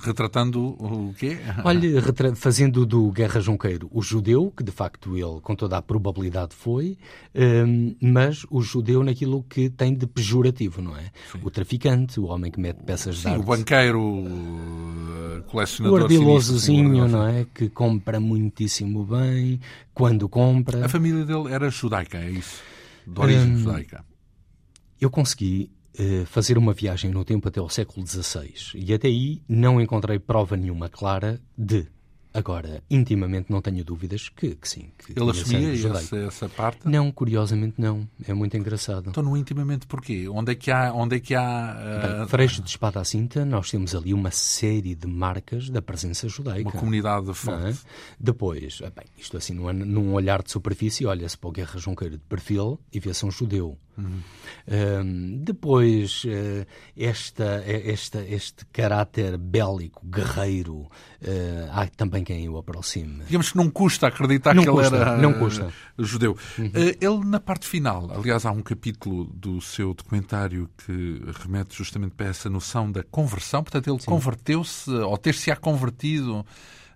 Retratando 0.00 0.60
o 0.62 1.12
quê? 1.18 1.38
Olha, 1.64 1.88
fazendo 2.36 2.86
do 2.86 3.10
Guerra 3.10 3.40
Junqueiro 3.40 3.88
o 3.90 4.00
judeu, 4.00 4.52
que 4.56 4.62
de 4.62 4.70
facto 4.70 5.16
ele, 5.16 5.40
com 5.40 5.56
toda 5.56 5.76
a 5.76 5.82
probabilidade, 5.82 6.54
foi, 6.54 6.96
um, 7.34 7.96
mas 8.00 8.46
o 8.50 8.62
judeu 8.62 9.02
naquilo 9.02 9.42
que 9.42 9.68
tem 9.68 9.94
de 9.94 10.06
pejorativo, 10.06 10.80
não 10.80 10.96
é? 10.96 11.10
Sim. 11.32 11.40
O 11.42 11.50
traficante, 11.50 12.20
o 12.20 12.26
homem 12.26 12.50
que 12.50 12.60
mete 12.60 12.82
peças 12.84 13.16
Sim, 13.16 13.22
de 13.22 13.28
arte. 13.28 13.40
o 13.40 13.44
banqueiro 13.44 14.24
colecionador. 15.48 16.00
O 16.00 16.02
ardilosozinho, 16.04 17.08
não 17.08 17.26
é? 17.26 17.46
Que 17.52 17.68
compra 17.68 18.20
muitíssimo 18.20 19.04
bem, 19.04 19.60
quando 19.92 20.28
compra. 20.28 20.84
A 20.84 20.88
família 20.88 21.24
dele 21.24 21.52
era 21.52 21.68
judaica, 21.70 22.18
é 22.18 22.30
isso? 22.30 22.62
De 23.06 23.20
origem 23.20 23.52
um, 23.52 23.58
judaica. 23.58 24.04
Eu 25.00 25.10
consegui 25.10 25.70
eh, 25.70 25.83
fazer 26.26 26.58
uma 26.58 26.72
viagem 26.72 27.10
no 27.10 27.24
tempo 27.24 27.48
até 27.48 27.60
ao 27.60 27.68
século 27.68 28.06
XVI 28.06 28.52
e 28.74 28.92
até 28.92 29.08
aí 29.08 29.42
não 29.48 29.80
encontrei 29.80 30.18
prova 30.18 30.56
nenhuma 30.56 30.88
clara 30.88 31.40
de 31.56 31.86
Agora, 32.34 32.82
intimamente 32.90 33.48
não 33.48 33.62
tenho 33.62 33.84
dúvidas 33.84 34.28
que, 34.28 34.56
que 34.56 34.68
sim. 34.68 34.90
Que 34.98 35.12
Ele 35.16 35.30
assumia 35.30 35.72
essa, 35.72 36.16
essa, 36.16 36.48
parte? 36.48 36.80
Não, 36.84 37.12
curiosamente 37.12 37.76
não. 37.78 38.08
É 38.26 38.34
muito 38.34 38.56
engraçado. 38.56 39.08
Então, 39.10 39.22
no 39.22 39.36
intimamente 39.36 39.86
porquê? 39.86 40.28
Onde 40.28 40.50
é 40.50 40.54
que 40.56 40.68
há... 40.68 40.92
Onde 40.92 41.14
é 41.14 41.20
que 41.20 41.32
há 41.32 42.26
uh... 42.28 42.36
Bem, 42.36 42.48
de 42.48 42.68
espada 42.68 43.00
à 43.00 43.04
cinta, 43.04 43.44
nós 43.44 43.70
temos 43.70 43.94
ali 43.94 44.12
uma 44.12 44.32
série 44.32 44.96
de 44.96 45.06
marcas 45.06 45.70
da 45.70 45.80
presença 45.80 46.28
judaica. 46.28 46.70
Uma 46.70 46.72
comunidade 46.72 47.32
forte. 47.34 47.68
É? 47.68 47.74
Depois, 48.18 48.80
ah, 48.82 48.90
bem, 48.90 49.06
isto 49.16 49.36
assim, 49.36 49.54
num, 49.54 49.72
num 49.72 50.12
olhar 50.12 50.42
de 50.42 50.50
superfície, 50.50 51.06
olha-se 51.06 51.38
para 51.38 51.48
o 51.48 51.52
Guerra 51.52 51.78
Junqueiro 51.78 52.18
de 52.18 52.24
perfil 52.24 52.80
e 52.92 52.98
vê-se 52.98 53.24
um 53.24 53.30
judeu. 53.30 53.78
Uhum. 53.96 54.20
Um, 54.66 55.38
depois, 55.42 56.24
uh, 56.24 56.66
esta, 56.96 57.62
esta, 57.66 58.24
este 58.26 58.64
caráter 58.66 59.36
bélico, 59.36 60.04
guerreiro, 60.06 60.78
uh, 60.78 60.88
há 61.70 61.86
também 61.88 62.24
quem 62.24 62.48
o 62.48 62.56
aproxime. 62.56 63.24
Digamos 63.24 63.52
que 63.52 63.56
não 63.56 63.70
custa 63.70 64.08
acreditar 64.08 64.54
não 64.54 64.64
que 64.64 64.70
custa, 64.70 64.94
ele 64.94 65.04
era 65.04 65.16
não 65.18 65.34
custa. 65.34 65.72
judeu. 65.98 66.36
Uhum. 66.58 66.66
Uh, 66.66 66.72
ele, 67.00 67.24
na 67.24 67.40
parte 67.40 67.66
final, 67.66 68.10
aliás, 68.10 68.44
há 68.46 68.50
um 68.50 68.62
capítulo 68.62 69.24
do 69.26 69.60
seu 69.60 69.94
documentário 69.94 70.68
que 70.78 71.22
remete 71.42 71.76
justamente 71.76 72.14
para 72.14 72.26
essa 72.26 72.48
noção 72.50 72.90
da 72.90 73.02
conversão. 73.02 73.62
Portanto, 73.62 73.90
ele 73.90 74.02
converteu-se, 74.04 74.90
ou 74.90 75.16
ter-se-á 75.18 75.56
convertido 75.56 76.44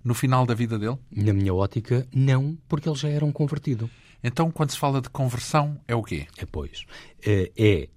no 0.02 0.14
final 0.14 0.46
da 0.46 0.54
vida 0.54 0.78
dele? 0.78 0.96
Na 1.14 1.32
minha 1.32 1.52
ótica, 1.54 2.06
não, 2.14 2.56
porque 2.68 2.88
ele 2.88 2.96
já 2.96 3.08
era 3.08 3.24
um 3.24 3.32
convertido. 3.32 3.90
Então, 4.22 4.50
quando 4.50 4.70
se 4.70 4.78
fala 4.78 5.00
de 5.00 5.08
conversão, 5.08 5.78
é 5.86 5.94
o 5.94 6.02
quê? 6.02 6.26
É, 6.38 6.46
pois. 6.46 6.84
É, 7.26 7.50
é 7.56 7.88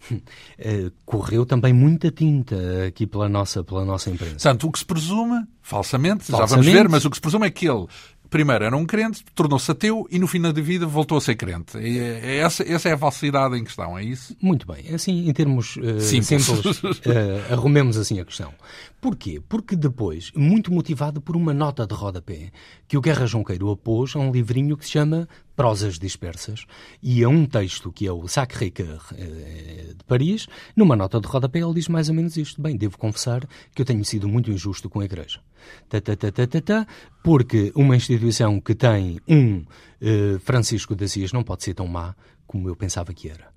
correu 1.04 1.44
também 1.44 1.72
muita 1.72 2.10
tinta 2.10 2.56
aqui 2.86 3.06
pela 3.06 3.28
nossa, 3.28 3.62
pela 3.62 3.84
nossa 3.84 4.10
imprensa. 4.10 4.34
Portanto, 4.34 4.66
o 4.66 4.72
que 4.72 4.78
se 4.78 4.84
presume, 4.84 5.46
falsamente, 5.62 6.24
falsamente, 6.24 6.30
já 6.30 6.46
vamos 6.46 6.66
ver, 6.66 6.88
mas 6.88 7.04
o 7.04 7.10
que 7.10 7.16
se 7.16 7.20
presume 7.20 7.46
é 7.46 7.50
que 7.50 7.68
ele 7.68 7.86
primeiro 8.30 8.64
era 8.64 8.76
um 8.76 8.86
crente, 8.86 9.24
tornou-se 9.34 9.68
ateu 9.70 10.06
e 10.10 10.18
no 10.18 10.28
final 10.28 10.52
da 10.52 10.62
vida 10.62 10.86
voltou 10.86 11.18
a 11.18 11.20
ser 11.20 11.34
crente. 11.34 11.76
É, 11.76 12.36
essa, 12.38 12.62
essa 12.62 12.88
é 12.88 12.92
a 12.92 12.98
falsidade 12.98 13.58
em 13.58 13.64
questão, 13.64 13.98
é 13.98 14.04
isso? 14.04 14.34
Muito 14.40 14.66
bem. 14.66 14.94
Assim, 14.94 15.28
em 15.28 15.32
termos 15.32 15.76
uh, 15.76 16.00
simples, 16.00 16.44
simples 16.44 16.82
uh, 16.82 17.52
arrumemos 17.52 17.98
assim 17.98 18.20
a 18.20 18.24
questão. 18.24 18.54
Porquê? 19.00 19.42
Porque 19.46 19.74
depois, 19.74 20.30
muito 20.34 20.72
motivado 20.72 21.20
por 21.20 21.36
uma 21.36 21.52
nota 21.52 21.86
de 21.86 21.94
rodapé 21.94 22.52
que 22.86 22.96
o 22.96 23.00
Guerra 23.00 23.26
Junqueiro 23.26 23.68
apôs 23.70 24.14
a 24.14 24.20
um 24.20 24.30
livrinho 24.30 24.76
que 24.76 24.84
se 24.84 24.92
chama 24.92 25.28
Prosas 25.60 25.98
Dispersas 25.98 26.64
e 27.02 27.22
a 27.22 27.28
um 27.28 27.44
texto 27.44 27.92
que 27.92 28.06
é 28.06 28.12
o 28.12 28.26
Sacré-Cœur 28.26 29.04
eh, 29.12 29.92
de 29.94 30.02
Paris, 30.06 30.46
numa 30.74 30.96
nota 30.96 31.20
de 31.20 31.28
rodapé 31.28 31.58
ele 31.58 31.74
diz 31.74 31.86
mais 31.86 32.08
ou 32.08 32.14
menos 32.14 32.34
isto. 32.38 32.62
Bem, 32.62 32.78
devo 32.78 32.96
confessar 32.96 33.46
que 33.74 33.82
eu 33.82 33.84
tenho 33.84 34.02
sido 34.02 34.26
muito 34.26 34.50
injusto 34.50 34.88
com 34.88 35.00
a 35.00 35.04
Igreja. 35.04 35.42
Ta, 35.86 36.00
ta, 36.00 36.16
ta, 36.16 36.32
ta, 36.32 36.46
ta, 36.46 36.60
ta, 36.62 36.86
porque 37.22 37.72
uma 37.74 37.94
instituição 37.94 38.58
que 38.58 38.74
tem 38.74 39.20
um 39.28 39.58
uh, 39.58 40.38
Francisco 40.40 40.96
de 40.96 41.04
Assis 41.04 41.30
não 41.30 41.42
pode 41.42 41.62
ser 41.62 41.74
tão 41.74 41.86
má 41.86 42.16
como 42.46 42.66
eu 42.66 42.74
pensava 42.74 43.12
que 43.12 43.28
era. 43.28 43.52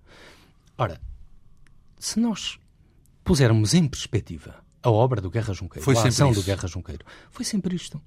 Ora, 0.77 0.99
se 1.97 2.19
nós 2.19 2.59
pusermos 3.23 3.73
em 3.73 3.87
perspectiva 3.87 4.61
a 4.81 4.91
obra 4.91 5.21
do 5.21 5.29
Guerra 5.29 5.53
Junqueiro, 5.53 5.85
foi 5.85 5.95
a 5.95 6.03
ação 6.03 6.31
isso. 6.31 6.41
do 6.41 6.45
Guerra 6.45 6.67
Junqueiro, 6.67 7.05
foi 7.31 7.45
sempre 7.45 7.73
isto. 7.77 8.01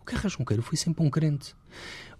O 0.00 0.04
Guerra 0.10 0.28
Junqueiro 0.28 0.62
foi 0.62 0.76
sempre 0.76 1.04
um 1.04 1.10
crente. 1.10 1.54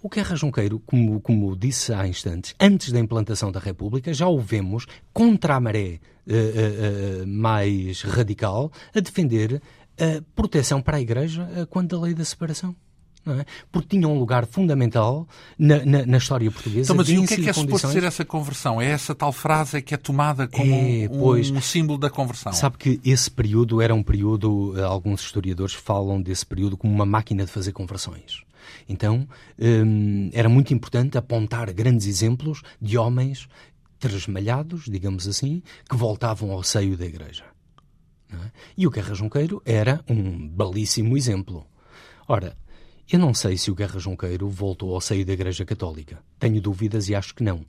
O 0.03 0.09
Guerra 0.09 0.37
Junqueiro, 0.37 0.81
como, 0.81 1.20
como 1.20 1.57
disse 1.57 1.93
há 1.93 2.07
instantes, 2.07 2.55
antes 2.59 2.93
da 2.93 2.99
implantação 2.99 3.51
da 3.51 3.61
República, 3.61 4.12
já 4.14 4.26
o 4.28 4.39
vemos 4.39 4.87
contra 5.12 5.57
a 5.57 5.61
maré 5.61 6.01
uh, 6.26 7.22
uh, 7.22 7.26
mais 7.26 8.03
radical 8.03 8.72
a 8.95 9.01
defender 9.01 9.61
a 9.99 10.22
proteção 10.35 10.81
para 10.81 10.97
a 10.97 11.01
Igreja 11.01 11.47
quando 11.68 11.97
a 11.97 12.01
lei 12.01 12.14
da 12.14 12.24
separação. 12.24 12.74
É? 13.26 13.44
Porque 13.70 13.96
tinha 13.96 14.08
um 14.08 14.18
lugar 14.18 14.46
fundamental 14.46 15.28
na, 15.58 15.84
na, 15.84 16.06
na 16.06 16.16
história 16.16 16.50
portuguesa. 16.50 16.86
Então, 16.86 16.96
mas 16.96 17.08
e 17.08 17.18
o 17.18 17.26
que 17.26 17.34
é 17.34 17.36
que 17.36 17.50
é 17.50 17.52
suposto 17.52 17.88
ser 17.88 18.02
essa 18.02 18.24
conversão? 18.24 18.80
É 18.80 18.86
essa 18.86 19.14
tal 19.14 19.30
frase 19.30 19.82
que 19.82 19.92
é 19.92 19.96
tomada 19.98 20.48
como 20.48 20.74
é, 20.74 21.06
pois, 21.06 21.50
um, 21.50 21.60
símbolo 21.60 21.98
da 21.98 22.08
conversão? 22.08 22.52
Sabe 22.52 22.78
que 22.78 23.00
esse 23.04 23.30
período 23.30 23.82
era 23.82 23.94
um 23.94 24.02
período, 24.02 24.74
alguns 24.86 25.20
historiadores 25.20 25.74
falam 25.74 26.20
desse 26.20 26.46
período 26.46 26.78
como 26.78 26.92
uma 26.92 27.04
máquina 27.04 27.44
de 27.44 27.50
fazer 27.50 27.72
conversões. 27.72 28.42
Então, 28.88 29.28
hum, 29.58 30.30
era 30.32 30.48
muito 30.48 30.72
importante 30.72 31.18
apontar 31.18 31.72
grandes 31.72 32.06
exemplos 32.06 32.62
de 32.80 32.96
homens 32.96 33.48
tresmalhados, 33.98 34.84
digamos 34.86 35.28
assim, 35.28 35.62
que 35.88 35.96
voltavam 35.96 36.50
ao 36.52 36.62
seio 36.62 36.96
da 36.96 37.04
Igreja. 37.04 37.44
É? 38.32 38.50
E 38.76 38.86
o 38.86 38.90
Guerra 38.90 39.14
Junqueiro 39.14 39.60
era 39.64 40.02
um 40.08 40.48
belíssimo 40.48 41.16
exemplo. 41.16 41.66
Ora, 42.26 42.56
eu 43.12 43.18
não 43.18 43.34
sei 43.34 43.56
se 43.56 43.70
o 43.70 43.74
Guerra 43.74 43.98
Junqueiro 43.98 44.48
voltou 44.48 44.94
ao 44.94 45.00
seio 45.00 45.24
da 45.24 45.32
Igreja 45.32 45.64
Católica. 45.64 46.18
Tenho 46.38 46.61
dúvidas 46.61 47.08
e 47.08 47.14
acho 47.14 47.34
que 47.34 47.42
não. 47.42 47.64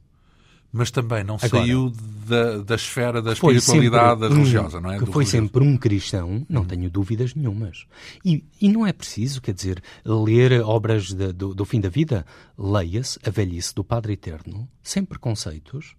Mas 0.74 0.90
também 0.90 1.24
não 1.24 1.36
Agora, 1.36 1.50
saiu 1.50 1.92
da, 2.26 2.60
da 2.60 2.76
esfera 2.76 3.22
da 3.22 3.34
espiritualidade 3.34 4.26
religiosa, 4.26 4.80
não 4.80 4.92
é? 4.92 4.98
Que 4.98 5.06
Do 5.06 5.12
foi 5.12 5.26
religioso. 5.26 5.46
sempre 5.46 5.64
um 5.64 5.78
cristão, 5.78 6.46
não 6.48 6.62
hum. 6.62 6.66
tenho 6.66 6.90
dúvidas 6.90 7.36
nenhumas. 7.36 7.86
E, 8.24 8.46
e 8.60 8.70
não 8.70 8.88
é 8.88 8.94
preciso, 8.94 9.42
quer 9.42 9.54
dizer, 9.54 9.84
ler 10.06 10.62
obras 10.62 11.12
de, 11.12 11.34
do, 11.34 11.54
do 11.54 11.66
fim 11.66 11.82
da 11.82 11.90
vida. 11.90 12.26
Leia-se 12.58 13.20
a 13.26 13.30
velhice 13.30 13.76
do 13.76 13.84
Padre 13.84 14.14
Eterno, 14.14 14.68
sem 14.82 15.04
preconceitos, 15.04 15.94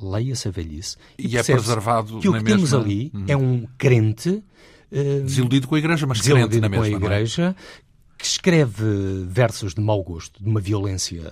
leia-se 0.00 0.48
a 0.48 0.50
velhice. 0.50 0.96
E, 1.18 1.34
e 1.34 1.36
é 1.36 1.42
preservado 1.42 2.18
que 2.18 2.28
o 2.28 2.32
que 2.32 2.40
mesma... 2.40 2.48
temos 2.48 2.72
ali 2.72 3.12
hum. 3.14 3.24
é 3.28 3.36
um 3.36 3.66
crente. 3.76 4.42
Uh, 4.90 5.22
desiludido 5.22 5.68
com 5.68 5.74
a 5.74 5.78
Igreja, 5.78 6.06
mas 6.06 6.22
crente 6.22 6.60
na 6.60 6.68
mesma, 6.68 6.86
com 6.86 6.94
a 6.94 7.08
Igreja, 7.08 7.56
que 8.16 8.26
escreve 8.26 9.24
versos 9.26 9.74
de 9.74 9.80
mau 9.80 10.02
gosto, 10.02 10.42
de 10.42 10.48
uma 10.48 10.60
violência 10.60 11.22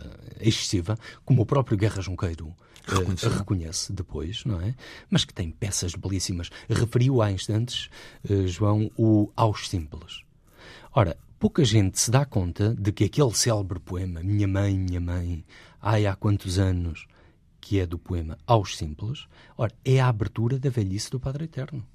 excessiva, 0.40 0.98
como 1.24 1.42
o 1.42 1.46
próprio 1.46 1.76
Guerra 1.76 2.02
Junqueiro 2.02 2.48
uh, 2.48 3.28
reconhece 3.38 3.92
depois, 3.92 4.44
não 4.44 4.60
é? 4.60 4.74
Mas 5.08 5.24
que 5.24 5.32
tem 5.32 5.50
peças 5.50 5.94
belíssimas. 5.94 6.50
Referiu 6.68 7.22
há 7.22 7.30
instantes, 7.30 7.88
uh, 8.28 8.46
João, 8.46 8.90
o 8.96 9.30
Aos 9.36 9.68
Simples. 9.68 10.22
Ora, 10.92 11.16
pouca 11.38 11.64
gente 11.64 11.98
se 11.98 12.10
dá 12.10 12.24
conta 12.24 12.74
de 12.74 12.92
que 12.92 13.04
aquele 13.04 13.34
célebre 13.34 13.80
poema, 13.80 14.22
Minha 14.22 14.48
Mãe, 14.48 14.78
Minha 14.78 15.00
Mãe, 15.00 15.44
ai 15.80 16.06
há 16.06 16.14
quantos 16.14 16.58
anos, 16.58 17.06
que 17.60 17.78
é 17.78 17.86
do 17.86 17.98
poema 17.98 18.36
Aos 18.46 18.76
Simples, 18.76 19.26
ora, 19.56 19.72
é 19.84 20.00
a 20.00 20.08
abertura 20.08 20.58
da 20.58 20.68
velhice 20.68 21.10
do 21.10 21.20
Padre 21.20 21.44
Eterno. 21.44 21.86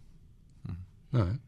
Não 1.11 1.21
é? 1.21 1.39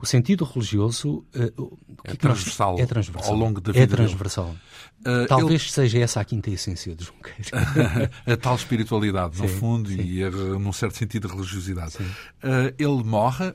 O 0.00 0.06
sentido 0.06 0.44
religioso 0.44 1.24
uh, 1.34 1.78
é, 2.04 2.14
transversal 2.14 2.72
nós... 2.72 2.80
é 2.82 2.86
transversal 2.86 3.32
ao 3.32 3.36
longo 3.36 3.60
da 3.60 3.72
vida. 3.72 3.84
É 3.84 3.86
transversal. 3.86 4.54
Uh, 5.00 5.26
Talvez 5.26 5.62
ele... 5.62 5.70
seja 5.70 5.98
essa 5.98 6.20
a 6.20 6.24
quinta 6.24 6.50
essência 6.50 6.94
de 6.94 7.04
Junqueiro. 7.04 7.50
a 8.24 8.36
tal 8.36 8.54
espiritualidade, 8.54 9.36
sim, 9.36 9.42
no 9.42 9.48
fundo, 9.48 9.88
sim. 9.88 10.00
e 10.00 10.22
a, 10.22 10.30
num 10.30 10.72
certo 10.72 10.96
sentido, 10.96 11.26
religiosidade. 11.26 11.96
Uh, 11.98 12.72
ele 12.78 13.02
morre, 13.02 13.52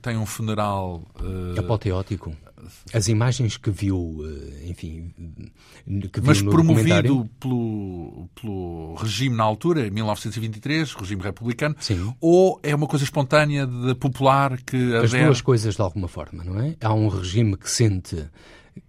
tem 0.00 0.16
um 0.16 0.26
funeral. 0.26 1.02
Apoteótico. 1.58 2.32
As 2.92 3.08
imagens 3.08 3.56
que 3.56 3.70
viu, 3.70 4.18
enfim. 4.66 5.12
Que 6.12 6.20
viu 6.20 6.26
Mas 6.26 6.42
promovido 6.42 7.28
pelo, 7.40 8.28
pelo 8.34 8.94
regime 8.94 9.36
na 9.36 9.44
altura, 9.44 9.86
em 9.86 9.90
1923, 9.90 10.92
regime 10.94 11.22
republicano, 11.22 11.76
Sim. 11.80 12.14
ou 12.20 12.60
é 12.62 12.74
uma 12.74 12.86
coisa 12.86 13.04
espontânea, 13.04 13.66
de 13.66 13.94
popular, 13.94 14.60
que 14.62 14.94
As 14.96 15.10
adere... 15.10 15.26
duas 15.26 15.40
coisas 15.40 15.74
de 15.74 15.82
alguma 15.82 16.08
forma, 16.08 16.44
não 16.44 16.60
é? 16.60 16.76
Há 16.80 16.92
um 16.92 17.08
regime 17.08 17.56
que 17.56 17.70
sente 17.70 18.28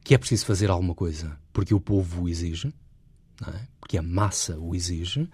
que 0.03 0.15
é 0.15 0.17
preciso 0.17 0.45
fazer 0.45 0.69
alguma 0.69 0.95
coisa 0.95 1.37
porque 1.55 1.73
o 1.73 1.79
povo 1.79 2.23
o 2.23 2.29
exige, 2.29 2.73
não 3.39 3.53
é? 3.53 3.67
porque 3.79 3.97
a 3.97 4.01
massa 4.01 4.59
o 4.59 4.75
exige, 4.75 5.29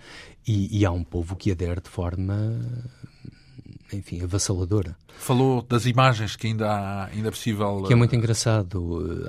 e, 0.46 0.80
e 0.80 0.86
há 0.86 0.92
um 0.92 1.04
povo 1.04 1.36
que 1.36 1.52
adere 1.52 1.82
de 1.82 1.90
forma 1.90 2.62
enfim, 3.94 4.22
avassaladora. 4.22 4.96
Falou 5.18 5.62
das 5.62 5.86
imagens 5.86 6.36
que 6.36 6.48
ainda, 6.48 6.70
há, 6.70 7.06
ainda 7.06 7.28
é 7.28 7.32
possível... 7.32 7.84
Que 7.86 7.94
é 7.94 7.96
muito 7.96 8.16
engraçado. 8.16 9.26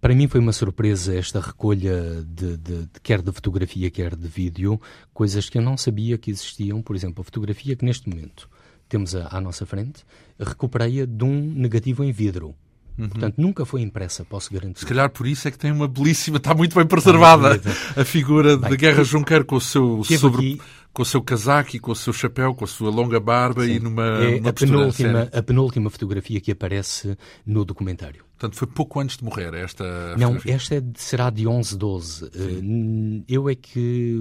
Para 0.00 0.14
mim 0.14 0.28
foi 0.28 0.40
uma 0.40 0.52
surpresa 0.52 1.14
esta 1.14 1.40
recolha 1.40 2.24
de, 2.26 2.56
de, 2.56 2.86
de, 2.86 3.00
quer 3.02 3.20
de 3.20 3.32
fotografia, 3.32 3.90
quer 3.90 4.16
de 4.16 4.28
vídeo, 4.28 4.80
coisas 5.12 5.48
que 5.48 5.58
eu 5.58 5.62
não 5.62 5.76
sabia 5.76 6.16
que 6.16 6.30
existiam. 6.30 6.80
Por 6.82 6.96
exemplo, 6.96 7.20
a 7.22 7.24
fotografia 7.24 7.76
que 7.76 7.84
neste 7.84 8.08
momento 8.08 8.48
temos 8.88 9.14
à, 9.14 9.28
à 9.30 9.40
nossa 9.40 9.64
frente, 9.66 10.04
recuperei-a 10.38 11.06
de 11.06 11.24
um 11.24 11.52
negativo 11.54 12.02
em 12.02 12.12
vidro. 12.12 12.54
Uhum. 12.98 13.08
Portanto, 13.08 13.34
nunca 13.38 13.64
foi 13.64 13.80
impressa, 13.80 14.24
posso 14.24 14.52
garantir. 14.52 14.80
Se 14.80 14.84
calhar 14.86 15.08
por 15.08 15.26
isso 15.26 15.48
é 15.48 15.50
que 15.50 15.58
tem 15.58 15.72
uma 15.72 15.88
belíssima, 15.88 16.36
está 16.36 16.54
muito 16.54 16.74
bem 16.74 16.84
preservada 16.84 17.58
a 17.96 18.04
figura 18.04 18.58
Bem, 18.58 18.70
de 18.70 18.76
Guerra 18.76 19.04
Junqueiro 19.04 19.44
com 19.44 19.56
o 19.56 19.60
seu 19.60 20.02
sobre, 20.04 20.38
aqui... 20.38 20.60
com 21.00 21.02
o 21.02 21.06
seu 21.06 21.22
casaco 21.22 21.74
e 21.74 21.80
com 21.80 21.92
o 21.92 21.96
seu 21.96 22.12
chapéu, 22.12 22.54
com 22.54 22.62
a 22.62 22.68
sua 22.68 22.90
longa 22.90 23.18
barba 23.18 23.64
Sim. 23.64 23.72
e 23.72 23.80
numa, 23.80 24.06
é 24.22 24.36
numa 24.36 24.50
a, 24.50 24.52
penúltima, 24.52 25.28
a 25.32 25.42
penúltima 25.42 25.88
fotografia 25.88 26.38
que 26.42 26.52
aparece 26.52 27.16
no 27.46 27.64
documentário. 27.64 28.22
Portanto, 28.32 28.58
foi 28.58 28.68
pouco 28.68 29.00
antes 29.00 29.16
de 29.16 29.24
morrer 29.24 29.54
esta 29.54 29.82
Não, 30.18 30.34
fotografia. 30.34 30.54
esta 30.54 30.74
é 30.74 30.80
de, 30.80 31.00
será 31.00 31.30
de 31.30 31.46
11, 31.46 31.78
12. 31.78 32.24
Uh, 32.24 33.24
eu 33.26 33.48
é 33.48 33.54
que 33.54 34.14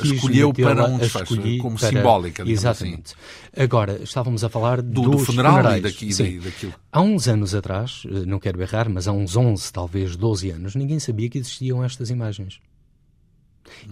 escolheu 0.00 0.52
para 0.52 0.84
um 0.86 0.98
desfecho, 0.98 1.58
como 1.60 1.76
para... 1.76 1.88
simbólica. 1.88 2.44
Exatamente. 2.48 3.14
Assim. 3.14 3.62
Agora, 3.64 4.00
estávamos 4.00 4.44
a 4.44 4.48
falar 4.48 4.80
do, 4.80 5.02
do 5.02 5.18
funeral 5.18 5.56
funerais. 5.56 5.78
e 5.78 5.80
daqui, 5.80 6.12
Sim. 6.12 6.38
daquilo. 6.38 6.74
Há 6.92 7.00
uns 7.00 7.26
anos 7.26 7.52
atrás, 7.52 8.04
não 8.26 8.38
quero 8.38 8.62
errar, 8.62 8.88
mas 8.88 9.08
há 9.08 9.12
uns 9.12 9.36
11, 9.36 9.72
talvez 9.72 10.14
12 10.14 10.50
anos, 10.50 10.76
ninguém 10.76 11.00
sabia 11.00 11.28
que 11.28 11.38
existiam 11.38 11.82
estas 11.82 12.10
imagens. 12.10 12.60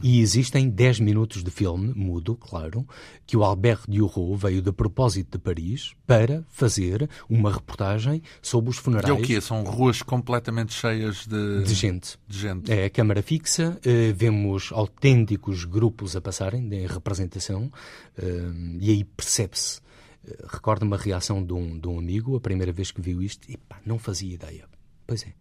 E 0.03 0.21
existem 0.21 0.69
10 0.69 1.01
minutos 1.01 1.43
de 1.43 1.51
filme, 1.51 1.93
mudo, 1.95 2.37
claro, 2.37 2.87
que 3.27 3.37
o 3.37 3.45
Albert 3.45 3.83
Duroux 3.89 4.37
veio 4.41 4.63
de 4.63 4.73
propósito 4.73 5.39
de 5.39 5.43
Paris 5.43 5.95
para 6.07 6.45
fazer 6.49 7.09
uma 7.29 7.53
reportagem 7.53 8.23
sobre 8.43 8.71
os 8.71 8.77
funerais. 8.77 9.09
E 9.09 9.11
é 9.11 9.15
o 9.15 9.23
quê? 9.23 9.41
São 9.41 9.63
ruas 9.63 10.03
completamente 10.03 10.73
cheias 10.73 11.27
de, 11.27 11.63
de 11.65 11.75
gente. 11.75 12.19
De 12.27 12.39
gente. 12.39 12.73
É 12.73 12.87
a 12.87 12.91
câmara 12.91 13.23
fixa, 13.23 13.79
eh, 13.85 14.13
vemos 14.13 14.71
autênticos 14.73 15.65
grupos 15.65 16.17
a 16.17 16.21
passarem 16.21 16.63
em 16.73 16.87
representação 16.87 17.71
eh, 18.17 18.53
e 18.81 18.91
aí 18.91 19.05
percebe-se. 19.05 19.81
Eh, 20.27 20.45
Recordo-me 20.49 20.95
a 20.95 20.99
reação 20.99 21.45
de 21.45 21.53
um, 21.53 21.79
de 21.79 21.89
um 21.89 21.99
amigo, 21.99 22.37
a 22.37 22.41
primeira 22.41 22.73
vez 22.73 22.91
que 22.91 23.01
viu 23.01 23.23
isto, 23.23 23.51
e 23.51 23.57
pá, 23.57 23.81
não 23.85 23.99
fazia 23.99 24.35
ideia. 24.35 24.65
Pois 25.07 25.25
é. 25.25 25.33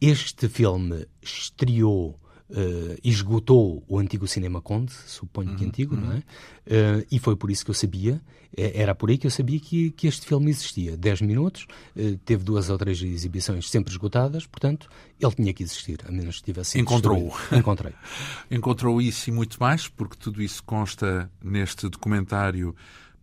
Este 0.00 0.48
filme 0.48 1.06
estreou 1.22 2.18
Uh, 2.56 2.96
esgotou 3.02 3.82
o 3.88 3.98
antigo 3.98 4.28
cinema 4.28 4.60
Conde, 4.60 4.92
suponho 4.92 5.50
Uhum, 5.50 5.56
que 5.56 5.64
antigo, 5.64 5.96
não 5.96 6.12
é? 6.12 6.18
Uh, 6.18 7.06
e 7.10 7.18
foi 7.18 7.34
por 7.34 7.50
isso 7.50 7.64
que 7.64 7.70
eu 7.72 7.74
sabia, 7.74 8.22
era 8.56 8.94
por 8.94 9.10
aí 9.10 9.18
que 9.18 9.26
eu 9.26 9.30
sabia 9.30 9.58
que, 9.58 9.90
que 9.90 10.06
este 10.06 10.24
filme 10.24 10.50
existia. 10.50 10.96
10 10.96 11.22
minutos, 11.22 11.66
uh, 11.96 12.16
teve 12.18 12.44
duas 12.44 12.70
ou 12.70 12.78
três 12.78 13.02
exibições 13.02 13.68
sempre 13.68 13.90
esgotadas, 13.92 14.46
portanto, 14.46 14.88
ele 15.18 15.34
tinha 15.34 15.52
que 15.52 15.64
existir, 15.64 15.98
a 16.06 16.12
menos 16.12 16.38
que 16.38 16.44
tivesse 16.44 16.78
Encontrou. 16.78 17.34
Encontrei. 17.50 17.92
Encontrou 18.48 19.02
isso 19.02 19.30
e 19.30 19.32
muito 19.32 19.56
mais, 19.58 19.88
porque 19.88 20.16
tudo 20.16 20.40
isso 20.40 20.62
consta 20.62 21.28
neste 21.42 21.88
documentário 21.88 22.72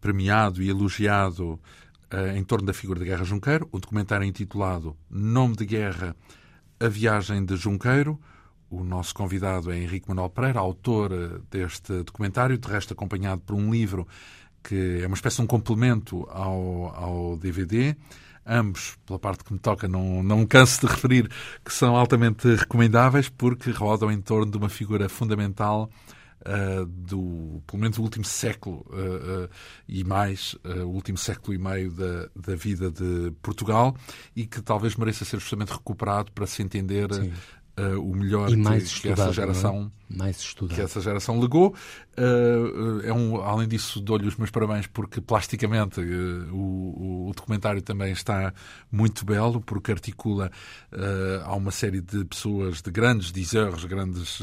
premiado 0.01 0.61
e 0.61 0.69
elogiado 0.69 1.57
em 2.35 2.43
torno 2.43 2.65
da 2.65 2.73
figura 2.73 2.99
de 2.99 3.05
Guerra 3.05 3.23
Junqueiro, 3.23 3.69
o 3.71 3.79
documentário 3.79 4.25
intitulado 4.25 4.97
Nome 5.09 5.55
de 5.55 5.65
Guerra, 5.65 6.15
A 6.79 6.89
Viagem 6.89 7.45
de 7.45 7.55
Junqueiro, 7.55 8.19
o 8.71 8.83
nosso 8.83 9.13
convidado 9.13 9.69
é 9.69 9.77
Henrique 9.77 10.07
Manuel 10.07 10.29
Pereira, 10.29 10.59
autor 10.59 11.41
deste 11.51 12.03
documentário, 12.03 12.57
de 12.57 12.67
resto 12.67 12.93
acompanhado 12.93 13.41
por 13.41 13.53
um 13.53 13.69
livro 13.69 14.07
que 14.63 15.01
é 15.03 15.07
uma 15.07 15.15
espécie 15.15 15.37
de 15.37 15.41
um 15.41 15.47
complemento 15.47 16.27
ao, 16.29 16.95
ao 16.95 17.37
DVD. 17.37 17.95
Ambos, 18.45 18.97
pela 19.05 19.19
parte 19.19 19.43
que 19.43 19.53
me 19.53 19.59
toca, 19.59 19.87
não, 19.87 20.23
não 20.23 20.39
me 20.39 20.47
canso 20.47 20.81
de 20.81 20.87
referir 20.87 21.29
que 21.63 21.73
são 21.73 21.95
altamente 21.95 22.47
recomendáveis 22.55 23.29
porque 23.29 23.69
rodam 23.71 24.11
em 24.11 24.21
torno 24.21 24.51
de 24.51 24.57
uma 24.57 24.69
figura 24.69 25.07
fundamental 25.09 25.89
uh, 26.41 26.85
do, 26.85 27.61
pelo 27.67 27.81
menos, 27.81 27.97
do 27.97 28.03
último 28.03 28.25
século 28.25 28.85
uh, 28.89 29.45
uh, 29.45 29.49
e 29.87 30.03
mais, 30.03 30.55
o 30.63 30.89
último 30.89 31.17
século 31.17 31.53
e 31.53 31.57
meio 31.57 31.91
da, 31.91 32.29
da 32.35 32.55
vida 32.55 32.89
de 32.89 33.31
Portugal 33.41 33.95
e 34.35 34.45
que 34.45 34.61
talvez 34.61 34.95
mereça 34.95 35.23
ser 35.25 35.39
justamente 35.39 35.71
recuperado 35.71 36.31
para 36.31 36.47
se 36.47 36.63
entender. 36.63 37.09
Uh, 37.81 37.99
o 37.99 38.15
melhor 38.15 38.49
e 38.49 38.55
mais 38.55 38.83
que, 38.83 38.89
estudado, 38.89 39.15
que 39.15 39.21
essa 39.21 39.33
geração 39.33 39.91
é? 40.09 40.17
mais 40.17 40.39
estudado. 40.39 40.75
que 40.75 40.81
essa 40.81 41.01
geração 41.01 41.39
legou. 41.39 41.73
Uh, 42.17 43.01
é 43.03 43.13
um, 43.13 43.41
além 43.41 43.67
disso, 43.67 43.99
dou-lhe 43.99 44.27
os 44.27 44.35
meus 44.35 44.51
parabéns 44.51 44.87
porque 44.87 45.21
plasticamente 45.21 45.99
uh, 45.99 46.55
o, 46.55 47.29
o, 47.29 47.31
documentário 47.33 47.81
também 47.81 48.11
está 48.11 48.53
muito 48.91 49.25
belo, 49.25 49.61
porque 49.61 49.91
articula 49.91 50.51
uh, 50.91 51.45
a 51.45 51.55
uma 51.55 51.71
série 51.71 52.01
de 52.01 52.25
pessoas, 52.25 52.81
de 52.81 52.91
grandes 52.91 53.31
diseurs, 53.31 53.85
grandes 53.85 54.41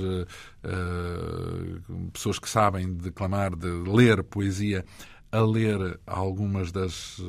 pessoas 2.13 2.39
que 2.39 2.49
sabem 2.49 2.93
declamar, 2.95 3.55
de 3.55 3.69
ler 3.69 4.23
poesia, 4.23 4.85
a 5.31 5.41
ler 5.41 5.99
algumas 6.07 6.73
das 6.73 7.21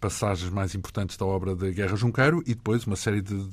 passagens 0.00 0.50
mais 0.50 0.74
importantes 0.74 1.16
da 1.16 1.24
obra 1.24 1.54
de 1.54 1.72
Guerra 1.72 1.94
Junqueiro 1.94 2.42
e 2.44 2.54
depois 2.54 2.84
uma 2.84 2.96
série 2.96 3.22
de 3.22 3.48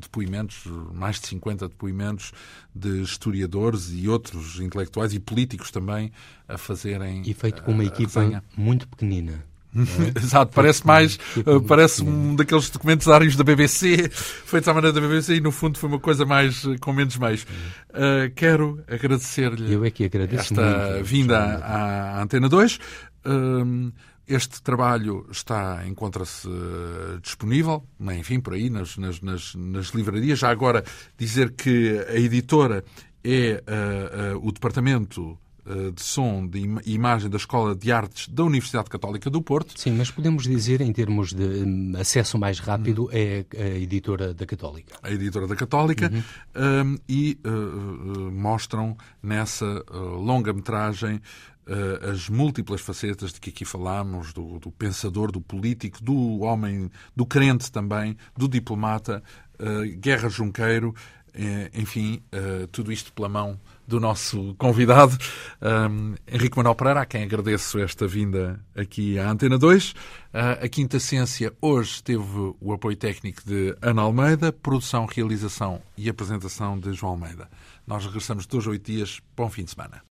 depoimentos, 0.00 0.64
mais 0.92 1.20
de 1.20 1.28
50 1.28 1.68
depoimentos 1.68 2.32
de 2.74 3.02
historiadores 3.02 3.90
e 3.92 4.08
outros 4.08 4.60
intelectuais 4.60 5.12
e 5.14 5.20
políticos 5.20 5.70
também 5.70 6.12
a 6.48 6.58
fazerem. 6.58 7.22
E 7.24 7.34
feito 7.34 7.62
com 7.62 7.72
uma 7.72 7.84
equipa 7.84 8.20
resenha. 8.20 8.44
muito 8.56 8.88
pequenina. 8.88 9.44
É? 9.74 10.18
Exato, 10.18 10.52
parece 10.54 10.86
mais, 10.86 11.18
uh, 11.38 11.60
parece 11.62 12.02
um 12.02 12.36
daqueles 12.36 12.70
documentários 12.70 13.34
da 13.34 13.42
BBC, 13.42 14.08
feitos 14.46 14.68
à 14.68 14.74
maneira 14.74 14.92
da 14.92 15.00
BBC, 15.00 15.34
e 15.34 15.40
no 15.40 15.50
fundo 15.50 15.78
foi 15.78 15.88
uma 15.88 15.98
coisa 15.98 16.24
mais 16.24 16.64
uh, 16.64 16.78
com 16.80 16.92
menos 16.92 17.16
meios. 17.16 17.42
Uh, 17.90 18.32
quero 18.36 18.82
agradecer-lhe 18.88 19.86
é 19.86 19.90
que 19.90 20.04
esta 20.36 20.92
muito, 20.92 21.04
vinda 21.04 21.38
à, 21.38 22.18
à 22.18 22.22
Antena 22.22 22.48
2. 22.48 22.78
Este 24.26 24.62
trabalho 24.62 25.26
está, 25.30 25.86
encontra-se 25.86 26.48
uh, 26.48 27.20
disponível, 27.20 27.84
enfim, 28.00 28.40
por 28.40 28.54
aí, 28.54 28.70
nas, 28.70 28.96
nas, 28.96 29.20
nas, 29.20 29.54
nas, 29.54 29.88
livrarias. 29.88 30.38
Já 30.38 30.50
agora 30.50 30.82
dizer 31.18 31.52
que 31.52 32.02
a 32.08 32.16
editora 32.16 32.82
é 33.22 33.62
uh, 34.32 34.36
uh, 34.36 34.48
o 34.48 34.52
Departamento 34.52 35.38
de 35.94 36.02
Som 36.02 36.50
e 36.84 36.92
Imagem 36.92 37.30
da 37.30 37.38
Escola 37.38 37.74
de 37.74 37.90
Artes 37.90 38.28
da 38.28 38.44
Universidade 38.44 38.90
Católica 38.90 39.30
do 39.30 39.40
Porto. 39.40 39.72
Sim, 39.80 39.92
mas 39.92 40.10
podemos 40.10 40.42
dizer, 40.42 40.82
em 40.82 40.92
termos 40.92 41.32
de 41.32 41.42
um, 41.42 41.94
acesso 41.96 42.36
mais 42.36 42.58
rápido, 42.58 43.08
é 43.10 43.46
a 43.56 43.78
editora 43.78 44.34
da 44.34 44.44
Católica. 44.44 44.94
A 45.02 45.10
editora 45.10 45.46
da 45.46 45.56
Católica 45.56 46.12
uhum. 46.54 46.92
um, 46.92 46.98
e 47.08 47.38
mostram 48.30 48.94
nessa 49.22 49.82
longa-metragem 49.90 51.18
uh, 51.66 52.10
as 52.10 52.28
múltiplas 52.28 52.80
facetas 52.80 53.32
de 53.32 53.40
que 53.40 53.50
aqui 53.50 53.64
falámos, 53.64 54.32
do, 54.32 54.58
do, 54.58 54.70
pensador, 54.70 55.30
do 55.30 55.40
político, 55.40 56.02
do 56.02 56.40
homem, 56.40 56.90
do 57.14 57.26
crente 57.26 57.70
também, 57.70 58.16
do 58.36 58.48
diplomata, 58.48 59.22
uh, 59.58 59.98
Guerra 59.98 60.28
Junqueiro, 60.28 60.90
uh, 60.90 61.80
enfim, 61.80 62.22
tudo 62.70 62.92
isto 62.92 63.12
pela 63.12 63.28
mão 63.28 63.58
do 63.86 64.00
nosso 64.00 64.54
convidado, 64.54 65.16
um, 65.90 66.14
Henrique 66.26 66.56
Manuel 66.56 66.74
Pereira, 66.74 67.00
a 67.02 67.06
quem 67.06 67.22
agradeço 67.22 67.78
esta 67.78 68.06
vinda 68.06 68.60
aqui 68.74 69.18
à 69.18 69.30
Antena 69.30 69.58
2. 69.58 69.90
Uh, 69.90 69.94
a 70.62 70.68
Quinta 70.68 70.98
Ciência 70.98 71.52
hoje 71.60 72.02
teve 72.02 72.54
o 72.60 72.72
apoio 72.72 72.96
técnico 72.96 73.42
de 73.44 73.76
Ana 73.82 74.02
Almeida, 74.02 74.52
produção, 74.52 75.06
realização 75.06 75.82
e 75.96 76.08
apresentação 76.08 76.78
de 76.78 76.92
João 76.92 77.12
Almeida. 77.12 77.48
Nós 77.86 78.04
regressamos 78.04 78.46
dois 78.46 78.66
a 78.66 78.70
oito 78.70 78.90
dias. 78.90 79.20
Bom 79.36 79.50
fim 79.50 79.64
de 79.64 79.72
semana. 79.72 80.02